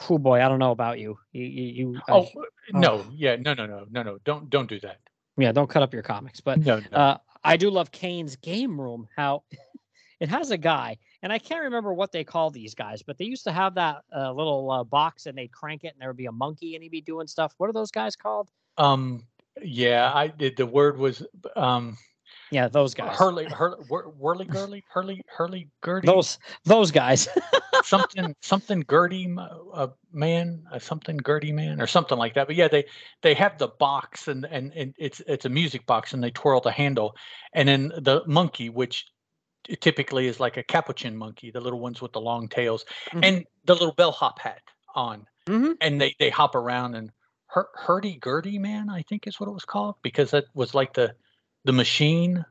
Oh 0.09 0.19
boy, 0.19 0.45
I 0.45 0.47
don't 0.47 0.59
know 0.59 0.71
about 0.71 0.99
you. 0.99 1.17
You, 1.31 1.43
you, 1.43 1.63
you 1.63 2.01
uh, 2.07 2.13
Oh 2.13 2.29
no, 2.71 3.03
yeah, 3.11 3.35
no, 3.35 3.55
no, 3.55 3.65
no, 3.65 3.85
no, 3.89 4.03
no. 4.03 4.19
Don't 4.23 4.49
don't 4.49 4.69
do 4.69 4.79
that. 4.81 4.99
yeah, 5.37 5.51
don't 5.51 5.69
cut 5.69 5.81
up 5.81 5.91
your 5.91 6.03
comics. 6.03 6.39
But 6.39 6.59
No, 6.59 6.79
no. 6.91 6.97
Uh, 6.97 7.17
I 7.43 7.57
do 7.57 7.69
love 7.71 7.91
Kane's 7.91 8.35
game 8.35 8.79
room. 8.79 9.07
How 9.15 9.43
it 10.19 10.29
has 10.29 10.51
a 10.51 10.57
guy, 10.57 10.97
and 11.23 11.33
I 11.33 11.39
can't 11.39 11.63
remember 11.63 11.93
what 11.93 12.11
they 12.11 12.23
call 12.23 12.51
these 12.51 12.75
guys, 12.75 13.01
but 13.01 13.17
they 13.17 13.25
used 13.25 13.43
to 13.45 13.51
have 13.51 13.73
that 13.73 14.03
uh, 14.15 14.31
little 14.31 14.69
uh, 14.69 14.83
box, 14.83 15.25
and 15.25 15.35
they'd 15.35 15.51
crank 15.51 15.83
it, 15.83 15.93
and 15.93 16.01
there 16.01 16.09
would 16.09 16.17
be 16.17 16.27
a 16.27 16.31
monkey, 16.31 16.75
and 16.75 16.83
he'd 16.83 16.89
be 16.89 17.01
doing 17.01 17.25
stuff. 17.25 17.55
What 17.57 17.69
are 17.69 17.73
those 17.73 17.91
guys 17.91 18.15
called? 18.15 18.51
Um, 18.77 19.23
yeah, 19.63 20.11
I 20.13 20.27
did. 20.27 20.57
The 20.57 20.67
word 20.67 20.99
was 20.99 21.25
um, 21.55 21.97
Yeah, 22.51 22.67
those 22.67 22.93
guys. 22.93 23.17
Hurley, 23.17 23.45
Hurley, 23.45 23.77
Whir- 23.89 24.09
Whirly 24.17 24.45
Gurley, 24.45 24.83
Hurley, 24.89 25.21
Hurley 25.27 25.69
Gurdy, 25.81 26.05
Those 26.07 26.39
those 26.63 26.91
guys. 26.91 27.27
something, 27.83 28.35
something 28.41 28.81
Gurdy, 28.87 29.33
uh, 29.37 29.87
man, 30.11 30.63
uh, 30.71 30.79
something 30.79 31.17
Gurdy 31.17 31.51
man, 31.51 31.81
or 31.81 31.87
something 31.87 32.17
like 32.17 32.33
that. 32.35 32.47
But 32.47 32.55
yeah, 32.55 32.67
they 32.67 32.85
they 33.21 33.33
have 33.33 33.57
the 33.57 33.67
box, 33.67 34.27
and 34.27 34.45
and 34.49 34.71
and 34.73 34.93
it's 34.97 35.21
it's 35.27 35.45
a 35.45 35.49
music 35.49 35.85
box, 35.85 36.13
and 36.13 36.23
they 36.23 36.31
twirl 36.31 36.61
the 36.61 36.71
handle, 36.71 37.15
and 37.53 37.67
then 37.67 37.89
the 37.97 38.23
monkey, 38.27 38.69
which 38.69 39.05
typically 39.81 40.27
is 40.27 40.39
like 40.39 40.55
a 40.55 40.63
capuchin 40.63 41.17
monkey, 41.17 41.51
the 41.51 41.59
little 41.59 41.79
ones 41.81 42.01
with 42.01 42.13
the 42.13 42.21
long 42.21 42.47
tails, 42.47 42.85
Mhm. 43.11 43.19
and 43.23 43.45
the 43.65 43.73
little 43.73 43.93
bellhop 43.93 44.39
hat 44.39 44.61
on, 44.95 45.27
Mhm. 45.47 45.75
and 45.81 45.99
they 45.99 46.15
they 46.19 46.29
hop 46.29 46.55
around 46.55 46.95
and 46.95 47.11
hur- 47.47 47.69
hurdy 47.75 48.15
gurdy 48.17 48.57
man, 48.57 48.89
I 48.89 49.01
think 49.01 49.27
is 49.27 49.39
what 49.39 49.49
it 49.49 49.53
was 49.53 49.65
called 49.65 49.95
because 50.01 50.31
that 50.31 50.45
was 50.53 50.73
like 50.73 50.93
the 50.93 51.13
the 51.67 51.73
machine 51.73 52.45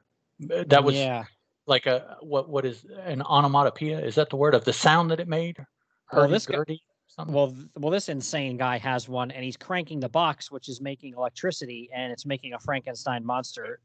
uh, 0.52 0.64
that 0.68 0.84
was 0.84 0.94
yeah. 0.94 1.24
like 1.66 1.86
a 1.86 2.18
what 2.20 2.48
what 2.48 2.64
is 2.64 2.84
an 3.04 3.22
onomatopoeia? 3.22 3.98
Is 3.98 4.14
that 4.14 4.30
the 4.30 4.36
word 4.36 4.54
of 4.54 4.64
the 4.64 4.72
sound 4.72 5.10
that 5.10 5.18
it 5.18 5.26
made? 5.26 5.56
Well, 6.12 6.28
this 6.28 6.46
guy- 6.46 6.58
something? 7.08 7.34
Well, 7.34 7.56
well, 7.76 7.90
this 7.90 8.08
insane 8.08 8.58
guy 8.58 8.76
has 8.78 9.08
one, 9.08 9.30
and 9.30 9.42
he's 9.42 9.56
cranking 9.56 9.98
the 9.98 10.08
box, 10.08 10.52
which 10.52 10.68
is 10.68 10.80
making 10.80 11.14
electricity, 11.14 11.88
and 11.92 12.12
it's 12.12 12.26
making 12.26 12.52
a 12.52 12.58
Frankenstein 12.58 13.24
monster. 13.24 13.80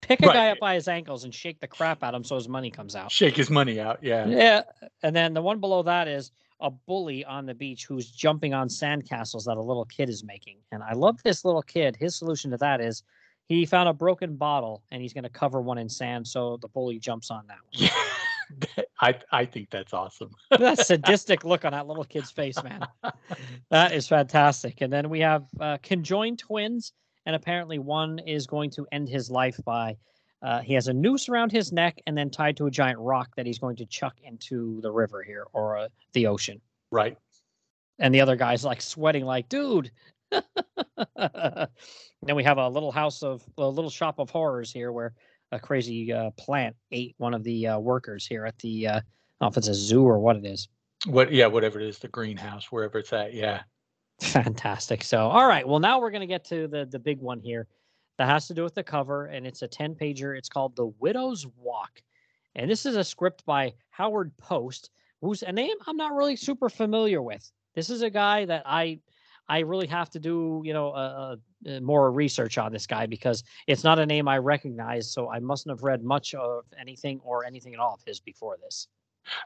Pick 0.00 0.22
a 0.22 0.28
Right. 0.28 0.34
guy 0.34 0.50
up 0.52 0.60
by 0.60 0.74
his 0.74 0.86
ankles 0.86 1.24
and 1.24 1.34
shake 1.34 1.58
the 1.58 1.66
crap 1.66 2.04
out 2.04 2.14
of 2.14 2.20
him 2.20 2.24
so 2.24 2.36
his 2.36 2.48
money 2.48 2.70
comes 2.70 2.94
out. 2.94 3.10
Shake 3.10 3.36
his 3.36 3.50
money 3.50 3.80
out. 3.80 3.98
Yeah. 4.00 4.26
Yeah, 4.28 4.62
and 5.02 5.14
then 5.14 5.34
the 5.34 5.42
one 5.42 5.58
below 5.58 5.82
that 5.82 6.06
is 6.06 6.30
a 6.60 6.70
bully 6.70 7.24
on 7.24 7.46
the 7.46 7.54
beach 7.54 7.84
who's 7.84 8.08
jumping 8.10 8.54
on 8.54 8.68
sandcastles 8.68 9.44
that 9.46 9.56
a 9.56 9.60
little 9.60 9.84
kid 9.84 10.08
is 10.08 10.22
making. 10.22 10.58
And 10.70 10.84
I 10.84 10.92
love 10.92 11.20
this 11.24 11.44
little 11.44 11.62
kid. 11.62 11.96
His 11.96 12.14
solution 12.14 12.52
to 12.52 12.56
that 12.58 12.80
is 12.80 13.02
he 13.48 13.64
found 13.66 13.88
a 13.88 13.92
broken 13.92 14.36
bottle 14.36 14.82
and 14.90 15.00
he's 15.02 15.12
going 15.12 15.24
to 15.24 15.30
cover 15.30 15.60
one 15.60 15.78
in 15.78 15.88
sand 15.88 16.26
so 16.26 16.58
the 16.58 16.68
bully 16.68 16.98
jumps 16.98 17.30
on 17.30 17.46
that 17.48 17.58
one. 17.62 17.72
Yeah. 17.72 18.84
I 19.00 19.14
I 19.30 19.44
think 19.44 19.70
that's 19.70 19.92
awesome. 19.92 20.30
that 20.50 20.78
sadistic 20.86 21.44
look 21.44 21.64
on 21.64 21.72
that 21.72 21.86
little 21.86 22.04
kid's 22.04 22.30
face, 22.30 22.62
man. 22.62 22.86
That 23.70 23.92
is 23.92 24.08
fantastic. 24.08 24.80
And 24.80 24.92
then 24.92 25.10
we 25.10 25.20
have 25.20 25.46
uh, 25.60 25.76
conjoined 25.82 26.38
twins, 26.38 26.92
and 27.26 27.36
apparently 27.36 27.78
one 27.78 28.18
is 28.20 28.46
going 28.46 28.70
to 28.70 28.86
end 28.90 29.08
his 29.08 29.30
life 29.30 29.60
by 29.64 29.98
uh, 30.42 30.60
he 30.60 30.74
has 30.74 30.88
a 30.88 30.92
noose 30.92 31.28
around 31.28 31.50
his 31.50 31.72
neck 31.72 32.00
and 32.06 32.16
then 32.16 32.30
tied 32.30 32.56
to 32.56 32.66
a 32.66 32.70
giant 32.70 32.98
rock 33.00 33.34
that 33.36 33.46
he's 33.46 33.58
going 33.58 33.76
to 33.76 33.86
chuck 33.86 34.16
into 34.22 34.80
the 34.82 34.90
river 34.90 35.22
here 35.22 35.46
or 35.52 35.76
uh, 35.76 35.88
the 36.12 36.26
ocean. 36.26 36.60
Right. 36.90 37.16
And 37.98 38.14
the 38.14 38.20
other 38.20 38.36
guy's 38.36 38.64
like 38.64 38.80
sweating, 38.80 39.24
like, 39.24 39.48
dude. 39.48 39.90
then 41.16 42.36
we 42.36 42.44
have 42.44 42.58
a 42.58 42.68
little 42.68 42.92
house 42.92 43.22
of 43.22 43.42
a 43.58 43.68
little 43.68 43.90
shop 43.90 44.18
of 44.18 44.30
horrors 44.30 44.72
here 44.72 44.92
where 44.92 45.14
a 45.52 45.58
crazy 45.58 46.12
uh, 46.12 46.30
plant 46.32 46.76
ate 46.92 47.14
one 47.18 47.34
of 47.34 47.42
the 47.44 47.66
uh, 47.66 47.78
workers 47.78 48.26
here 48.26 48.44
at 48.44 48.58
the 48.58 48.86
uh, 48.86 48.96
I 48.96 49.00
don't 49.00 49.02
know 49.40 49.48
if 49.48 49.56
it's 49.56 49.68
a 49.68 49.74
zoo 49.74 50.04
or 50.04 50.18
what 50.18 50.36
it 50.36 50.44
is. 50.44 50.68
What 51.06 51.32
yeah, 51.32 51.46
whatever 51.46 51.80
it 51.80 51.86
is, 51.86 51.98
the 51.98 52.08
greenhouse, 52.08 52.72
wherever 52.72 52.98
it's 52.98 53.12
at. 53.12 53.32
Yeah. 53.32 53.62
Fantastic. 54.20 55.04
So, 55.04 55.28
all 55.28 55.46
right. 55.46 55.66
Well, 55.66 55.78
now 55.78 56.00
we're 56.00 56.10
going 56.10 56.22
to 56.22 56.26
get 56.26 56.44
to 56.46 56.66
the 56.66 56.86
the 56.86 56.98
big 56.98 57.20
one 57.20 57.40
here 57.40 57.68
that 58.18 58.26
has 58.26 58.48
to 58.48 58.54
do 58.54 58.64
with 58.64 58.74
the 58.74 58.82
cover, 58.82 59.26
and 59.26 59.46
it's 59.46 59.62
a 59.62 59.68
ten 59.68 59.94
pager. 59.94 60.36
It's 60.36 60.48
called 60.48 60.74
The 60.74 60.86
Widow's 60.98 61.46
Walk, 61.56 62.02
and 62.56 62.70
this 62.70 62.84
is 62.84 62.96
a 62.96 63.04
script 63.04 63.44
by 63.46 63.72
Howard 63.90 64.36
Post, 64.38 64.90
who's 65.20 65.42
a 65.42 65.52
name 65.52 65.76
I'm 65.86 65.96
not 65.96 66.14
really 66.14 66.36
super 66.36 66.68
familiar 66.68 67.22
with. 67.22 67.50
This 67.74 67.90
is 67.90 68.02
a 68.02 68.10
guy 68.10 68.44
that 68.46 68.64
I 68.66 68.98
I 69.48 69.60
really 69.60 69.86
have 69.86 70.10
to 70.10 70.18
do 70.18 70.62
you 70.64 70.72
know 70.72 70.90
uh, 70.90 71.36
uh, 71.66 71.80
more 71.80 72.12
research 72.12 72.58
on 72.58 72.72
this 72.72 72.86
guy 72.86 73.06
because 73.06 73.42
it's 73.66 73.84
not 73.84 73.98
a 73.98 74.06
name 74.06 74.28
I 74.28 74.38
recognize. 74.38 75.10
So 75.12 75.30
I 75.30 75.40
mustn't 75.40 75.72
have 75.72 75.82
read 75.82 76.02
much 76.02 76.34
of 76.34 76.64
anything 76.78 77.20
or 77.24 77.44
anything 77.44 77.74
at 77.74 77.80
all 77.80 77.94
of 77.94 78.00
his 78.06 78.20
before 78.20 78.56
this. 78.62 78.88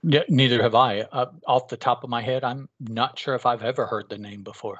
Yeah, 0.03 0.23
neither 0.29 0.63
have 0.63 0.75
I. 0.75 1.01
Uh, 1.01 1.27
off 1.47 1.69
the 1.69 1.77
top 1.77 2.05
of 2.05 2.11
my 2.11 2.23
head, 2.23 2.45
I'm 2.45 2.69
not 2.81 3.19
sure 3.19 3.35
if 3.35 3.47
I've 3.47 3.63
ever 3.63 3.87
heard 3.87 4.09
the 4.09 4.19
name 4.19 4.43
before. 4.43 4.79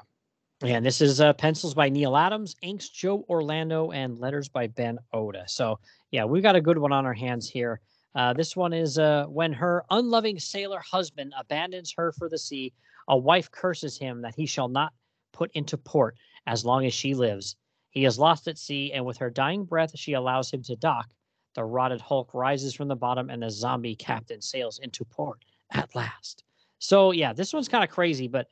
And 0.61 0.85
this 0.85 1.01
is 1.01 1.19
uh, 1.19 1.33
pencils 1.33 1.73
by 1.73 1.89
Neal 1.89 2.15
Adams, 2.15 2.55
inks 2.61 2.87
Joe 2.87 3.25
Orlando, 3.27 3.91
and 3.91 4.17
letters 4.17 4.47
by 4.47 4.67
Ben 4.67 4.97
Oda. 5.11 5.43
So, 5.47 5.79
yeah, 6.11 6.23
we've 6.23 6.43
got 6.43 6.55
a 6.55 6.61
good 6.61 6.77
one 6.77 6.93
on 6.93 7.05
our 7.05 7.13
hands 7.13 7.49
here. 7.49 7.81
Uh, 8.15 8.31
this 8.31 8.55
one 8.55 8.71
is 8.71 8.97
uh, 8.97 9.25
when 9.25 9.51
her 9.51 9.83
unloving 9.89 10.39
sailor 10.39 10.79
husband 10.79 11.33
abandons 11.37 11.93
her 11.97 12.13
for 12.13 12.29
the 12.29 12.37
sea, 12.37 12.71
a 13.09 13.17
wife 13.17 13.51
curses 13.51 13.97
him 13.97 14.21
that 14.21 14.35
he 14.35 14.45
shall 14.45 14.69
not 14.69 14.93
put 15.33 15.51
into 15.53 15.77
port 15.77 16.15
as 16.47 16.63
long 16.63 16.85
as 16.85 16.93
she 16.93 17.13
lives. 17.13 17.57
He 17.89 18.05
is 18.05 18.17
lost 18.17 18.47
at 18.47 18.57
sea, 18.57 18.91
and 18.93 19.05
with 19.05 19.17
her 19.17 19.29
dying 19.29 19.65
breath, 19.65 19.97
she 19.97 20.13
allows 20.13 20.51
him 20.51 20.63
to 20.63 20.75
dock. 20.75 21.09
The 21.55 21.63
rotted 21.63 22.01
hulk 22.01 22.33
rises 22.33 22.73
from 22.73 22.87
the 22.87 22.95
bottom, 22.95 23.29
and 23.29 23.43
the 23.43 23.51
zombie 23.51 23.95
captain 23.95 24.41
sails 24.41 24.79
into 24.79 25.05
port 25.05 25.43
at 25.71 25.93
last. 25.93 26.43
So, 26.79 27.11
yeah, 27.11 27.33
this 27.33 27.53
one's 27.53 27.67
kind 27.67 27.83
of 27.83 27.89
crazy, 27.89 28.27
but 28.27 28.47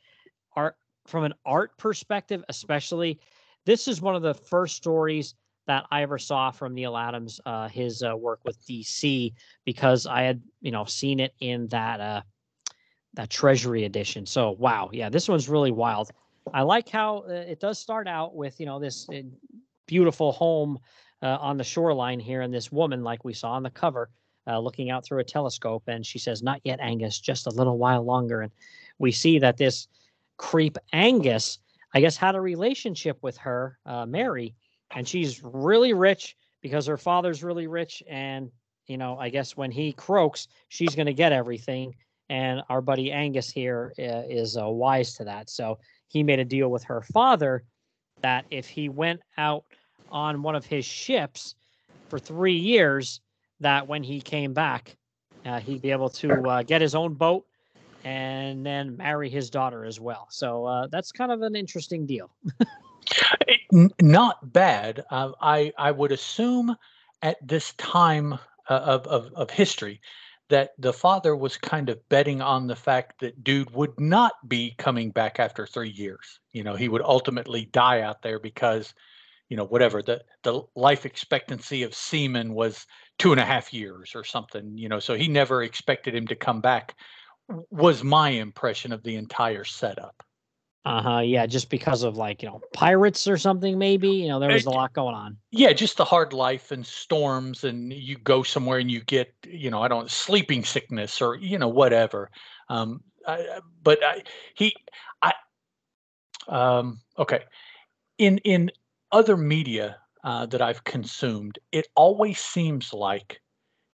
art 0.56 0.76
from 1.08 1.24
an 1.24 1.34
art 1.46 1.76
perspective, 1.78 2.44
especially, 2.50 3.20
this 3.66 3.88
is 3.88 4.02
one 4.02 4.16
of 4.16 4.22
the 4.22 4.34
first 4.34 4.76
stories 4.76 5.34
that 5.68 5.86
I 5.92 6.02
ever 6.04 6.18
saw 6.18 6.52
from 6.52 6.74
Neal 6.74 6.98
Adams, 6.98 7.40
uh, 7.46 7.68
his 7.68 8.04
uh, 8.04 8.16
work 8.16 8.40
with 8.44 8.64
DC, 8.66 9.34
because 9.66 10.06
I 10.06 10.22
had 10.22 10.42
you 10.62 10.72
know 10.72 10.86
seen 10.86 11.20
it 11.20 11.34
in 11.40 11.68
that 11.68 12.00
uh, 12.00 12.22
that 13.14 13.30
Treasury 13.30 13.86
edition. 13.86 14.26
So 14.26 14.52
wow, 14.52 14.90
yeah, 14.94 15.10
this 15.10 15.28
one's 15.28 15.50
really 15.50 15.72
wild. 15.72 16.12
I 16.54 16.62
like 16.64 16.90
how 16.90 17.24
uh, 17.28 17.32
it 17.34 17.60
does 17.60 17.80
start 17.80 18.08
out 18.08 18.36
with 18.36 18.60
you 18.60 18.66
know 18.66 18.80
this 18.80 19.08
uh, 19.10 19.22
beautiful 19.86 20.32
home 20.32 20.80
uh, 21.22 21.38
on 21.40 21.58
the 21.58 21.64
shoreline 21.64 22.20
here, 22.20 22.42
and 22.42 22.54
this 22.54 22.72
woman, 22.72 23.04
like 23.04 23.24
we 23.24 23.34
saw 23.34 23.52
on 23.52 23.64
the 23.64 23.70
cover, 23.70 24.10
uh, 24.48 24.60
looking 24.60 24.90
out 24.90 25.06
through 25.06 25.20
a 25.20 25.24
telescope, 25.24 25.84
and 25.88 26.06
she 26.06 26.20
says, 26.20 26.42
"Not 26.42 26.62
yet, 26.64 26.80
Angus. 26.80 27.20
Just 27.20 27.48
a 27.48 27.52
little 27.52 27.78
while 27.78 28.04
longer." 28.04 28.42
And 28.42 28.52
we 29.00 29.12
see 29.12 29.40
that 29.40 29.58
this 29.58 29.88
creep 30.38 30.78
Angus, 30.94 31.60
I 31.94 32.02
guess, 32.02 32.18
had 32.18 32.36
a 32.36 32.42
relationship 32.42 33.18
with 33.22 33.38
her, 33.38 33.78
uh, 33.86 34.06
Mary, 34.06 34.56
and 34.96 35.08
she's 35.08 35.42
really 35.44 35.94
rich 35.94 36.36
because 36.62 36.86
her 36.88 36.98
father's 36.98 37.44
really 37.44 37.68
rich. 37.68 38.04
And, 38.10 38.52
you 38.88 38.98
know, 38.98 39.18
I 39.18 39.30
guess 39.30 39.58
when 39.58 39.72
he 39.72 39.94
croaks, 39.94 40.48
she's 40.70 40.96
going 40.96 41.06
to 41.08 41.14
get 41.14 41.32
everything. 41.32 41.96
And 42.30 42.62
our 42.70 42.82
buddy 42.82 43.12
Angus 43.12 43.52
here 43.52 43.94
uh, 44.00 44.24
is 44.30 44.56
wise 44.58 45.14
to 45.16 45.24
that. 45.26 45.50
So 45.50 45.80
he 46.12 46.24
made 46.24 46.40
a 46.40 46.46
deal 46.46 46.70
with 46.70 46.84
her 46.84 47.02
father 47.02 47.64
that 48.22 48.44
if 48.52 48.68
he 48.68 48.90
went 48.90 49.22
out 49.38 49.64
on 50.10 50.44
one 50.44 50.56
of 50.56 50.66
his 50.66 50.84
ships 50.84 51.56
for 52.10 52.20
three 52.20 52.58
years, 52.58 53.22
that 53.62 53.88
when 53.88 54.04
he 54.04 54.20
came 54.20 54.54
back, 54.54 54.98
uh, 55.46 55.62
he'd 55.62 55.82
be 55.82 55.92
able 55.92 56.10
to 56.10 56.34
uh, 56.50 56.64
get 56.64 56.82
his 56.82 56.96
own 56.96 57.14
boat 57.14 57.46
and 58.04 58.66
then 58.66 58.98
marry 58.98 59.30
his 59.30 59.50
daughter 59.50 59.86
as 59.86 60.02
well. 60.02 60.28
So 60.30 60.66
uh, 60.66 60.88
that's 60.92 61.14
kind 61.14 61.32
of 61.32 61.44
an 61.44 61.56
interesting 61.56 62.06
deal. 62.06 62.30
Not 64.02 64.52
bad. 64.52 65.06
Uh, 65.10 65.32
I 65.40 65.72
I 65.78 65.92
would 65.92 66.12
assume 66.12 66.76
at 67.22 67.38
this 67.46 67.72
time 67.74 68.34
uh, 68.34 68.38
of, 68.68 69.08
of 69.08 69.32
of 69.34 69.50
history 69.50 70.02
that 70.52 70.72
the 70.78 70.92
father 70.92 71.34
was 71.34 71.56
kind 71.56 71.90
of 71.90 71.98
betting 72.10 72.42
on 72.42 72.68
the 72.68 72.76
fact 72.76 73.22
that 73.22 73.42
dude 73.42 73.72
would 73.72 73.98
not 73.98 74.34
be 74.50 74.76
coming 74.78 75.10
back 75.10 75.40
after 75.40 75.66
three 75.66 75.90
years. 75.90 76.40
You 76.52 76.64
know, 76.64 76.76
he 76.76 76.90
would 76.90 77.02
ultimately 77.02 77.70
die 77.72 78.02
out 78.02 78.22
there 78.22 78.38
because, 78.38 78.94
you 79.48 79.56
know, 79.56 79.64
whatever 79.64 80.04
the 80.04 80.22
the 80.44 80.62
life 80.76 81.06
expectancy 81.06 81.84
of 81.84 81.96
seamen 81.96 82.54
was 82.54 82.86
two 83.18 83.32
and 83.32 83.40
a 83.40 83.46
half 83.46 83.74
years 83.74 84.12
or 84.14 84.26
something. 84.26 84.78
You 84.78 84.90
know, 84.90 85.00
so 85.00 85.16
he 85.16 85.30
never 85.30 85.64
expected 85.64 86.14
him 86.14 86.28
to 86.28 86.36
come 86.36 86.60
back. 86.60 86.96
Was 87.70 88.04
my 88.04 88.32
impression 88.32 88.92
of 88.92 89.04
the 89.04 89.16
entire 89.16 89.64
setup. 89.64 90.22
Uh 90.84 91.02
huh. 91.02 91.20
Yeah, 91.20 91.46
just 91.46 91.70
because 91.70 92.04
of 92.04 92.18
like 92.18 92.42
you 92.42 92.50
know 92.50 92.62
pirates 92.74 93.28
or 93.28 93.38
something, 93.38 93.78
maybe. 93.78 94.10
You 94.10 94.30
know, 94.30 94.40
there 94.40 94.50
was 94.50 94.66
a 94.66 94.72
lot 94.72 94.94
going 94.94 95.16
on. 95.16 95.38
yeah 95.52 95.74
just 95.74 95.98
the 95.98 96.06
hard 96.06 96.34
life 96.34 96.72
and 96.72 96.86
storms 96.86 97.64
and 97.64 97.92
you 97.94 98.18
go 98.18 98.42
somewhere 98.42 98.80
and 98.80 98.90
you 98.90 99.02
get 99.02 99.34
you 99.46 99.70
know 99.70 99.82
i 99.82 99.88
don't 99.88 100.10
sleeping 100.10 100.64
sickness 100.64 101.22
or 101.22 101.36
you 101.36 101.58
know 101.60 101.68
whatever 101.68 102.30
um 102.70 103.02
I- 103.28 103.60
but 103.84 104.00
I, 104.04 104.24
he 104.56 104.74
i 105.22 105.34
um 106.48 107.00
okay 107.18 107.42
in 108.18 108.38
in 108.40 108.72
other 109.12 109.38
media 109.38 109.98
uh, 110.24 110.46
that 110.48 110.62
i've 110.62 110.84
consumed 110.84 111.60
it 111.72 111.88
always 111.96 112.40
seems 112.40 112.94
like 112.94 113.42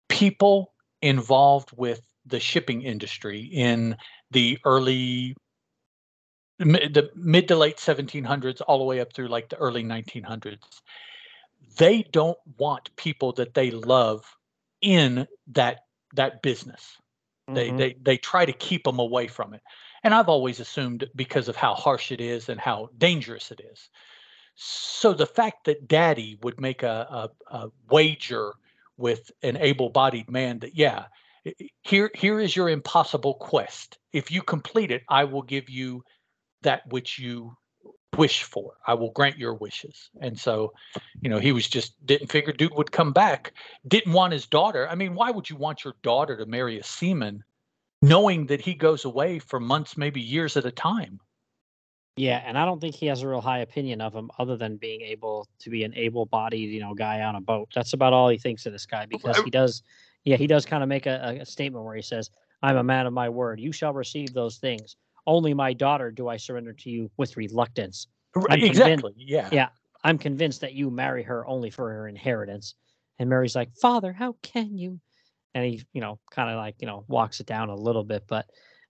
people 0.10 0.74
involved 1.02 1.72
with 1.76 2.02
the 2.26 2.40
shipping 2.40 2.82
industry 2.84 3.50
in 3.52 3.96
the 4.32 4.58
early 4.66 5.36
the 6.60 7.10
mid 7.16 7.48
to 7.48 7.56
late 7.56 7.78
1700s 7.78 8.62
all 8.68 8.80
the 8.80 8.84
way 8.86 9.00
up 9.00 9.14
through 9.14 9.28
like 9.28 9.50
the 9.50 9.58
early 9.58 9.84
1900s 9.84 10.82
they 11.78 12.04
don't 12.04 12.38
want 12.58 12.96
people 12.96 13.34
that 13.34 13.54
they 13.54 13.72
love 13.72 14.26
in 14.82 15.28
that 15.48 15.82
that 16.14 16.42
business. 16.42 16.98
They 17.48 17.72
Mhm. 17.72 17.78
they 17.78 17.94
they 18.02 18.18
try 18.18 18.46
to 18.46 18.54
keep 18.54 18.84
them 18.84 19.00
away 19.00 19.28
from 19.28 19.54
it. 19.54 19.62
And 20.04 20.14
i've 20.14 20.30
always 20.30 20.60
assumed 20.60 21.10
because 21.16 21.48
of 21.48 21.56
how 21.56 21.74
harsh 21.76 22.12
it 22.12 22.22
is 22.22 22.50
and 22.50 22.60
how 22.60 22.90
dangerous 22.98 23.52
it 23.52 23.62
is. 23.62 23.90
So 24.56 25.14
the 25.14 25.26
fact 25.26 25.66
that 25.66 25.88
daddy 25.88 26.38
would 26.42 26.60
make 26.60 26.84
a, 26.84 27.30
a, 27.52 27.56
a 27.58 27.72
wager 27.90 28.54
with 28.98 29.32
an 29.44 29.58
able-bodied 29.58 30.30
man 30.30 30.60
that 30.60 30.76
yeah 30.76 31.06
here 31.82 32.12
here 32.16 32.40
is 32.40 32.56
your 32.56 32.70
impossible 32.70 33.36
quest. 33.36 34.00
If 34.14 34.32
you 34.32 34.42
complete 34.42 34.92
it 34.92 35.04
i 35.10 35.24
will 35.24 35.44
give 35.44 35.70
you 35.70 36.04
that 36.68 36.86
which 36.92 37.18
you 37.18 37.56
wish 38.18 38.44
for. 38.44 38.74
I 38.86 38.94
will 38.94 39.12
grant 39.12 39.38
your 39.38 39.54
wishes. 39.54 40.10
And 40.20 40.38
so, 40.38 40.74
you 41.22 41.30
know, 41.30 41.40
he 41.40 41.54
was 41.54 41.68
just 41.68 41.94
didn't 42.06 42.28
figure 42.28 42.52
dude 42.52 42.74
would 42.76 42.92
come 42.92 43.14
back. 43.14 43.54
Didn't 43.88 44.12
want 44.12 44.34
his 44.34 44.46
daughter. 44.46 44.88
I 44.90 44.96
mean, 44.96 45.16
why 45.16 45.32
would 45.32 45.50
you 45.50 45.56
want 45.56 45.86
your 45.86 45.96
daughter 46.04 46.36
to 46.36 46.46
marry 46.46 46.78
a 46.78 46.84
seaman 46.84 47.44
knowing 48.02 48.48
that 48.48 48.60
he 48.60 48.74
goes 48.74 49.06
away 49.06 49.40
for 49.40 49.60
months, 49.60 49.96
maybe 49.96 50.20
years 50.20 50.58
at 50.58 50.66
a 50.66 50.72
time? 50.72 51.22
Yeah, 52.18 52.44
and 52.46 52.58
I 52.58 52.66
don't 52.66 52.82
think 52.82 52.96
he 52.96 53.06
has 53.06 53.22
a 53.22 53.28
real 53.28 53.42
high 53.42 53.60
opinion 53.60 54.02
of 54.02 54.14
him 54.14 54.30
other 54.40 54.58
than 54.58 54.76
being 54.78 55.02
able 55.02 55.48
to 55.60 55.70
be 55.70 55.84
an 55.84 55.94
able-bodied, 55.96 56.70
you 56.70 56.80
know, 56.80 56.96
guy 56.96 57.22
on 57.22 57.36
a 57.36 57.42
boat. 57.42 57.70
That's 57.76 57.94
about 57.94 58.12
all 58.12 58.28
he 58.28 58.40
thinks 58.40 58.66
of 58.66 58.74
this 58.74 58.88
guy 58.88 59.06
because 59.06 59.38
he 59.44 59.52
does 59.52 59.84
yeah, 60.28 60.36
he 60.36 60.48
does 60.48 60.66
kind 60.66 60.84
of 60.84 60.90
make 60.90 61.06
a, 61.06 61.38
a 61.40 61.46
statement 61.46 61.86
where 61.86 61.96
he 61.96 62.02
says, 62.02 62.30
I'm 62.62 62.76
a 62.76 62.84
man 62.84 63.06
of 63.06 63.14
my 63.14 63.30
word. 63.30 63.62
You 63.62 63.72
shall 63.72 63.94
receive 63.94 64.34
those 64.34 64.58
things. 64.58 64.98
Only 65.28 65.54
my 65.54 65.74
daughter 65.74 66.10
do 66.10 66.28
I 66.28 66.38
surrender 66.38 66.74
to 66.74 66.90
you 66.90 67.12
with 67.18 67.38
reluctance. 67.38 68.08
I'm 68.50 68.64
exactly. 68.64 69.14
Yeah. 69.18 69.50
Yeah. 69.52 69.70
I'm 70.04 70.18
convinced 70.18 70.62
that 70.62 70.74
you 70.74 70.90
marry 70.90 71.24
her 71.24 71.46
only 71.48 71.70
for 71.70 71.90
her 71.92 72.08
inheritance. 72.08 72.76
And 73.20 73.30
Mary's 73.30 73.56
like, 73.56 73.76
Father, 73.76 74.14
how 74.14 74.36
can 74.42 74.78
you? 74.78 75.00
And 75.54 75.66
he, 75.66 75.84
you 75.92 76.02
know, 76.02 76.20
kind 76.32 76.50
of 76.50 76.58
like, 76.58 76.76
you 76.80 76.88
know, 76.88 77.04
walks 77.08 77.40
it 77.40 77.48
down 77.48 77.70
a 77.70 77.76
little 77.76 78.04
bit. 78.04 78.24
But, 78.28 78.46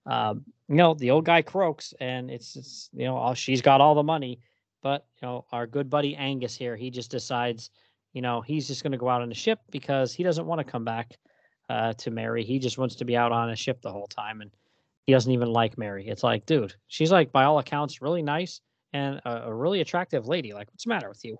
um, 0.06 0.44
you 0.68 0.76
know, 0.76 0.94
the 0.94 1.10
old 1.10 1.24
guy 1.24 1.42
croaks 1.42 1.94
and 1.98 2.30
it's, 2.30 2.56
it's 2.56 2.90
you 2.92 3.04
know, 3.04 3.16
all, 3.16 3.34
she's 3.34 3.62
got 3.62 3.80
all 3.80 3.94
the 3.94 4.02
money. 4.02 4.40
But, 4.82 5.06
you 5.20 5.26
know, 5.26 5.44
our 5.50 5.66
good 5.66 5.90
buddy 5.90 6.14
Angus 6.14 6.54
here, 6.54 6.76
he 6.76 6.90
just 6.90 7.10
decides, 7.10 7.70
you 8.12 8.22
know, 8.22 8.42
he's 8.42 8.68
just 8.68 8.82
going 8.82 8.92
to 8.92 8.98
go 8.98 9.08
out 9.08 9.22
on 9.22 9.32
a 9.32 9.34
ship 9.34 9.60
because 9.70 10.12
he 10.12 10.22
doesn't 10.22 10.46
want 10.46 10.60
to 10.60 10.64
come 10.64 10.84
back 10.84 11.16
uh, 11.68 11.94
to 11.94 12.10
Mary. 12.10 12.44
He 12.44 12.58
just 12.58 12.78
wants 12.78 12.94
to 12.96 13.04
be 13.04 13.16
out 13.16 13.32
on 13.32 13.50
a 13.50 13.56
ship 13.56 13.80
the 13.82 13.90
whole 13.90 14.06
time. 14.06 14.40
And 14.40 14.50
he 15.08 15.14
doesn't 15.14 15.32
even 15.32 15.48
like 15.48 15.78
Mary. 15.78 16.06
It's 16.06 16.22
like, 16.22 16.44
dude, 16.44 16.74
she's 16.86 17.10
like, 17.10 17.32
by 17.32 17.44
all 17.44 17.58
accounts, 17.58 18.02
really 18.02 18.20
nice 18.20 18.60
and 18.92 19.22
a, 19.24 19.44
a 19.46 19.54
really 19.54 19.80
attractive 19.80 20.28
lady. 20.28 20.52
Like, 20.52 20.70
what's 20.70 20.84
the 20.84 20.90
matter 20.90 21.08
with 21.08 21.24
you? 21.24 21.38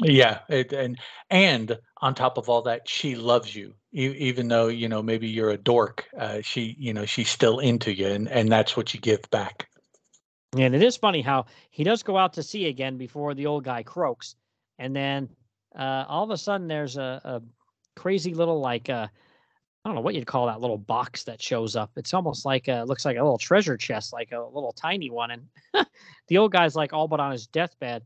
yeah, 0.00 0.38
it, 0.48 0.72
and 0.72 0.96
and 1.28 1.76
on 2.00 2.14
top 2.14 2.38
of 2.38 2.48
all 2.48 2.62
that, 2.62 2.88
she 2.88 3.16
loves 3.16 3.52
you, 3.52 3.74
e- 3.92 4.14
even 4.16 4.46
though 4.46 4.68
you 4.68 4.88
know 4.88 5.02
maybe 5.02 5.26
you're 5.26 5.50
a 5.50 5.56
dork. 5.56 6.06
Uh, 6.16 6.40
she, 6.40 6.76
you 6.78 6.94
know, 6.94 7.04
she's 7.04 7.28
still 7.28 7.58
into 7.58 7.92
you, 7.92 8.06
and 8.06 8.28
and 8.28 8.48
that's 8.48 8.76
what 8.76 8.94
you 8.94 9.00
give 9.00 9.28
back. 9.28 9.68
And 10.56 10.72
it 10.72 10.82
is 10.84 10.96
funny 10.96 11.20
how 11.20 11.46
he 11.70 11.82
does 11.82 12.04
go 12.04 12.16
out 12.16 12.34
to 12.34 12.44
sea 12.44 12.68
again 12.68 12.96
before 12.96 13.34
the 13.34 13.46
old 13.46 13.64
guy 13.64 13.82
croaks, 13.82 14.36
and 14.78 14.94
then 14.94 15.28
uh, 15.76 16.04
all 16.06 16.22
of 16.22 16.30
a 16.30 16.38
sudden 16.38 16.68
there's 16.68 16.96
a, 16.96 17.20
a 17.24 17.42
crazy 17.96 18.34
little 18.34 18.60
like 18.60 18.88
uh, 18.88 19.08
I 19.84 19.88
don't 19.88 19.96
know 19.96 20.00
what 20.00 20.14
you'd 20.14 20.26
call 20.26 20.46
that 20.46 20.62
little 20.62 20.78
box 20.78 21.24
that 21.24 21.42
shows 21.42 21.76
up. 21.76 21.90
It's 21.96 22.14
almost 22.14 22.46
like 22.46 22.68
a, 22.68 22.84
looks 22.84 23.04
like 23.04 23.18
a 23.18 23.22
little 23.22 23.36
treasure 23.36 23.76
chest, 23.76 24.14
like 24.14 24.32
a 24.32 24.40
little 24.40 24.72
tiny 24.72 25.10
one. 25.10 25.30
And 25.30 25.86
the 26.28 26.38
old 26.38 26.52
guy's 26.52 26.74
like 26.74 26.94
all 26.94 27.06
but 27.06 27.20
on 27.20 27.32
his 27.32 27.46
deathbed, 27.46 28.02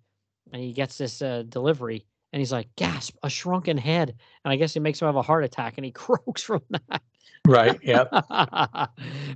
and 0.52 0.60
he 0.60 0.72
gets 0.72 0.98
this 0.98 1.22
uh, 1.22 1.44
delivery, 1.48 2.04
and 2.32 2.40
he's 2.40 2.50
like, 2.50 2.68
"Gasp! 2.74 3.14
A 3.22 3.30
shrunken 3.30 3.78
head!" 3.78 4.16
And 4.44 4.52
I 4.52 4.56
guess 4.56 4.74
it 4.74 4.80
makes 4.80 5.00
him 5.00 5.06
have 5.06 5.16
a 5.16 5.22
heart 5.22 5.44
attack, 5.44 5.74
and 5.78 5.84
he 5.84 5.92
croaks 5.92 6.42
from 6.42 6.62
that. 6.70 7.02
Right. 7.46 7.78
Yeah. 7.82 8.04
but 8.10 8.90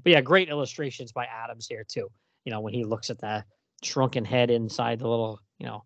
yeah, 0.05 0.20
great 0.20 0.49
illustrations 0.49 1.12
by 1.12 1.26
Adams 1.26 1.68
here 1.68 1.84
too. 1.86 2.09
You 2.45 2.51
know, 2.51 2.61
when 2.61 2.74
he 2.74 2.84
looks 2.84 3.09
at 3.09 3.20
the 3.20 3.45
shrunken 3.84 4.24
head 4.24 4.51
inside 4.51 4.99
the 4.99 5.09
little, 5.09 5.40
you 5.59 5.66
know, 5.66 5.84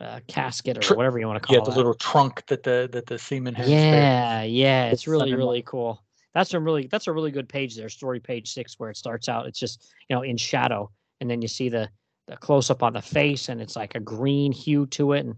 uh, 0.00 0.20
casket 0.28 0.78
or 0.78 0.80
Tr- 0.80 0.94
whatever 0.94 1.18
you 1.18 1.26
want 1.26 1.42
to 1.42 1.46
call 1.46 1.54
yeah, 1.54 1.62
it. 1.62 1.66
Yeah, 1.66 1.70
the 1.70 1.76
little 1.76 1.94
trunk 1.94 2.46
that 2.46 2.62
the 2.62 2.88
that 2.92 3.06
the 3.06 3.18
seaman 3.18 3.54
has. 3.54 3.66
there. 3.66 3.94
Yeah, 3.94 4.42
yeah, 4.42 4.90
it's 4.90 5.06
really 5.06 5.34
really 5.34 5.62
cool. 5.62 6.02
That's 6.34 6.54
a 6.54 6.60
really 6.60 6.86
that's 6.86 7.06
a 7.06 7.12
really 7.12 7.30
good 7.30 7.48
page 7.48 7.76
there, 7.76 7.88
story 7.88 8.20
page 8.20 8.52
six, 8.52 8.78
where 8.78 8.90
it 8.90 8.96
starts 8.96 9.28
out. 9.28 9.46
It's 9.46 9.58
just 9.58 9.92
you 10.08 10.16
know 10.16 10.22
in 10.22 10.36
shadow, 10.36 10.90
and 11.20 11.30
then 11.30 11.42
you 11.42 11.48
see 11.48 11.68
the 11.68 11.88
the 12.26 12.36
close 12.36 12.70
up 12.70 12.82
on 12.82 12.94
the 12.94 13.02
face, 13.02 13.48
and 13.48 13.60
it's 13.60 13.76
like 13.76 13.94
a 13.94 14.00
green 14.00 14.52
hue 14.52 14.86
to 14.86 15.12
it, 15.12 15.26
and 15.26 15.34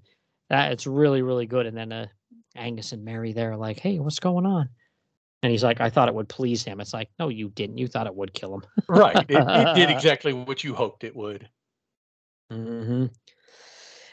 that 0.51 0.73
it's 0.73 0.87
really 0.87 1.23
really 1.23 1.47
good. 1.47 1.67
And 1.67 1.77
then 1.77 1.93
uh, 1.93 2.07
Angus 2.57 2.93
and 2.93 3.05
Mary 3.05 3.33
there 3.33 3.53
are 3.53 3.57
like, 3.57 3.81
hey, 3.81 3.99
what's 3.99 4.21
going 4.21 4.47
on? 4.47 4.69
And 5.43 5.51
he's 5.51 5.65
like, 5.65 5.81
I 5.81 5.91
thought 5.91 6.07
it 6.07 6.15
would 6.15 6.29
please 6.29 6.63
him. 6.63 6.81
It's 6.81 6.95
like, 6.95 7.09
no, 7.19 7.29
you 7.29 7.49
didn't. 7.49 7.79
You 7.79 7.89
thought 7.89 8.07
it 8.07 8.15
would 8.15 8.33
kill 8.33 8.55
him. 8.55 8.63
Right. 8.87 9.17
It, 9.29 9.45
it 9.49 9.75
did 9.75 9.91
exactly 9.97 10.33
what 10.33 10.63
you 10.63 10.73
hoped 10.73 11.03
it 11.03 11.17
would. 11.17 11.49
hmm 12.49 13.07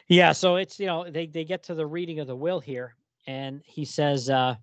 Yeah, 0.10 0.32
so 0.32 0.55
it's 0.55 0.80
you 0.80 0.88
know 0.88 1.10
they 1.10 1.28
they 1.28 1.45
get 1.45 1.64
to 1.64 1.76
the 1.76 1.86
reading 1.86 2.20
of 2.20 2.26
the 2.28 2.36
will 2.36 2.60
here, 2.60 2.95
and 3.28 3.62
he 3.64 3.86
says, 3.86 4.30
uh, 4.30 4.55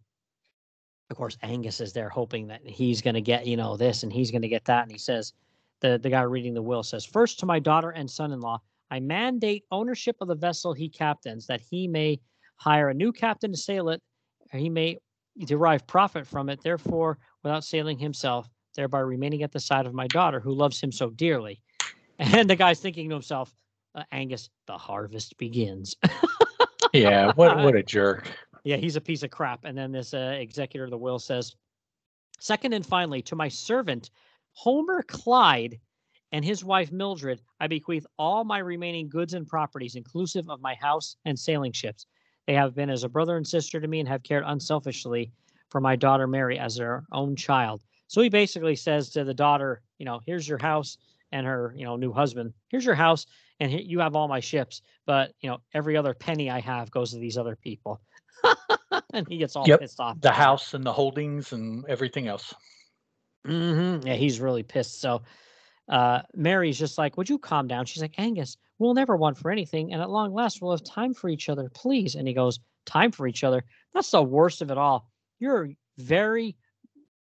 of 1.09 1.17
course, 1.17 1.39
Angus 1.43 1.81
is 1.81 1.93
there 1.93 2.09
hoping 2.09 2.49
that 2.49 2.67
he's 2.67 3.01
going 3.01 3.15
to 3.15 3.21
get 3.21 3.47
you 3.47 3.57
know 3.57 3.77
this 3.77 4.03
and 4.03 4.13
he's 4.13 4.33
going 4.33 4.43
to 4.43 4.49
get 4.49 4.65
that, 4.65 4.83
and 4.83 4.91
he 4.91 4.99
says, 4.99 5.33
the 5.81 5.99
the 6.03 6.11
guy 6.11 6.23
reading 6.23 6.53
the 6.53 6.63
will 6.63 6.83
says, 6.83 7.05
first 7.05 7.39
to 7.41 7.47
my 7.47 7.61
daughter 7.61 7.91
and 7.91 8.11
son-in-law, 8.11 8.61
I 8.91 8.99
mandate 8.99 9.65
ownership 9.71 10.17
of 10.21 10.27
the 10.27 10.35
vessel 10.35 10.73
he 10.73 10.89
captains, 10.89 11.47
that 11.47 11.61
he 11.61 11.87
may 11.87 12.19
hire 12.57 12.89
a 12.89 12.95
new 12.95 13.13
captain 13.13 13.53
to 13.53 13.57
sail 13.57 13.89
it, 13.91 14.03
or 14.53 14.59
he 14.59 14.69
may 14.69 14.99
derive 15.45 15.87
profit 15.87 16.27
from 16.27 16.49
it, 16.49 16.61
therefore, 16.63 17.19
without 17.45 17.63
sailing 17.63 17.99
himself, 17.99 18.49
thereby 18.75 18.99
remaining 18.99 19.45
at 19.45 19.53
the 19.53 19.61
side 19.61 19.87
of 19.87 19.95
my 19.95 20.09
daughter 20.09 20.41
who 20.41 20.53
loves 20.53 20.81
him 20.81 20.91
so 20.91 21.11
dearly. 21.11 21.61
And 22.19 22.49
the 22.49 22.57
guy's 22.57 22.81
thinking 22.81 23.11
to 23.11 23.15
himself, 23.15 23.55
uh, 23.97 24.05
Angus, 24.13 24.51
the 24.67 24.79
harvest 24.79 25.37
begins. 25.39 25.97
Yeah. 26.93 27.33
What 27.35 27.59
what 27.59 27.75
a 27.75 27.83
jerk. 27.83 28.31
yeah, 28.65 28.77
he's 28.77 28.97
a 28.97 29.01
piece 29.01 29.23
of 29.23 29.31
crap. 29.31 29.65
And 29.65 29.77
then 29.77 29.93
this 29.93 30.15
uh, 30.15 30.37
executor 30.39 30.85
of 30.85 30.91
the 30.91 30.97
will 30.97 31.19
says, 31.19 31.55
Second 32.39 32.73
and 32.73 32.87
finally, 32.87 33.21
to 33.23 33.37
my 33.37 33.49
servant, 33.49 34.11
Homer 34.53 35.03
Clyde, 35.03 35.79
and 36.33 36.45
his 36.45 36.65
wife 36.65 36.93
Mildred, 36.93 37.43
I 37.61 37.67
bequeath 37.67 38.07
all 38.19 38.45
my 38.45 38.59
remaining 38.59 39.09
goods 39.09 39.35
and 39.35 39.47
properties, 39.47 39.95
inclusive 39.95 40.49
of 40.49 40.61
my 40.61 40.75
house 40.75 41.17
and 41.25 41.39
sailing 41.39 41.73
ships. 41.73 42.07
They 42.47 42.55
have 42.55 42.75
been 42.75 42.91
as 42.91 43.05
a 43.05 43.09
brother 43.09 43.37
and 43.37 43.47
sister 43.47 43.81
to 43.81 43.89
me 43.89 44.01
and 44.01 44.09
have 44.09 44.23
cared 44.23 44.45
unselfishly 44.47 45.33
for 45.71 45.81
my 45.81 45.97
daughter 45.97 46.27
Mary 46.27 46.59
as 46.59 46.77
their 46.77 47.05
own 47.13 47.37
child. 47.37 47.83
So 48.09 48.23
he 48.23 48.29
basically 48.29 48.77
says 48.77 49.11
to 49.11 49.25
the 49.25 49.35
daughter, 49.35 49.83
you 49.99 50.05
know, 50.05 50.21
here's 50.25 50.49
your 50.49 50.59
house 50.59 50.99
and 51.33 51.47
her, 51.47 51.75
you 51.77 51.85
know, 51.85 51.97
new 51.97 52.13
husband. 52.13 52.55
Here's 52.69 52.85
your 52.85 52.95
house 52.95 53.27
and 53.61 53.71
here, 53.71 53.81
you 53.81 54.01
have 54.01 54.17
all 54.17 54.29
my 54.29 54.41
ships, 54.41 54.83
but 55.07 55.33
you 55.41 55.51
know, 55.51 55.59
every 55.75 55.97
other 55.97 56.15
penny 56.15 56.51
I 56.51 56.61
have 56.61 56.91
goes 56.91 57.13
to 57.13 57.19
these 57.19 57.39
other 57.39 57.57
people. 57.57 58.01
and 59.13 59.27
he 59.29 59.39
gets 59.39 59.57
all 59.57 59.69
Yep, 59.69 59.81
pissed 59.81 60.01
off. 60.01 60.19
The 60.23 60.33
house 60.33 60.75
and 60.75 60.85
the 60.85 60.93
holdings 60.93 61.53
and 61.53 61.85
everything 61.89 62.29
else. 62.29 62.55
hmm 63.47 63.99
Yeah, 64.05 64.15
he's 64.15 64.41
really 64.41 64.63
pissed. 64.63 65.01
So 65.01 65.23
uh, 65.89 66.23
Mary's 66.35 66.79
just 66.79 66.99
like, 66.99 67.17
Would 67.17 67.29
you 67.29 67.39
calm 67.39 67.69
down? 67.69 67.87
She's 67.87 68.03
like, 68.03 68.19
Angus, 68.19 68.57
we'll 68.79 68.95
never 68.95 69.17
want 69.17 69.39
for 69.39 69.51
anything. 69.51 69.93
And 69.93 70.03
at 70.03 70.11
long 70.11 70.33
last, 70.33 70.61
we'll 70.61 70.73
have 70.73 70.85
time 70.85 71.15
for 71.15 71.29
each 71.29 71.49
other, 71.49 71.71
please. 71.75 72.15
And 72.15 72.27
he 72.27 72.35
goes, 72.35 72.61
Time 72.87 73.13
for 73.13 73.27
each 73.27 73.45
other. 73.45 73.65
That's 73.95 74.11
the 74.11 74.23
worst 74.23 74.63
of 74.63 74.71
it 74.71 74.79
all. 74.79 75.11
You're 75.39 75.71
very, 75.99 76.57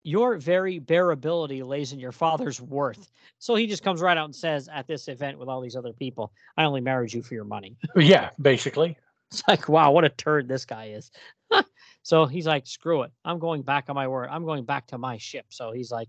your 0.07 0.37
very 0.37 0.79
bearability 0.79 1.67
lays 1.67 1.91
in 1.91 1.99
your 1.99 2.13
father's 2.13 2.61
worth. 2.61 3.11
So 3.39 3.55
he 3.55 3.67
just 3.67 3.83
comes 3.83 3.99
right 3.99 4.17
out 4.17 4.23
and 4.23 4.35
says 4.35 4.69
at 4.73 4.87
this 4.87 5.09
event 5.09 5.37
with 5.37 5.49
all 5.49 5.59
these 5.59 5.75
other 5.75 5.91
people, 5.91 6.31
I 6.55 6.63
only 6.63 6.79
married 6.79 7.11
you 7.11 7.21
for 7.21 7.33
your 7.33 7.43
money. 7.43 7.75
Yeah, 7.97 8.29
basically. 8.41 8.97
It's 9.31 9.43
like, 9.49 9.67
wow, 9.67 9.91
what 9.91 10.05
a 10.05 10.09
turd 10.09 10.47
this 10.47 10.63
guy 10.63 10.95
is. 10.95 11.11
so 12.03 12.25
he's 12.25 12.47
like, 12.47 12.67
screw 12.67 13.01
it. 13.01 13.11
I'm 13.25 13.37
going 13.37 13.63
back 13.63 13.89
on 13.89 13.95
my 13.95 14.07
word. 14.07 14.29
I'm 14.31 14.45
going 14.45 14.63
back 14.63 14.87
to 14.87 14.97
my 14.97 15.17
ship. 15.17 15.47
So 15.49 15.73
he's 15.73 15.91
like, 15.91 16.07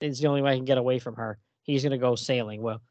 it's 0.00 0.18
the 0.18 0.26
only 0.26 0.42
way 0.42 0.54
I 0.54 0.56
can 0.56 0.64
get 0.64 0.78
away 0.78 0.98
from 0.98 1.14
her. 1.14 1.38
He's 1.62 1.84
going 1.84 1.92
to 1.92 1.98
go 1.98 2.16
sailing. 2.16 2.60
Well, 2.60 2.82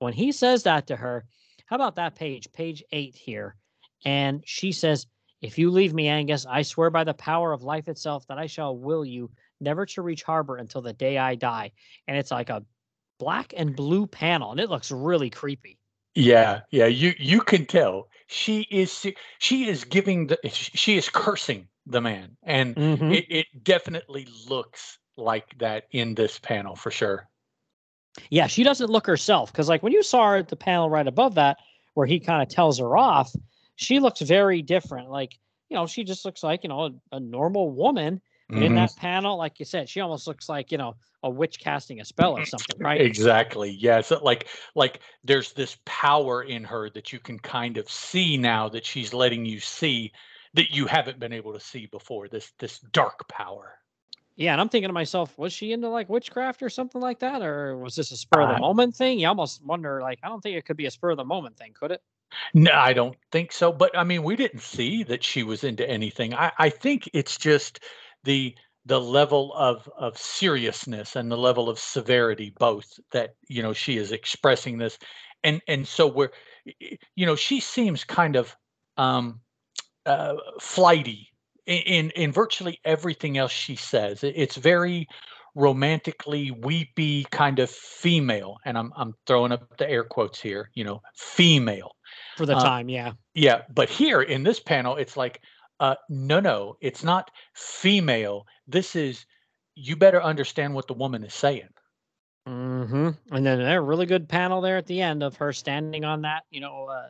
when 0.00 0.12
he 0.12 0.32
says 0.32 0.64
that 0.64 0.88
to 0.88 0.96
her, 0.96 1.24
how 1.64 1.76
about 1.76 1.96
that 1.96 2.14
page, 2.14 2.52
page 2.52 2.84
eight 2.92 3.14
here? 3.14 3.56
And 4.04 4.42
she 4.44 4.72
says, 4.72 5.06
If 5.44 5.58
you 5.58 5.70
leave 5.70 5.92
me, 5.92 6.08
Angus, 6.08 6.46
I 6.46 6.62
swear 6.62 6.88
by 6.88 7.04
the 7.04 7.12
power 7.12 7.52
of 7.52 7.62
life 7.62 7.86
itself 7.88 8.26
that 8.28 8.38
I 8.38 8.46
shall 8.46 8.78
will 8.78 9.04
you 9.04 9.30
never 9.60 9.84
to 9.84 10.00
reach 10.00 10.22
harbor 10.22 10.56
until 10.56 10.80
the 10.80 10.94
day 10.94 11.18
I 11.18 11.34
die. 11.34 11.72
And 12.08 12.16
it's 12.16 12.30
like 12.30 12.48
a 12.48 12.64
black 13.18 13.52
and 13.54 13.76
blue 13.76 14.06
panel, 14.06 14.52
and 14.52 14.58
it 14.58 14.70
looks 14.70 14.90
really 14.90 15.28
creepy. 15.28 15.78
Yeah, 16.14 16.62
yeah. 16.70 16.86
You 16.86 17.12
you 17.18 17.42
can 17.42 17.66
tell 17.66 18.08
she 18.26 18.62
is 18.70 19.06
she 19.38 19.68
is 19.68 19.84
giving 19.84 20.28
the 20.28 20.38
she 20.48 20.96
is 20.96 21.10
cursing 21.10 21.68
the 21.84 22.00
man, 22.00 22.38
and 22.44 22.74
Mhm. 22.74 23.14
it, 23.14 23.26
it 23.28 23.46
definitely 23.64 24.26
looks 24.48 24.98
like 25.18 25.58
that 25.58 25.88
in 25.90 26.14
this 26.14 26.38
panel 26.38 26.74
for 26.74 26.90
sure. 26.90 27.28
Yeah, 28.30 28.46
she 28.46 28.62
doesn't 28.62 28.88
look 28.88 29.06
herself 29.06 29.52
because, 29.52 29.68
like, 29.68 29.82
when 29.82 29.92
you 29.92 30.02
saw 30.02 30.30
her 30.30 30.36
at 30.36 30.48
the 30.48 30.56
panel 30.56 30.88
right 30.88 31.06
above 31.06 31.34
that, 31.34 31.58
where 31.92 32.06
he 32.06 32.18
kind 32.18 32.42
of 32.42 32.48
tells 32.48 32.78
her 32.78 32.96
off, 32.96 33.34
she 33.76 34.00
looks 34.00 34.20
very 34.20 34.62
different. 34.62 35.10
Like, 35.10 35.38
you 35.68 35.76
know, 35.76 35.86
she 35.86 36.04
just 36.04 36.24
looks 36.24 36.42
like, 36.42 36.62
you 36.62 36.68
know, 36.68 36.86
a, 37.12 37.16
a 37.16 37.20
normal 37.20 37.70
woman. 37.70 38.20
But 38.48 38.58
in 38.58 38.62
mm-hmm. 38.64 38.74
that 38.74 38.96
panel, 38.96 39.38
like 39.38 39.58
you 39.58 39.64
said, 39.64 39.88
she 39.88 40.00
almost 40.00 40.26
looks 40.26 40.50
like, 40.50 40.70
you 40.70 40.76
know, 40.76 40.96
a 41.22 41.30
witch 41.30 41.58
casting 41.58 42.00
a 42.00 42.04
spell 42.04 42.36
or 42.36 42.44
something, 42.44 42.78
right? 42.78 43.00
Exactly. 43.00 43.70
Yes. 43.70 44.12
like 44.22 44.48
like 44.74 45.00
there's 45.24 45.52
this 45.52 45.78
power 45.86 46.42
in 46.42 46.62
her 46.64 46.90
that 46.90 47.12
you 47.12 47.18
can 47.18 47.38
kind 47.38 47.78
of 47.78 47.90
see 47.90 48.36
now 48.36 48.68
that 48.68 48.84
she's 48.84 49.14
letting 49.14 49.46
you 49.46 49.60
see 49.60 50.12
that 50.52 50.70
you 50.70 50.86
haven't 50.86 51.18
been 51.18 51.32
able 51.32 51.54
to 51.54 51.60
see 51.60 51.86
before. 51.86 52.28
This 52.28 52.52
this 52.58 52.80
dark 52.92 53.26
power. 53.28 53.78
Yeah, 54.36 54.52
and 54.52 54.60
I'm 54.60 54.68
thinking 54.68 54.88
to 54.88 54.94
myself, 54.94 55.38
was 55.38 55.52
she 55.52 55.72
into 55.72 55.88
like 55.88 56.08
witchcraft 56.08 56.62
or 56.62 56.68
something 56.68 57.00
like 57.00 57.20
that, 57.20 57.40
or 57.40 57.78
was 57.78 57.94
this 57.94 58.10
a 58.10 58.16
spur 58.16 58.42
of 58.42 58.54
the 58.54 58.60
moment 58.60 58.96
thing? 58.96 59.20
You 59.20 59.28
almost 59.28 59.64
wonder, 59.64 60.00
like, 60.02 60.18
I 60.24 60.28
don't 60.28 60.40
think 60.42 60.56
it 60.56 60.64
could 60.64 60.76
be 60.76 60.86
a 60.86 60.90
spur 60.90 61.10
of 61.10 61.18
the 61.18 61.24
moment 61.24 61.56
thing, 61.56 61.72
could 61.72 61.92
it? 61.92 62.02
No, 62.54 62.72
I 62.72 62.92
don't 62.92 63.16
think 63.32 63.52
so. 63.52 63.72
But 63.72 63.96
I 63.96 64.04
mean, 64.04 64.22
we 64.22 64.36
didn't 64.36 64.62
see 64.62 65.02
that 65.04 65.24
she 65.24 65.42
was 65.42 65.64
into 65.64 65.88
anything. 65.88 66.34
I, 66.34 66.52
I 66.58 66.68
think 66.70 67.08
it's 67.12 67.36
just 67.36 67.80
the 68.24 68.54
the 68.86 69.00
level 69.00 69.52
of 69.54 69.88
of 69.96 70.16
seriousness 70.18 71.16
and 71.16 71.30
the 71.30 71.36
level 71.38 71.68
of 71.68 71.78
severity 71.78 72.52
both 72.58 72.98
that 73.12 73.34
you 73.48 73.62
know 73.62 73.72
she 73.72 73.96
is 73.96 74.12
expressing 74.12 74.78
this 74.78 74.98
and 75.42 75.60
and 75.68 75.86
so 75.88 76.06
we're 76.06 76.30
you 77.16 77.24
know 77.26 77.34
she 77.36 77.60
seems 77.60 78.04
kind 78.04 78.36
of 78.36 78.54
um 78.98 79.40
uh 80.06 80.34
flighty 80.60 81.28
in, 81.66 82.10
in 82.10 82.30
virtually 82.30 82.78
everything 82.84 83.38
else 83.38 83.52
she 83.52 83.76
says 83.76 84.22
it's 84.22 84.56
very 84.56 85.08
romantically 85.54 86.50
weepy 86.50 87.24
kind 87.30 87.58
of 87.58 87.70
female 87.70 88.58
and 88.66 88.76
i'm 88.76 88.92
i'm 88.96 89.14
throwing 89.26 89.52
up 89.52 89.76
the 89.78 89.88
air 89.88 90.04
quotes 90.04 90.40
here 90.40 90.70
you 90.74 90.84
know 90.84 91.00
female 91.16 91.92
For 92.36 92.46
the 92.46 92.54
Uh, 92.54 92.62
time, 92.62 92.88
yeah. 92.88 93.12
yeah, 93.34 93.62
but 93.74 93.88
here 93.88 94.22
in 94.22 94.42
this 94.42 94.60
panel, 94.60 94.96
it's 94.96 95.16
like, 95.16 95.40
uh, 95.80 95.96
no, 96.08 96.40
no, 96.40 96.76
it's 96.80 97.04
not 97.04 97.30
female. 97.54 98.46
This 98.66 98.96
is, 98.96 99.26
you 99.74 99.96
better 99.96 100.22
understand 100.22 100.74
what 100.74 100.86
the 100.86 100.94
woman 100.94 101.24
is 101.24 101.34
saying. 101.34 101.68
Mm 102.46 102.88
hmm 102.88 103.34
And 103.34 103.46
then 103.46 103.60
a 103.60 103.80
really 103.80 104.06
good 104.06 104.28
panel 104.28 104.60
there 104.60 104.76
at 104.76 104.86
the 104.86 105.00
end 105.00 105.22
of 105.22 105.36
her 105.36 105.52
standing 105.52 106.04
on 106.04 106.22
that, 106.22 106.44
you 106.50 106.60
know, 106.60 106.86
uh, 106.86 107.08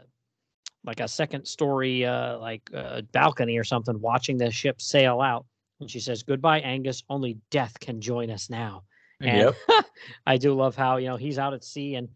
like 0.84 1.00
a 1.00 1.08
second 1.08 1.46
story, 1.46 2.04
uh, 2.04 2.38
like 2.38 2.70
uh, 2.74 3.02
balcony 3.12 3.58
or 3.58 3.64
something, 3.64 4.00
watching 4.00 4.36
the 4.38 4.50
ship 4.50 4.80
sail 4.80 5.20
out. 5.20 5.46
And 5.80 5.90
she 5.90 5.98
says, 5.98 6.22
"Goodbye, 6.22 6.60
Angus. 6.60 7.02
Only 7.08 7.38
death 7.50 7.78
can 7.80 8.00
join 8.00 8.30
us 8.30 8.48
now." 8.48 8.84
And 9.20 9.38
Yep. 9.38 9.56
I 10.26 10.36
do 10.36 10.54
love 10.54 10.76
how 10.76 10.98
you 10.98 11.08
know 11.08 11.16
he's 11.16 11.38
out 11.38 11.54
at 11.54 11.64
sea 11.64 11.96
and 11.96 12.08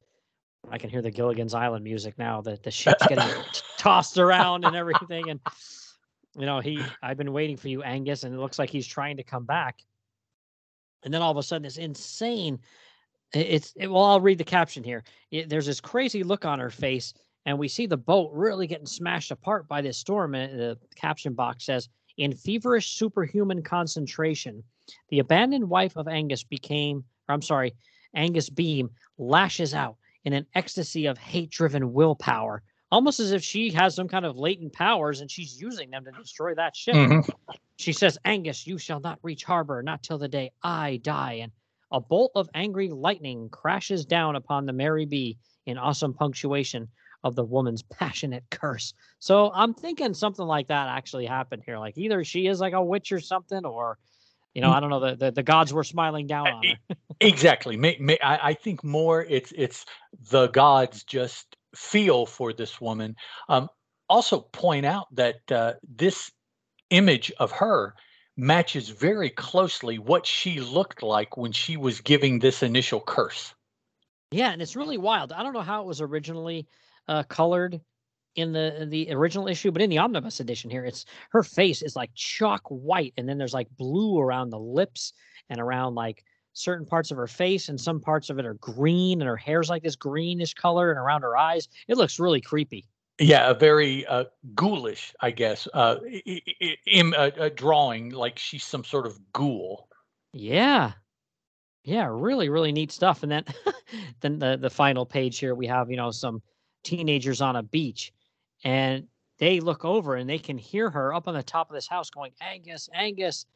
I 0.71 0.79
can 0.79 0.91
hear 0.91 1.03
the 1.03 1.11
Gilligan's 1.11 1.55
Island 1.55 1.85
music 1.85 2.19
now. 2.19 2.41
That 2.41 2.63
the 2.63 2.71
ship's 2.71 3.07
getting 3.07 3.29
tossed 3.79 4.19
around 4.19 4.65
and 4.65 4.77
everything, 4.77 5.31
and 5.31 5.41
you 6.37 6.47
know 6.47 6.61
he. 6.61 6.83
I've 7.03 7.17
been 7.17 7.33
waiting 7.33 7.57
for 7.57 7.69
you, 7.69 7.83
Angus, 7.83 8.25
and 8.25 8.35
it 8.35 8.39
looks 8.39 8.59
like 8.59 8.71
he's 8.71 8.87
trying 8.87 9.17
to 9.17 9.23
come 9.23 9.45
back. 9.45 9.79
And 11.05 11.15
then 11.15 11.23
all 11.23 11.31
of 11.31 11.37
a 11.37 11.43
sudden, 11.43 11.63
this 11.63 11.79
insane. 11.79 12.59
It's 13.35 13.73
it, 13.77 13.89
well, 13.89 14.05
I'll 14.05 14.21
read 14.21 14.39
the 14.39 14.45
caption 14.45 14.83
here. 14.83 15.05
It, 15.31 15.49
there's 15.49 15.67
this 15.67 15.81
crazy 15.81 16.23
look 16.23 16.45
on 16.45 16.59
her 16.59 16.71
face, 16.71 17.13
and 17.45 17.59
we 17.59 17.69
see 17.69 17.87
the 17.87 17.97
boat 17.97 18.31
really 18.33 18.67
getting 18.67 18.87
smashed 18.87 19.31
apart 19.31 19.69
by 19.69 19.83
this 19.83 19.99
storm. 19.99 20.35
And 20.35 20.59
the 20.59 20.79
caption 20.97 21.35
box 21.35 21.67
says, 21.67 21.89
"In 22.17 22.35
feverish 22.35 22.93
superhuman 22.93 23.63
concentration, 23.63 24.63
the 25.11 25.19
abandoned 25.19 25.69
wife 25.69 25.97
of 25.97 26.09
Angus 26.09 26.43
became, 26.43 27.05
or 27.29 27.35
I'm 27.35 27.43
sorry, 27.43 27.75
Angus 28.15 28.49
Beam 28.49 28.91
lashes 29.19 29.75
out 29.75 29.98
in 30.25 30.33
an 30.33 30.47
ecstasy 30.55 31.07
of 31.07 31.19
hate 31.19 31.51
driven 31.51 31.93
willpower, 31.93 32.63
almost 32.91 33.21
as 33.21 33.33
if 33.33 33.43
she 33.43 33.71
has 33.71 33.95
some 33.95 34.09
kind 34.09 34.25
of 34.25 34.37
latent 34.37 34.73
powers 34.73 35.21
and 35.21 35.31
she's 35.31 35.61
using 35.61 35.91
them 35.91 36.05
to 36.05 36.11
destroy 36.13 36.55
that 36.55 36.77
ship. 36.77 36.95
Mhm. 36.95 37.29
She 37.77 37.93
says, 37.93 38.19
Angus, 38.25 38.67
you 38.67 38.79
shall 38.79 39.01
not 39.01 39.19
reach 39.23 39.45
harbor, 39.45 39.83
not 39.83 40.03
till 40.03 40.19
the 40.19 40.29
day 40.29 40.51
I 40.63 40.97
die. 40.99 41.35
And 41.35 41.53
a 41.93 42.01
bolt 42.01 42.33
of 42.35 42.51
angry 42.55 42.89
lightning 42.89 43.49
crashes 43.51 44.05
down 44.05 44.37
upon 44.37 44.67
the 44.67 44.73
Mary 44.73 45.07
B 45.07 45.39
in 45.67 45.79
awesome 45.79 46.13
punctuation 46.13 46.89
of 47.25 47.35
the 47.35 47.45
woman's 47.45 47.83
passionate 47.83 48.45
curse. 48.51 48.95
So 49.19 49.51
I'm 49.53 49.75
thinking 49.75 50.15
something 50.15 50.47
like 50.47 50.69
that 50.69 50.89
actually 50.89 51.27
happened 51.27 51.63
here. 51.65 51.79
Like 51.79 51.97
either 51.97 52.25
she 52.25 52.47
is 52.47 52.61
like 52.61 52.75
a 52.75 52.85
witch 52.85 53.13
or 53.13 53.21
something, 53.21 53.65
or 53.65 53.99
you 54.59 54.63
know. 54.63 54.73
I 54.73 54.81
don't 54.81 54.91
know, 54.91 54.99
the, 54.99 55.15
the, 55.15 55.31
the 55.31 55.43
gods 55.45 55.73
were 55.73 55.85
smiling 55.85 56.27
down 56.27 56.49
on 56.49 56.65
her. 56.65 56.97
Exactly. 57.21 57.77
May, 57.77 57.97
may, 58.01 58.19
I, 58.23 58.49
I 58.51 58.55
think 58.55 58.85
more 58.85 59.25
it's 59.25 59.53
it's 59.57 59.87
the 60.31 60.47
gods 60.49 61.03
just 61.03 61.57
feel 61.75 62.27
for 62.27 62.53
this 62.53 62.81
woman. 62.81 63.17
Um, 63.49 63.69
also 64.09 64.41
point 64.41 64.87
out 64.87 65.07
that 65.15 65.51
uh, 65.51 65.75
this 65.89 66.31
image 66.91 67.33
of 67.39 67.51
her 67.53 67.95
matches 68.37 68.89
very 68.89 69.31
closely 69.31 69.99
what 69.99 70.27
she 70.27 70.61
looked 70.61 71.03
like 71.03 71.37
when 71.37 71.51
she 71.51 71.77
was 71.77 72.01
giving 72.01 72.39
this 72.39 72.63
initial 72.63 73.01
curse. 73.01 73.53
Yeah, 74.31 74.51
and 74.51 74.63
it's 74.63 74.77
really 74.77 74.99
wild. 74.99 75.33
I 75.33 75.43
don't 75.43 75.55
know 75.55 75.61
how 75.61 75.83
it 75.83 75.87
was 75.87 76.01
originally 76.01 76.69
uh, 77.09 77.25
colored 77.25 77.81
in 78.39 78.53
the 78.53 78.87
the 78.89 79.13
original 79.13 79.49
issue, 79.49 79.71
but 79.71 79.83
in 79.83 79.91
the 79.91 79.99
omnibus 79.99 80.41
edition 80.41 80.71
here, 80.71 80.85
it's 80.85 81.05
her 81.31 81.43
face 81.43 81.83
is 81.83 81.97
like 81.97 82.11
chalk 82.15 82.63
white, 82.69 83.13
and 83.17 83.29
then 83.29 83.39
there's 83.39 83.55
like 83.55 83.69
blue 83.77 84.19
around 84.19 84.51
the 84.51 84.59
lips 84.59 85.13
and 85.51 85.61
around 85.61 85.95
like 85.95 86.25
certain 86.53 86.87
parts 86.87 87.11
of 87.11 87.17
her 87.17 87.27
face, 87.27 87.69
and 87.69 87.81
some 87.81 88.01
parts 88.01 88.31
of 88.31 88.39
it 88.39 88.47
are 88.47 88.55
green, 88.55 89.21
and 89.21 89.29
her 89.29 89.37
hair's 89.37 89.69
like 89.71 89.83
this 89.83 89.97
greenish 89.97 90.55
color, 90.55 90.91
and 90.91 90.99
around 90.99 91.23
her 91.23 91.37
eyes, 91.37 91.69
it 91.89 91.97
looks 91.97 92.19
really 92.19 92.41
creepy. 92.41 92.89
Yeah, 93.21 93.51
a 93.51 93.55
very 93.55 94.07
uh, 94.07 94.25
ghoulish, 94.55 95.13
I 95.21 95.33
guess, 95.33 95.67
uh, 95.75 95.97
i- 96.07 96.23
i- 96.27 96.55
i- 96.63 96.77
im- 96.87 97.15
a, 97.15 97.33
a 97.37 97.51
drawing 97.51 98.11
like 98.11 98.39
she's 98.39 98.65
some 98.65 98.85
sort 98.85 99.07
of 99.07 99.19
ghoul. 99.33 99.89
Yeah. 100.33 100.93
Yeah, 101.85 102.09
really, 102.11 102.49
really 102.49 102.73
neat 102.73 102.93
stuff. 102.93 103.23
And 103.23 103.33
then 103.33 103.45
then 104.21 104.39
the 104.39 104.57
the 104.61 104.71
final 104.71 105.07
page 105.07 105.39
here 105.39 105.55
we 105.55 105.67
have, 105.67 105.91
you 105.91 105.97
know, 105.97 106.11
some 106.11 106.43
teenagers 106.85 107.41
on 107.41 107.57
a 107.57 107.63
beach 107.63 108.13
and 108.65 109.07
they 109.39 109.61
look 109.61 109.85
over 109.85 110.17
and 110.17 110.29
they 110.29 110.39
can 110.39 110.59
hear 110.59 110.91
her 110.91 111.15
up 111.15 111.29
on 111.29 111.35
the 111.35 111.43
top 111.43 111.71
of 111.71 111.75
this 111.75 111.87
house 111.87 112.11
going, 112.11 112.33
Angus, 112.41 112.89
Angus. 112.93 113.47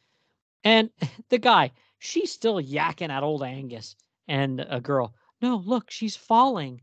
And 0.63 0.89
the 1.29 1.37
guy, 1.37 1.71
she's 1.99 2.31
still 2.31 2.61
yakking 2.61 3.09
at 3.09 3.23
old 3.23 3.43
Angus. 3.43 3.95
And 4.27 4.65
a 4.69 4.79
girl, 4.79 5.13
no, 5.41 5.57
look, 5.65 5.91
she's 5.91 6.15
falling. 6.15 6.81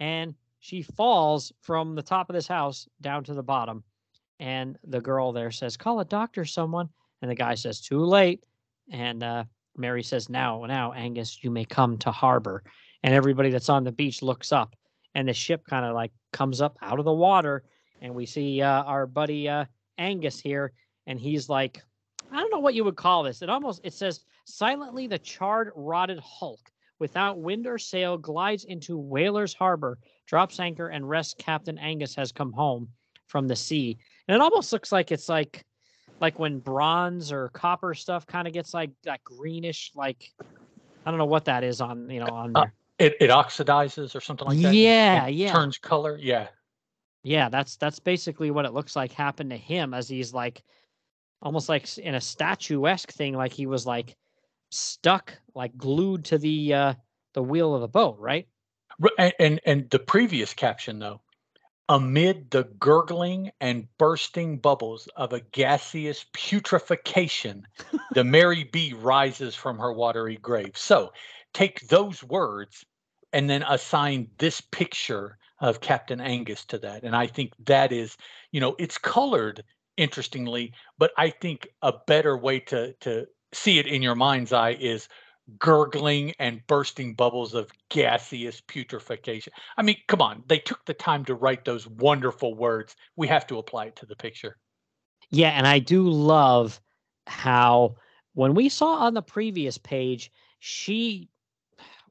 And 0.00 0.34
she 0.60 0.82
falls 0.82 1.52
from 1.60 1.94
the 1.94 2.02
top 2.02 2.28
of 2.28 2.34
this 2.34 2.46
house 2.46 2.88
down 3.00 3.24
to 3.24 3.34
the 3.34 3.42
bottom. 3.42 3.82
And 4.38 4.78
the 4.84 5.00
girl 5.00 5.32
there 5.32 5.50
says, 5.50 5.76
Call 5.76 6.00
a 6.00 6.04
doctor, 6.04 6.44
someone. 6.44 6.88
And 7.20 7.30
the 7.30 7.34
guy 7.34 7.54
says, 7.54 7.80
Too 7.80 8.04
late. 8.04 8.44
And 8.90 9.22
uh, 9.22 9.44
Mary 9.76 10.02
says, 10.02 10.28
Now, 10.28 10.64
now, 10.66 10.92
Angus, 10.92 11.42
you 11.42 11.50
may 11.50 11.64
come 11.64 11.96
to 11.98 12.10
harbor. 12.10 12.62
And 13.02 13.14
everybody 13.14 13.50
that's 13.50 13.68
on 13.68 13.84
the 13.84 13.92
beach 13.92 14.22
looks 14.22 14.52
up, 14.52 14.76
and 15.14 15.28
the 15.28 15.32
ship 15.32 15.62
kind 15.68 15.84
of 15.84 15.94
like 15.94 16.12
comes 16.32 16.60
up 16.60 16.76
out 16.82 16.98
of 16.98 17.04
the 17.04 17.12
water. 17.12 17.64
And 18.00 18.14
we 18.14 18.26
see 18.26 18.60
uh, 18.62 18.82
our 18.82 19.06
buddy 19.06 19.48
uh, 19.48 19.66
Angus 19.98 20.40
here, 20.40 20.72
and 21.06 21.20
he's 21.20 21.48
like, 21.48 21.80
I 22.32 22.36
don't 22.36 22.50
know 22.50 22.58
what 22.58 22.74
you 22.74 22.84
would 22.84 22.96
call 22.96 23.22
this. 23.22 23.42
It 23.42 23.50
almost 23.50 23.80
it 23.84 23.92
says 23.92 24.20
silently 24.44 25.06
the 25.06 25.18
charred, 25.18 25.70
rotted 25.76 26.18
hulk 26.18 26.72
without 26.98 27.38
wind 27.38 27.66
or 27.66 27.78
sail 27.78 28.16
glides 28.16 28.64
into 28.64 28.96
Whalers 28.96 29.54
Harbor, 29.54 29.98
drops 30.26 30.58
anchor, 30.60 30.88
and 30.88 31.08
rests. 31.08 31.34
Captain 31.38 31.78
Angus 31.78 32.14
has 32.14 32.32
come 32.32 32.52
home 32.52 32.88
from 33.26 33.48
the 33.48 33.56
sea. 33.56 33.98
And 34.28 34.34
it 34.34 34.40
almost 34.40 34.72
looks 34.72 34.92
like 34.92 35.12
it's 35.12 35.28
like 35.28 35.64
like 36.20 36.38
when 36.38 36.58
bronze 36.60 37.32
or 37.32 37.48
copper 37.50 37.94
stuff 37.94 38.26
kind 38.26 38.46
of 38.46 38.54
gets 38.54 38.72
like 38.72 38.90
that 39.04 39.22
greenish, 39.24 39.90
like 39.94 40.32
I 41.04 41.10
don't 41.10 41.18
know 41.18 41.24
what 41.26 41.44
that 41.46 41.64
is 41.64 41.80
on 41.80 42.08
you 42.10 42.20
know 42.20 42.26
on 42.32 42.56
Uh, 42.56 42.60
there. 42.62 42.74
It, 43.02 43.16
it 43.18 43.30
oxidizes 43.30 44.14
or 44.14 44.20
something 44.20 44.46
like 44.46 44.60
that. 44.60 44.74
Yeah, 44.74 45.26
It 45.26 45.34
yeah. 45.34 45.52
Turns 45.52 45.76
color. 45.76 46.16
Yeah. 46.16 46.46
Yeah, 47.24 47.48
that's 47.48 47.76
that's 47.76 47.98
basically 47.98 48.52
what 48.52 48.64
it 48.64 48.72
looks 48.72 48.94
like 48.94 49.10
happened 49.10 49.50
to 49.50 49.56
him 49.56 49.92
as 49.92 50.08
he's 50.08 50.32
like 50.32 50.62
almost 51.40 51.68
like 51.68 51.98
in 51.98 52.14
a 52.14 52.20
statuesque 52.20 53.10
thing, 53.10 53.34
like 53.34 53.52
he 53.52 53.66
was 53.66 53.84
like 53.86 54.16
stuck, 54.70 55.34
like 55.52 55.76
glued 55.76 56.26
to 56.26 56.38
the 56.38 56.74
uh 56.74 56.94
the 57.34 57.42
wheel 57.42 57.74
of 57.74 57.80
the 57.80 57.88
boat, 57.88 58.18
right? 58.20 58.46
And, 59.18 59.32
and 59.40 59.60
and 59.66 59.90
the 59.90 59.98
previous 59.98 60.54
caption 60.54 61.00
though, 61.00 61.22
amid 61.88 62.52
the 62.52 62.64
gurgling 62.78 63.50
and 63.60 63.88
bursting 63.98 64.58
bubbles 64.58 65.08
of 65.16 65.32
a 65.32 65.40
gaseous 65.40 66.24
putrefaction, 66.32 67.66
the 68.14 68.22
Mary 68.22 68.62
B 68.62 68.92
rises 68.92 69.56
from 69.56 69.78
her 69.78 69.92
watery 69.92 70.36
grave. 70.36 70.76
So 70.76 71.12
take 71.52 71.88
those 71.88 72.22
words 72.22 72.84
and 73.32 73.48
then 73.48 73.62
assign 73.68 74.28
this 74.38 74.60
picture 74.60 75.38
of 75.60 75.80
Captain 75.80 76.20
Angus 76.20 76.64
to 76.66 76.78
that. 76.78 77.04
And 77.04 77.14
I 77.14 77.26
think 77.26 77.52
that 77.66 77.92
is, 77.92 78.16
you 78.50 78.60
know, 78.60 78.74
it's 78.78 78.98
colored 78.98 79.62
interestingly, 79.96 80.72
but 80.98 81.12
I 81.16 81.30
think 81.30 81.68
a 81.82 81.92
better 82.06 82.36
way 82.36 82.60
to 82.60 82.92
to 83.00 83.26
see 83.52 83.78
it 83.78 83.86
in 83.86 84.02
your 84.02 84.14
mind's 84.14 84.52
eye 84.52 84.76
is 84.80 85.08
gurgling 85.58 86.32
and 86.38 86.66
bursting 86.66 87.14
bubbles 87.14 87.54
of 87.54 87.70
gaseous 87.90 88.60
putrefaction. 88.60 89.52
I 89.76 89.82
mean, 89.82 89.96
come 90.08 90.22
on, 90.22 90.42
they 90.46 90.58
took 90.58 90.84
the 90.84 90.94
time 90.94 91.24
to 91.26 91.34
write 91.34 91.64
those 91.64 91.86
wonderful 91.86 92.54
words. 92.54 92.96
We 93.16 93.28
have 93.28 93.46
to 93.48 93.58
apply 93.58 93.86
it 93.86 93.96
to 93.96 94.06
the 94.06 94.16
picture. 94.16 94.56
Yeah, 95.30 95.50
and 95.50 95.66
I 95.66 95.78
do 95.78 96.08
love 96.08 96.80
how 97.26 97.96
when 98.34 98.54
we 98.54 98.68
saw 98.68 98.94
on 98.96 99.14
the 99.14 99.22
previous 99.22 99.78
page, 99.78 100.30
she 100.60 101.28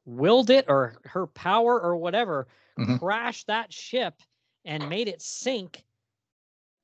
willed 0.04 0.50
it 0.50 0.66
or 0.68 0.96
her 1.04 1.26
power 1.26 1.80
or 1.80 1.96
whatever 1.96 2.48
Mhm. 2.78 2.98
crashed 2.98 3.46
that 3.46 3.72
ship 3.72 4.20
and 4.64 4.88
made 4.88 5.08
it 5.08 5.22
sink. 5.22 5.84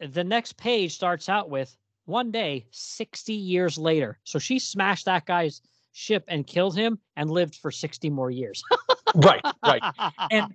The 0.00 0.24
next 0.24 0.56
page 0.56 0.94
starts 0.94 1.28
out 1.28 1.50
with 1.50 1.76
one 2.04 2.30
day 2.30 2.66
60 2.70 3.34
years 3.34 3.76
later. 3.78 4.18
So 4.24 4.38
she 4.38 4.58
smashed 4.58 5.06
that 5.06 5.26
guy's 5.26 5.60
ship 5.92 6.24
and 6.28 6.46
killed 6.46 6.76
him 6.76 6.98
and 7.16 7.30
lived 7.30 7.56
for 7.56 7.70
60 7.70 8.08
more 8.10 8.30
years. 8.30 8.62
right, 9.14 9.44
right. 9.64 9.82
And 10.30 10.54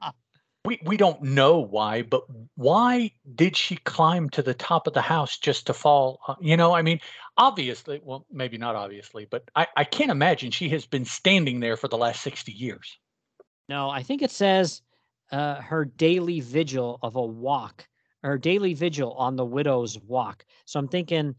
we, 0.65 0.79
we 0.83 0.97
don't 0.97 1.21
know 1.21 1.59
why, 1.59 2.03
but 2.03 2.23
why 2.55 3.11
did 3.35 3.57
she 3.57 3.75
climb 3.75 4.29
to 4.31 4.41
the 4.41 4.53
top 4.53 4.87
of 4.87 4.93
the 4.93 5.01
house 5.01 5.37
just 5.37 5.67
to 5.67 5.73
fall? 5.73 6.19
Uh, 6.27 6.35
you 6.39 6.55
know, 6.55 6.73
I 6.73 6.81
mean, 6.81 6.99
obviously, 7.37 7.99
well, 8.03 8.25
maybe 8.31 8.57
not 8.57 8.75
obviously, 8.75 9.25
but 9.29 9.43
I, 9.55 9.67
I 9.75 9.83
can't 9.83 10.11
imagine 10.11 10.51
she 10.51 10.69
has 10.69 10.85
been 10.85 11.05
standing 11.05 11.59
there 11.59 11.75
for 11.75 11.87
the 11.87 11.97
last 11.97 12.21
60 12.21 12.51
years. 12.51 12.97
No, 13.67 13.89
I 13.89 14.03
think 14.03 14.21
it 14.21 14.31
says 14.31 14.81
uh, 15.31 15.55
her 15.55 15.85
daily 15.85 16.39
vigil 16.39 16.99
of 17.01 17.15
a 17.15 17.25
walk, 17.25 17.87
her 18.23 18.37
daily 18.37 18.73
vigil 18.73 19.13
on 19.13 19.35
the 19.35 19.45
widow's 19.45 19.99
walk. 19.99 20.45
So 20.65 20.79
I'm 20.79 20.87
thinking 20.87 21.35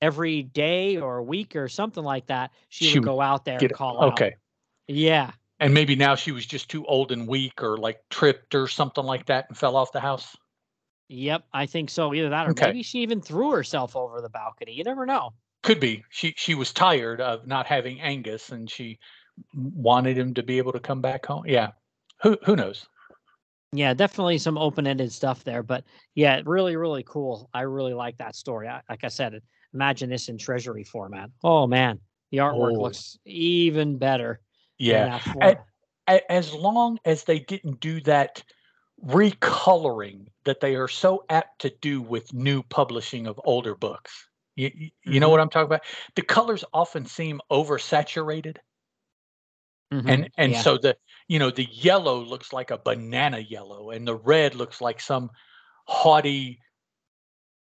every 0.00 0.42
day 0.42 0.98
or 0.98 1.18
a 1.18 1.22
week 1.22 1.56
or 1.56 1.68
something 1.68 2.04
like 2.04 2.26
that, 2.26 2.52
she, 2.68 2.86
she 2.86 2.98
would 2.98 3.06
go 3.06 3.20
out 3.20 3.44
there 3.44 3.58
and 3.58 3.72
call 3.72 4.04
okay. 4.04 4.26
out. 4.26 4.32
Yeah. 4.88 5.30
And 5.62 5.72
maybe 5.72 5.94
now 5.94 6.16
she 6.16 6.32
was 6.32 6.44
just 6.44 6.68
too 6.68 6.84
old 6.86 7.12
and 7.12 7.28
weak 7.28 7.62
or 7.62 7.76
like 7.76 8.00
tripped 8.10 8.56
or 8.56 8.66
something 8.66 9.04
like 9.04 9.26
that 9.26 9.46
and 9.48 9.56
fell 9.56 9.76
off 9.76 9.92
the 9.92 10.00
house. 10.00 10.36
Yep, 11.08 11.44
I 11.54 11.66
think 11.66 11.88
so. 11.88 12.12
Either 12.12 12.30
that 12.30 12.48
or 12.48 12.50
okay. 12.50 12.66
maybe 12.66 12.82
she 12.82 12.98
even 12.98 13.20
threw 13.20 13.52
herself 13.52 13.94
over 13.94 14.20
the 14.20 14.28
balcony. 14.28 14.72
You 14.72 14.82
never 14.82 15.06
know. 15.06 15.34
Could 15.62 15.78
be. 15.78 16.02
She 16.10 16.34
she 16.36 16.56
was 16.56 16.72
tired 16.72 17.20
of 17.20 17.46
not 17.46 17.68
having 17.68 18.00
Angus 18.00 18.50
and 18.50 18.68
she 18.68 18.98
wanted 19.54 20.18
him 20.18 20.34
to 20.34 20.42
be 20.42 20.58
able 20.58 20.72
to 20.72 20.80
come 20.80 21.00
back 21.00 21.26
home. 21.26 21.44
Yeah. 21.46 21.68
Who 22.22 22.36
who 22.44 22.56
knows? 22.56 22.84
Yeah, 23.72 23.94
definitely 23.94 24.38
some 24.38 24.58
open-ended 24.58 25.12
stuff 25.12 25.44
there, 25.44 25.62
but 25.62 25.84
yeah, 26.16 26.42
really 26.44 26.74
really 26.74 27.04
cool. 27.04 27.48
I 27.54 27.60
really 27.60 27.94
like 27.94 28.18
that 28.18 28.34
story. 28.34 28.66
I, 28.66 28.80
like 28.90 29.04
I 29.04 29.08
said, 29.08 29.40
imagine 29.72 30.10
this 30.10 30.28
in 30.28 30.38
treasury 30.38 30.82
format. 30.82 31.30
Oh 31.44 31.68
man, 31.68 32.00
the 32.32 32.38
artwork 32.38 32.76
oh. 32.76 32.82
looks 32.82 33.16
even 33.24 33.96
better. 33.96 34.40
Yeah. 34.82 35.20
as 36.28 36.52
long 36.52 36.98
as 37.04 37.24
they 37.24 37.38
didn't 37.38 37.80
do 37.80 38.00
that 38.02 38.42
recoloring 39.04 40.26
that 40.44 40.60
they 40.60 40.76
are 40.76 40.88
so 40.88 41.24
apt 41.28 41.60
to 41.60 41.72
do 41.80 42.00
with 42.00 42.32
new 42.32 42.62
publishing 42.64 43.26
of 43.26 43.40
older 43.44 43.74
books. 43.74 44.28
You, 44.56 44.70
you 44.74 44.90
mm-hmm. 44.90 45.20
know 45.20 45.28
what 45.30 45.40
I'm 45.40 45.48
talking 45.48 45.66
about? 45.66 45.82
The 46.14 46.22
colors 46.22 46.64
often 46.72 47.06
seem 47.06 47.40
oversaturated. 47.50 48.58
Mm-hmm. 49.92 50.08
And 50.08 50.30
and 50.38 50.52
yeah. 50.52 50.60
so 50.62 50.78
the 50.78 50.96
you 51.28 51.38
know 51.38 51.50
the 51.50 51.68
yellow 51.70 52.18
looks 52.18 52.52
like 52.52 52.70
a 52.70 52.78
banana 52.78 53.38
yellow 53.38 53.90
and 53.90 54.08
the 54.08 54.16
red 54.16 54.54
looks 54.54 54.80
like 54.80 55.00
some 55.00 55.30
haughty 55.86 56.58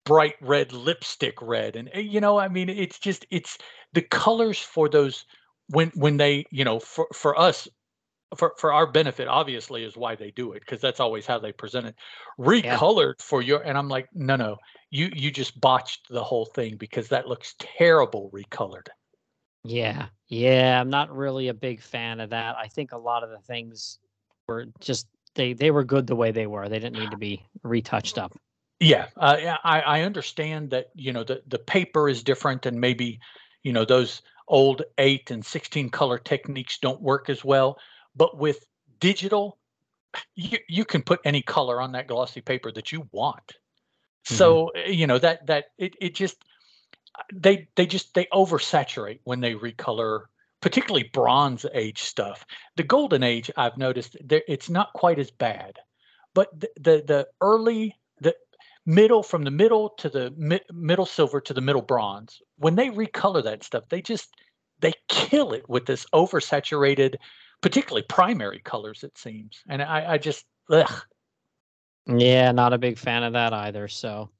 bright 0.04 0.34
red 0.42 0.72
lipstick 0.72 1.40
red 1.40 1.74
and 1.76 1.88
eh, 1.94 2.00
you 2.00 2.20
know 2.20 2.38
I 2.38 2.48
mean 2.48 2.68
it's 2.68 2.98
just 2.98 3.24
it's 3.30 3.56
the 3.94 4.02
colors 4.02 4.58
for 4.58 4.90
those 4.90 5.24
when 5.72 5.90
when 5.94 6.18
they 6.18 6.44
you 6.50 6.64
know 6.64 6.78
for 6.78 7.06
for 7.12 7.38
us 7.38 7.66
for 8.36 8.54
for 8.58 8.72
our 8.72 8.86
benefit 8.86 9.26
obviously 9.26 9.84
is 9.84 9.96
why 9.96 10.14
they 10.14 10.30
do 10.30 10.52
it 10.52 10.60
because 10.60 10.80
that's 10.80 11.00
always 11.00 11.26
how 11.26 11.38
they 11.38 11.52
present 11.52 11.86
it. 11.86 11.94
Recolored 12.38 13.14
yeah. 13.18 13.24
for 13.24 13.42
your 13.42 13.62
and 13.62 13.76
i'm 13.76 13.88
like 13.88 14.08
no 14.14 14.36
no. 14.36 14.56
You 14.90 15.10
you 15.14 15.30
just 15.30 15.58
botched 15.58 16.08
the 16.10 16.22
whole 16.22 16.44
thing 16.44 16.76
because 16.76 17.08
that 17.08 17.26
looks 17.26 17.54
terrible 17.58 18.30
recolored. 18.32 18.88
Yeah. 19.64 20.06
Yeah 20.28 20.80
i'm 20.80 20.90
not 20.90 21.14
really 21.14 21.48
a 21.48 21.54
big 21.54 21.80
fan 21.80 22.20
of 22.20 22.30
that. 22.30 22.56
I 22.56 22.68
think 22.68 22.92
a 22.92 22.98
lot 22.98 23.24
of 23.24 23.30
the 23.30 23.38
things 23.38 23.98
were 24.46 24.66
just 24.80 25.06
they 25.34 25.54
they 25.54 25.70
were 25.70 25.84
good 25.84 26.06
the 26.06 26.16
way 26.16 26.30
they 26.30 26.46
were. 26.46 26.68
They 26.68 26.78
didn't 26.78 26.98
need 26.98 27.10
to 27.12 27.16
be 27.18 27.46
retouched 27.62 28.18
up. 28.18 28.36
Yeah 28.78 29.06
uh, 29.16 29.56
i 29.64 29.80
i 29.80 30.00
understand 30.02 30.70
that 30.70 30.88
you 30.94 31.12
know 31.12 31.24
the 31.24 31.42
the 31.46 31.58
paper 31.58 32.10
is 32.10 32.22
different 32.22 32.66
and 32.66 32.78
maybe 32.78 33.20
you 33.62 33.72
know 33.72 33.86
those 33.86 34.22
old 34.52 34.82
8 34.98 35.30
and 35.30 35.44
16 35.44 35.88
color 35.88 36.18
techniques 36.18 36.78
don't 36.78 37.00
work 37.00 37.28
as 37.28 37.44
well 37.44 37.78
but 38.14 38.38
with 38.38 38.64
digital 39.00 39.58
you, 40.36 40.58
you 40.68 40.84
can 40.84 41.02
put 41.02 41.20
any 41.24 41.40
color 41.40 41.80
on 41.80 41.92
that 41.92 42.06
glossy 42.06 42.42
paper 42.42 42.70
that 42.70 42.92
you 42.92 43.08
want 43.12 43.46
mm-hmm. 43.46 44.34
so 44.34 44.68
eh, 44.68 44.90
you 44.90 45.06
know 45.06 45.18
that 45.18 45.46
that 45.46 45.64
it, 45.78 45.96
it 46.00 46.14
just 46.14 46.44
they 47.32 47.66
they 47.76 47.86
just 47.86 48.14
they 48.14 48.26
oversaturate 48.26 49.20
when 49.24 49.40
they 49.40 49.54
recolor 49.54 50.24
particularly 50.60 51.10
bronze 51.14 51.64
age 51.72 52.02
stuff 52.02 52.44
the 52.76 52.82
golden 52.82 53.22
age 53.22 53.50
i've 53.56 53.78
noticed 53.78 54.16
it's 54.28 54.68
not 54.68 54.92
quite 54.92 55.18
as 55.18 55.30
bad 55.30 55.78
but 56.34 56.48
the 56.60 56.68
the, 56.76 57.04
the 57.06 57.28
early 57.40 57.96
middle 58.86 59.22
from 59.22 59.44
the 59.44 59.50
middle 59.50 59.90
to 59.90 60.08
the 60.08 60.32
mi- 60.36 60.60
middle 60.72 61.06
silver 61.06 61.40
to 61.40 61.54
the 61.54 61.60
middle 61.60 61.82
bronze. 61.82 62.40
When 62.56 62.74
they 62.74 62.88
recolor 62.88 63.42
that 63.44 63.62
stuff 63.62 63.84
they 63.88 64.02
just 64.02 64.34
they 64.80 64.92
kill 65.08 65.52
it 65.52 65.68
with 65.68 65.86
this 65.86 66.06
oversaturated 66.12 67.16
particularly 67.60 68.04
primary 68.08 68.60
colors 68.60 69.04
it 69.04 69.16
seems. 69.16 69.62
And 69.68 69.82
i 69.82 70.14
i 70.14 70.18
just 70.18 70.44
ugh. 70.70 71.02
yeah 72.06 72.50
not 72.52 72.72
a 72.72 72.78
big 72.78 72.98
fan 72.98 73.22
of 73.22 73.34
that 73.34 73.52
either 73.52 73.88
so. 73.88 74.30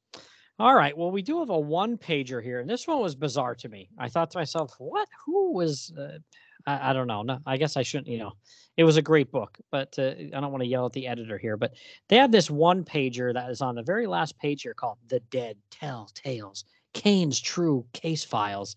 All 0.59 0.75
right 0.75 0.97
well 0.97 1.11
we 1.13 1.23
do 1.23 1.39
have 1.39 1.51
a 1.51 1.59
one 1.59 1.97
pager 1.97 2.43
here 2.43 2.59
and 2.61 2.69
this 2.69 2.87
one 2.87 3.01
was 3.01 3.15
bizarre 3.15 3.55
to 3.57 3.69
me. 3.69 3.89
I 3.99 4.09
thought 4.09 4.31
to 4.33 4.39
myself 4.39 4.75
what? 4.79 5.09
Who 5.25 5.53
was 5.53 5.93
uh, 5.97 6.19
I, 6.67 6.91
I, 6.91 6.93
don't 6.93 7.07
know. 7.07 7.23
No 7.23 7.39
i 7.47 7.57
guess 7.57 7.77
i 7.77 7.83
shouldn't 7.83 8.09
you 8.09 8.19
know. 8.19 8.33
It 8.77 8.85
was 8.85 8.97
a 8.97 9.03
great 9.03 9.31
book 9.31 9.59
but 9.71 9.99
uh, 9.99 10.15
i 10.19 10.41
don't 10.41 10.51
want 10.51 10.63
to 10.63 10.69
yell 10.69 10.87
at 10.87 10.93
the 10.93 11.07
editor 11.07 11.39
here 11.39 11.57
but 11.57 11.75
they 12.09 12.17
have 12.17 12.33
this 12.33 12.51
one 12.51 12.85
pager 12.85 13.33
that 13.35 13.51
is 13.51 13.61
on 13.61 13.75
the 13.75 13.83
very 13.83 14.07
last 14.07 14.39
page 14.39 14.63
here 14.63 14.75
called 14.75 14.99
the 15.09 15.21
dead 15.31 15.57
tell 15.71 16.11
tales 16.15 16.65
kane's 16.95 17.41
true 17.41 17.85
case 17.93 18.25
files 18.25 18.77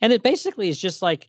and 0.00 0.12
it 0.12 0.22
basically 0.22 0.68
is 0.68 0.78
just 0.78 1.02
like 1.02 1.28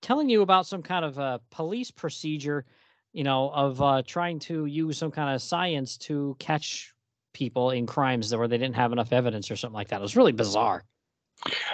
telling 0.00 0.28
you 0.28 0.42
about 0.42 0.66
some 0.66 0.82
kind 0.82 1.04
of 1.04 1.18
a 1.18 1.40
police 1.50 1.90
procedure 1.90 2.64
you 3.12 3.24
know 3.24 3.50
of 3.50 3.82
uh, 3.82 4.02
trying 4.06 4.38
to 4.38 4.66
use 4.66 4.98
some 4.98 5.10
kind 5.10 5.34
of 5.34 5.42
science 5.42 5.96
to 5.96 6.36
catch 6.38 6.92
people 7.32 7.70
in 7.70 7.86
crimes 7.86 8.34
where 8.34 8.48
they 8.48 8.58
didn't 8.58 8.76
have 8.76 8.92
enough 8.92 9.12
evidence 9.12 9.50
or 9.50 9.56
something 9.56 9.74
like 9.74 9.88
that. 9.88 9.98
It 9.98 10.02
was 10.02 10.16
really 10.16 10.32
bizarre. 10.32 10.84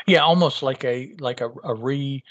Yeah 0.06 0.20
almost 0.20 0.62
like 0.62 0.84
a 0.84 1.14
like 1.20 1.40
a, 1.40 1.50
a 1.62 1.74
re 1.74 2.22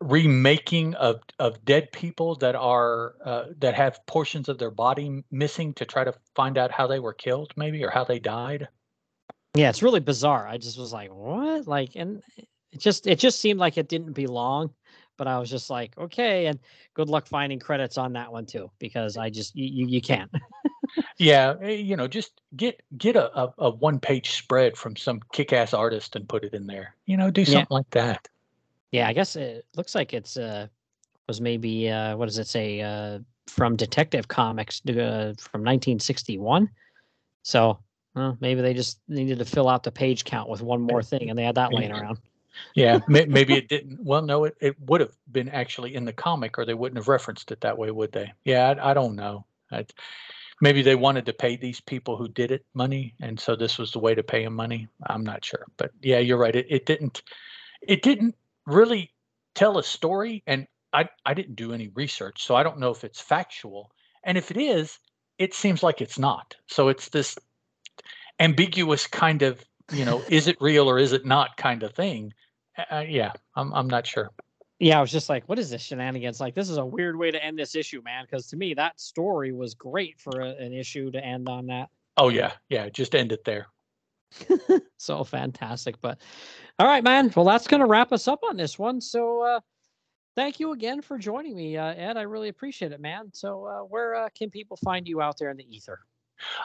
remaking 0.00 0.94
of 0.94 1.20
of 1.38 1.64
dead 1.64 1.92
people 1.92 2.34
that 2.36 2.54
are 2.54 3.14
uh, 3.24 3.44
that 3.58 3.74
have 3.74 4.04
portions 4.06 4.48
of 4.48 4.58
their 4.58 4.70
body 4.70 5.22
missing 5.30 5.74
to 5.74 5.84
try 5.84 6.04
to 6.04 6.14
find 6.34 6.58
out 6.58 6.70
how 6.70 6.86
they 6.86 6.98
were 6.98 7.12
killed 7.12 7.52
maybe 7.56 7.84
or 7.84 7.90
how 7.90 8.04
they 8.04 8.18
died? 8.18 8.68
Yeah 9.54 9.68
it's 9.68 9.82
really 9.82 10.00
bizarre. 10.00 10.46
I 10.46 10.58
just 10.58 10.78
was 10.78 10.92
like 10.92 11.10
what? 11.10 11.66
Like 11.66 11.90
and 11.96 12.22
it 12.72 12.80
just 12.80 13.06
it 13.06 13.18
just 13.18 13.40
seemed 13.40 13.60
like 13.60 13.78
it 13.78 13.88
didn't 13.88 14.12
belong 14.12 14.70
but 15.18 15.28
i 15.28 15.38
was 15.38 15.50
just 15.50 15.68
like 15.68 15.96
okay 15.98 16.46
and 16.46 16.58
good 16.94 17.08
luck 17.08 17.26
finding 17.26 17.58
credits 17.58 17.98
on 17.98 18.14
that 18.14 18.32
one 18.32 18.46
too 18.46 18.70
because 18.78 19.18
i 19.18 19.28
just 19.28 19.54
you 19.54 19.86
you 19.86 20.00
can't. 20.00 20.30
Yeah 21.18 21.54
eh, 21.62 21.70
you 21.70 21.96
know 21.96 22.08
just 22.08 22.40
get 22.56 22.82
get 22.98 23.16
a, 23.16 23.38
a, 23.38 23.54
a, 23.58 23.70
one 23.70 23.98
page 23.98 24.32
spread 24.32 24.76
from 24.76 24.96
some 24.96 25.20
kick-ass 25.32 25.72
artist 25.72 26.16
and 26.16 26.28
put 26.28 26.44
it 26.44 26.52
in 26.52 26.66
there. 26.66 26.96
You 27.06 27.16
know 27.16 27.30
do 27.30 27.44
something 27.44 27.66
yeah. 27.70 27.74
like 27.74 27.90
that 27.90 28.28
yeah 28.92 29.08
i 29.08 29.12
guess 29.12 29.36
it 29.36 29.66
looks 29.76 29.94
like 29.94 30.14
it's 30.14 30.36
uh 30.36 30.66
was 31.26 31.40
maybe 31.40 31.90
uh 31.90 32.16
what 32.16 32.26
does 32.26 32.38
it 32.38 32.46
say 32.46 32.80
uh 32.80 33.18
from 33.48 33.74
detective 33.74 34.28
comics 34.28 34.80
uh, 34.88 35.34
from 35.38 35.62
1961 35.62 36.70
so 37.42 37.78
well, 38.14 38.36
maybe 38.40 38.60
they 38.60 38.74
just 38.74 39.00
needed 39.08 39.38
to 39.38 39.44
fill 39.44 39.68
out 39.68 39.82
the 39.82 39.90
page 39.90 40.24
count 40.24 40.48
with 40.48 40.62
one 40.62 40.80
more 40.80 41.02
thing 41.02 41.30
and 41.30 41.38
they 41.38 41.44
had 41.44 41.54
that 41.56 41.72
laying 41.72 41.90
around 41.90 42.18
yeah, 42.74 43.00
maybe 43.08 43.54
it 43.54 43.68
didn't. 43.68 44.00
Well, 44.02 44.22
no, 44.22 44.44
it, 44.44 44.56
it 44.60 44.80
would 44.80 45.00
have 45.00 45.16
been 45.30 45.48
actually 45.48 45.94
in 45.94 46.04
the 46.04 46.12
comic, 46.12 46.58
or 46.58 46.64
they 46.64 46.74
wouldn't 46.74 46.98
have 46.98 47.08
referenced 47.08 47.50
it 47.50 47.60
that 47.60 47.76
way, 47.76 47.90
would 47.90 48.12
they? 48.12 48.32
Yeah, 48.44 48.70
I, 48.70 48.90
I 48.90 48.94
don't 48.94 49.16
know. 49.16 49.44
I, 49.70 49.86
maybe 50.60 50.82
they 50.82 50.94
wanted 50.94 51.26
to 51.26 51.32
pay 51.32 51.56
these 51.56 51.80
people 51.80 52.16
who 52.16 52.28
did 52.28 52.50
it 52.50 52.64
money, 52.74 53.14
and 53.20 53.38
so 53.38 53.56
this 53.56 53.78
was 53.78 53.92
the 53.92 53.98
way 53.98 54.14
to 54.14 54.22
pay 54.22 54.44
them 54.44 54.54
money. 54.54 54.88
I'm 55.06 55.24
not 55.24 55.44
sure, 55.44 55.66
but 55.76 55.90
yeah, 56.02 56.18
you're 56.18 56.38
right. 56.38 56.54
It, 56.54 56.66
it 56.68 56.86
didn't. 56.86 57.22
It 57.82 58.02
didn't 58.02 58.36
really 58.66 59.12
tell 59.54 59.78
a 59.78 59.82
story, 59.82 60.42
and 60.46 60.66
I 60.92 61.08
I 61.24 61.34
didn't 61.34 61.56
do 61.56 61.72
any 61.72 61.88
research, 61.88 62.44
so 62.44 62.54
I 62.54 62.62
don't 62.62 62.78
know 62.78 62.90
if 62.90 63.04
it's 63.04 63.20
factual. 63.20 63.90
And 64.24 64.38
if 64.38 64.50
it 64.50 64.56
is, 64.56 64.98
it 65.38 65.54
seems 65.54 65.82
like 65.82 66.00
it's 66.00 66.18
not. 66.18 66.54
So 66.68 66.88
it's 66.88 67.08
this 67.08 67.36
ambiguous 68.38 69.06
kind 69.06 69.42
of 69.42 69.64
you 69.92 70.04
know, 70.04 70.22
is 70.28 70.48
it 70.48 70.56
real 70.60 70.88
or 70.88 70.98
is 70.98 71.12
it 71.12 71.26
not 71.26 71.56
kind 71.56 71.82
of 71.82 71.92
thing. 71.94 72.32
Uh, 72.90 73.04
yeah, 73.06 73.32
I'm 73.54 73.72
I'm 73.74 73.88
not 73.88 74.06
sure. 74.06 74.30
Yeah, 74.78 74.98
I 74.98 75.00
was 75.00 75.12
just 75.12 75.28
like, 75.28 75.48
what 75.48 75.58
is 75.58 75.70
this 75.70 75.82
shenanigans? 75.82 76.40
Like, 76.40 76.56
this 76.56 76.68
is 76.68 76.76
a 76.76 76.84
weird 76.84 77.16
way 77.16 77.30
to 77.30 77.42
end 77.42 77.56
this 77.56 77.76
issue, 77.76 78.02
man. 78.02 78.24
Because 78.24 78.48
to 78.48 78.56
me, 78.56 78.74
that 78.74 78.98
story 79.00 79.52
was 79.52 79.74
great 79.74 80.18
for 80.18 80.40
a, 80.40 80.48
an 80.56 80.72
issue 80.72 81.10
to 81.12 81.24
end 81.24 81.48
on 81.48 81.66
that. 81.66 81.88
Oh 82.16 82.30
yeah, 82.30 82.52
yeah, 82.68 82.88
just 82.88 83.14
end 83.14 83.32
it 83.32 83.44
there. 83.44 83.68
so 84.98 85.24
fantastic. 85.24 86.00
But 86.00 86.20
all 86.78 86.86
right, 86.86 87.04
man. 87.04 87.32
Well, 87.34 87.44
that's 87.44 87.66
gonna 87.66 87.86
wrap 87.86 88.12
us 88.12 88.28
up 88.28 88.40
on 88.48 88.56
this 88.56 88.78
one. 88.78 89.00
So 89.00 89.42
uh 89.42 89.60
thank 90.34 90.60
you 90.60 90.72
again 90.72 91.02
for 91.02 91.18
joining 91.18 91.56
me, 91.56 91.76
uh, 91.76 91.94
Ed. 91.94 92.16
I 92.16 92.22
really 92.22 92.48
appreciate 92.48 92.92
it, 92.92 93.00
man. 93.00 93.30
So 93.32 93.66
uh, 93.66 93.80
where 93.80 94.14
uh, 94.14 94.28
can 94.36 94.50
people 94.50 94.76
find 94.78 95.06
you 95.06 95.20
out 95.20 95.38
there 95.38 95.50
in 95.50 95.56
the 95.56 95.76
ether? 95.76 96.00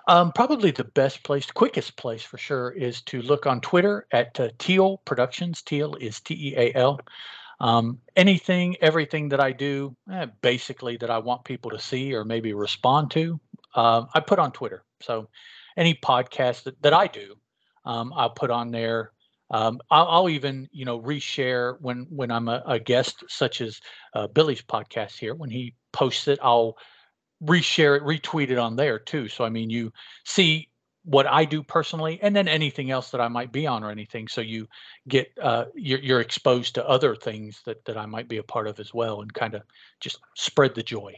Um, 0.08 0.32
probably 0.32 0.72
the 0.72 0.84
best 0.84 1.24
place, 1.24 1.46
quickest 1.52 1.98
place 1.98 2.24
for 2.24 2.38
sure, 2.38 2.72
is 2.72 3.02
to 3.04 3.22
look 3.22 3.46
on 3.46 3.62
Twitter 3.62 4.08
at 4.12 4.40
uh, 4.40 4.50
Teal 4.58 4.98
Productions. 5.06 5.62
Teal 5.62 5.96
is 5.96 6.20
T 6.20 6.34
E 6.34 6.56
A 6.58 6.74
L. 6.76 7.00
Um, 7.60 8.00
anything, 8.16 8.76
everything 8.82 9.30
that 9.30 9.40
I 9.40 9.52
do, 9.52 9.96
eh, 10.12 10.28
basically 10.42 10.98
that 10.98 11.10
I 11.10 11.18
want 11.18 11.44
people 11.44 11.72
to 11.72 11.80
see 11.80 12.14
or 12.14 12.24
maybe 12.24 12.54
respond 12.54 13.12
to, 13.12 13.40
uh, 13.74 14.06
I 14.14 14.20
put 14.20 14.38
on 14.38 14.52
Twitter. 14.52 14.84
So 15.02 15.30
any 15.76 15.96
podcast 15.96 16.64
that, 16.64 16.82
that 16.84 16.94
I 16.94 17.08
do, 17.08 17.36
um, 17.88 18.14
I'll 18.16 18.30
put 18.30 18.52
on 18.52 18.72
there. 18.72 19.14
Um, 19.50 19.80
I'll, 19.90 20.08
I'll, 20.08 20.30
even, 20.30 20.68
you 20.74 20.84
know, 20.84 21.00
reshare 21.00 21.80
when 21.80 22.06
when 22.10 22.32
I'm 22.32 22.50
a, 22.50 22.62
a 22.68 22.80
guest, 22.80 23.24
such 23.30 23.62
as 23.62 23.80
uh, 24.14 24.28
Billy's 24.28 24.62
podcast 24.62 25.18
here. 25.18 25.34
When 25.34 25.50
he 25.50 25.74
posts 25.94 26.28
it, 26.28 26.38
I'll 26.42 26.78
reshare 27.42 27.96
it, 27.96 28.04
retweet 28.04 28.50
it 28.50 28.58
on 28.58 28.76
there 28.76 29.00
too. 29.00 29.30
So 29.30 29.46
I 29.46 29.50
mean, 29.50 29.70
you 29.70 29.94
see 30.26 30.70
what 31.06 31.28
I 31.28 31.46
do 31.46 31.64
personally, 31.64 32.20
and 32.22 32.36
then 32.36 32.50
anything 32.50 32.92
else 32.92 33.12
that 33.12 33.22
I 33.22 33.30
might 33.30 33.54
be 33.54 33.66
on 33.66 33.86
or 33.86 33.90
anything. 33.90 34.28
So 34.28 34.42
you 34.42 34.68
get 35.08 35.32
uh, 35.42 35.66
you're, 35.74 36.00
you're 36.00 36.20
exposed 36.20 36.76
to 36.76 36.86
other 36.86 37.16
things 37.16 37.62
that 37.66 37.86
that 37.86 37.98
I 37.98 38.06
might 38.06 38.28
be 38.28 38.38
a 38.38 38.44
part 38.44 38.68
of 38.68 38.82
as 38.82 38.94
well, 38.94 39.22
and 39.22 39.34
kind 39.34 39.54
of 39.54 39.62
just 40.02 40.20
spread 40.36 40.76
the 40.76 40.84
joy. 40.84 41.16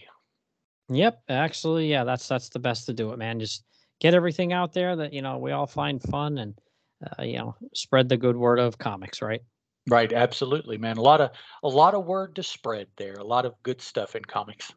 Yep, 0.89 1.23
actually, 1.29 1.89
yeah, 1.89 2.03
that's 2.03 2.27
that's 2.27 2.49
the 2.49 2.59
best 2.59 2.85
to 2.85 2.93
do 2.93 3.11
it, 3.11 3.17
man. 3.17 3.39
Just 3.39 3.63
get 3.99 4.13
everything 4.13 4.53
out 4.53 4.73
there 4.73 4.95
that 4.95 5.13
you 5.13 5.21
know 5.21 5.37
we 5.37 5.51
all 5.51 5.67
find 5.67 6.01
fun, 6.01 6.37
and 6.37 6.59
uh, 7.05 7.23
you 7.23 7.37
know 7.37 7.55
spread 7.73 8.09
the 8.09 8.17
good 8.17 8.37
word 8.37 8.59
of 8.59 8.77
comics, 8.77 9.21
right? 9.21 9.41
Right, 9.89 10.11
absolutely, 10.13 10.77
man. 10.77 10.97
A 10.97 11.01
lot 11.01 11.21
of 11.21 11.31
a 11.63 11.67
lot 11.67 11.93
of 11.93 12.05
word 12.05 12.35
to 12.35 12.43
spread 12.43 12.87
there. 12.97 13.13
A 13.13 13.23
lot 13.23 13.45
of 13.45 13.55
good 13.63 13.81
stuff 13.81 14.15
in 14.15 14.23
comics. 14.23 14.73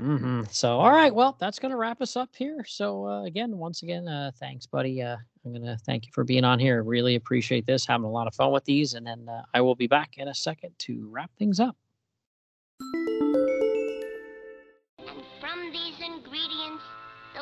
Mm-hmm. 0.00 0.42
So, 0.50 0.80
all 0.80 0.90
right, 0.90 1.14
well, 1.14 1.36
that's 1.38 1.60
going 1.60 1.70
to 1.70 1.76
wrap 1.76 2.00
us 2.00 2.16
up 2.16 2.30
here. 2.34 2.64
So, 2.66 3.06
uh, 3.06 3.22
again, 3.22 3.56
once 3.56 3.82
again, 3.82 4.08
uh, 4.08 4.32
thanks, 4.40 4.66
buddy. 4.66 5.00
Uh, 5.00 5.16
I'm 5.44 5.52
going 5.52 5.64
to 5.64 5.76
thank 5.86 6.06
you 6.06 6.12
for 6.12 6.24
being 6.24 6.44
on 6.44 6.58
here. 6.58 6.82
Really 6.82 7.14
appreciate 7.14 7.66
this. 7.66 7.86
Having 7.86 8.06
a 8.06 8.10
lot 8.10 8.26
of 8.26 8.34
fun 8.34 8.50
with 8.50 8.64
these, 8.64 8.94
and 8.94 9.06
then 9.06 9.28
uh, 9.28 9.42
I 9.54 9.60
will 9.60 9.76
be 9.76 9.86
back 9.86 10.18
in 10.18 10.28
a 10.28 10.34
second 10.34 10.72
to 10.80 11.08
wrap 11.10 11.30
things 11.38 11.60
up. 11.60 11.76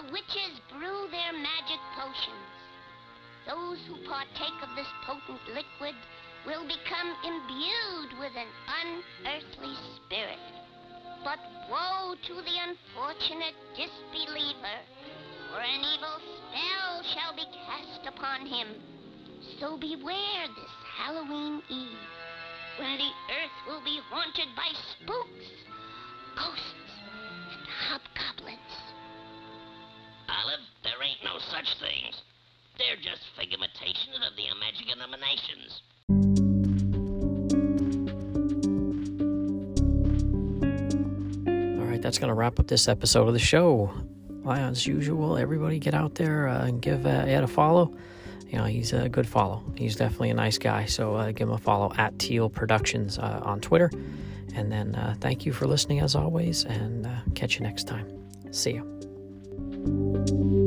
The 0.01 0.12
witches 0.12 0.61
brew 0.72 1.09
their 1.11 1.32
magic 1.32 1.80
potions. 1.96 2.48
Those 3.46 3.78
who 3.88 4.09
partake 4.09 4.57
of 4.62 4.74
this 4.76 4.88
potent 5.05 5.40
liquid 5.48 5.96
will 6.46 6.64
become 6.64 7.12
imbued 7.24 8.18
with 8.18 8.32
an 8.36 8.48
unearthly 8.80 9.74
spirit 9.96 10.40
but 11.24 11.38
woe 11.68 12.14
to 12.26 12.34
the 12.34 12.57
unfortunate 12.64 13.55
disbeliever, 13.76 14.78
for 15.51 15.61
an 15.61 15.80
evil 15.80 16.16
spell 16.16 17.03
shall 17.12 17.36
be 17.36 17.44
cast 17.66 18.07
upon 18.07 18.46
him. 18.46 18.68
So 19.59 19.76
beware 19.76 20.48
this 20.48 20.74
Halloween 20.96 21.62
Eve, 21.68 22.09
when 22.78 22.96
the 22.96 23.12
earth 23.36 23.59
will 23.68 23.84
be 23.84 24.01
haunted 24.09 24.48
by 24.57 24.72
spooks, 24.96 25.51
ghosts, 26.36 26.74
and 27.53 27.66
hobgoblins. 27.68 28.89
Olive, 30.30 30.62
there 30.84 31.02
ain't 31.02 31.22
no 31.24 31.38
such 31.50 31.66
things. 31.80 32.22
They're 32.78 32.96
just 32.96 33.26
figmentations 33.36 34.22
of 34.22 34.36
the 34.36 34.46
imagination 34.46 35.02
emanations. 35.02 35.82
right, 42.00 42.04
that's 42.04 42.18
going 42.18 42.28
to 42.28 42.34
wrap 42.34 42.58
up 42.58 42.66
this 42.66 42.88
episode 42.88 43.28
of 43.28 43.34
the 43.34 43.38
show. 43.38 43.92
As 44.48 44.86
usual, 44.86 45.36
everybody 45.36 45.78
get 45.78 45.94
out 45.94 46.14
there 46.14 46.48
uh, 46.48 46.64
and 46.64 46.80
give 46.80 47.06
uh, 47.06 47.10
Ed 47.10 47.44
a 47.44 47.46
follow. 47.46 47.94
You 48.48 48.58
know, 48.58 48.64
he's 48.64 48.92
a 48.92 49.08
good 49.08 49.28
follow. 49.28 49.62
He's 49.76 49.96
definitely 49.96 50.30
a 50.30 50.34
nice 50.34 50.58
guy. 50.58 50.86
So 50.86 51.14
uh, 51.14 51.30
give 51.30 51.48
him 51.48 51.54
a 51.54 51.58
follow 51.58 51.92
at 51.96 52.18
Teal 52.18 52.48
Productions 52.48 53.18
uh, 53.18 53.42
on 53.44 53.60
Twitter. 53.60 53.90
And 54.54 54.72
then 54.72 54.94
uh, 54.96 55.14
thank 55.20 55.46
you 55.46 55.52
for 55.52 55.66
listening 55.66 56.00
as 56.00 56.16
always, 56.16 56.64
and 56.64 57.06
uh, 57.06 57.10
catch 57.34 57.56
you 57.56 57.60
next 57.60 57.86
time. 57.86 58.08
See 58.50 58.72
you. 58.72 58.99
Thank 59.82 60.30
you. 60.30 60.59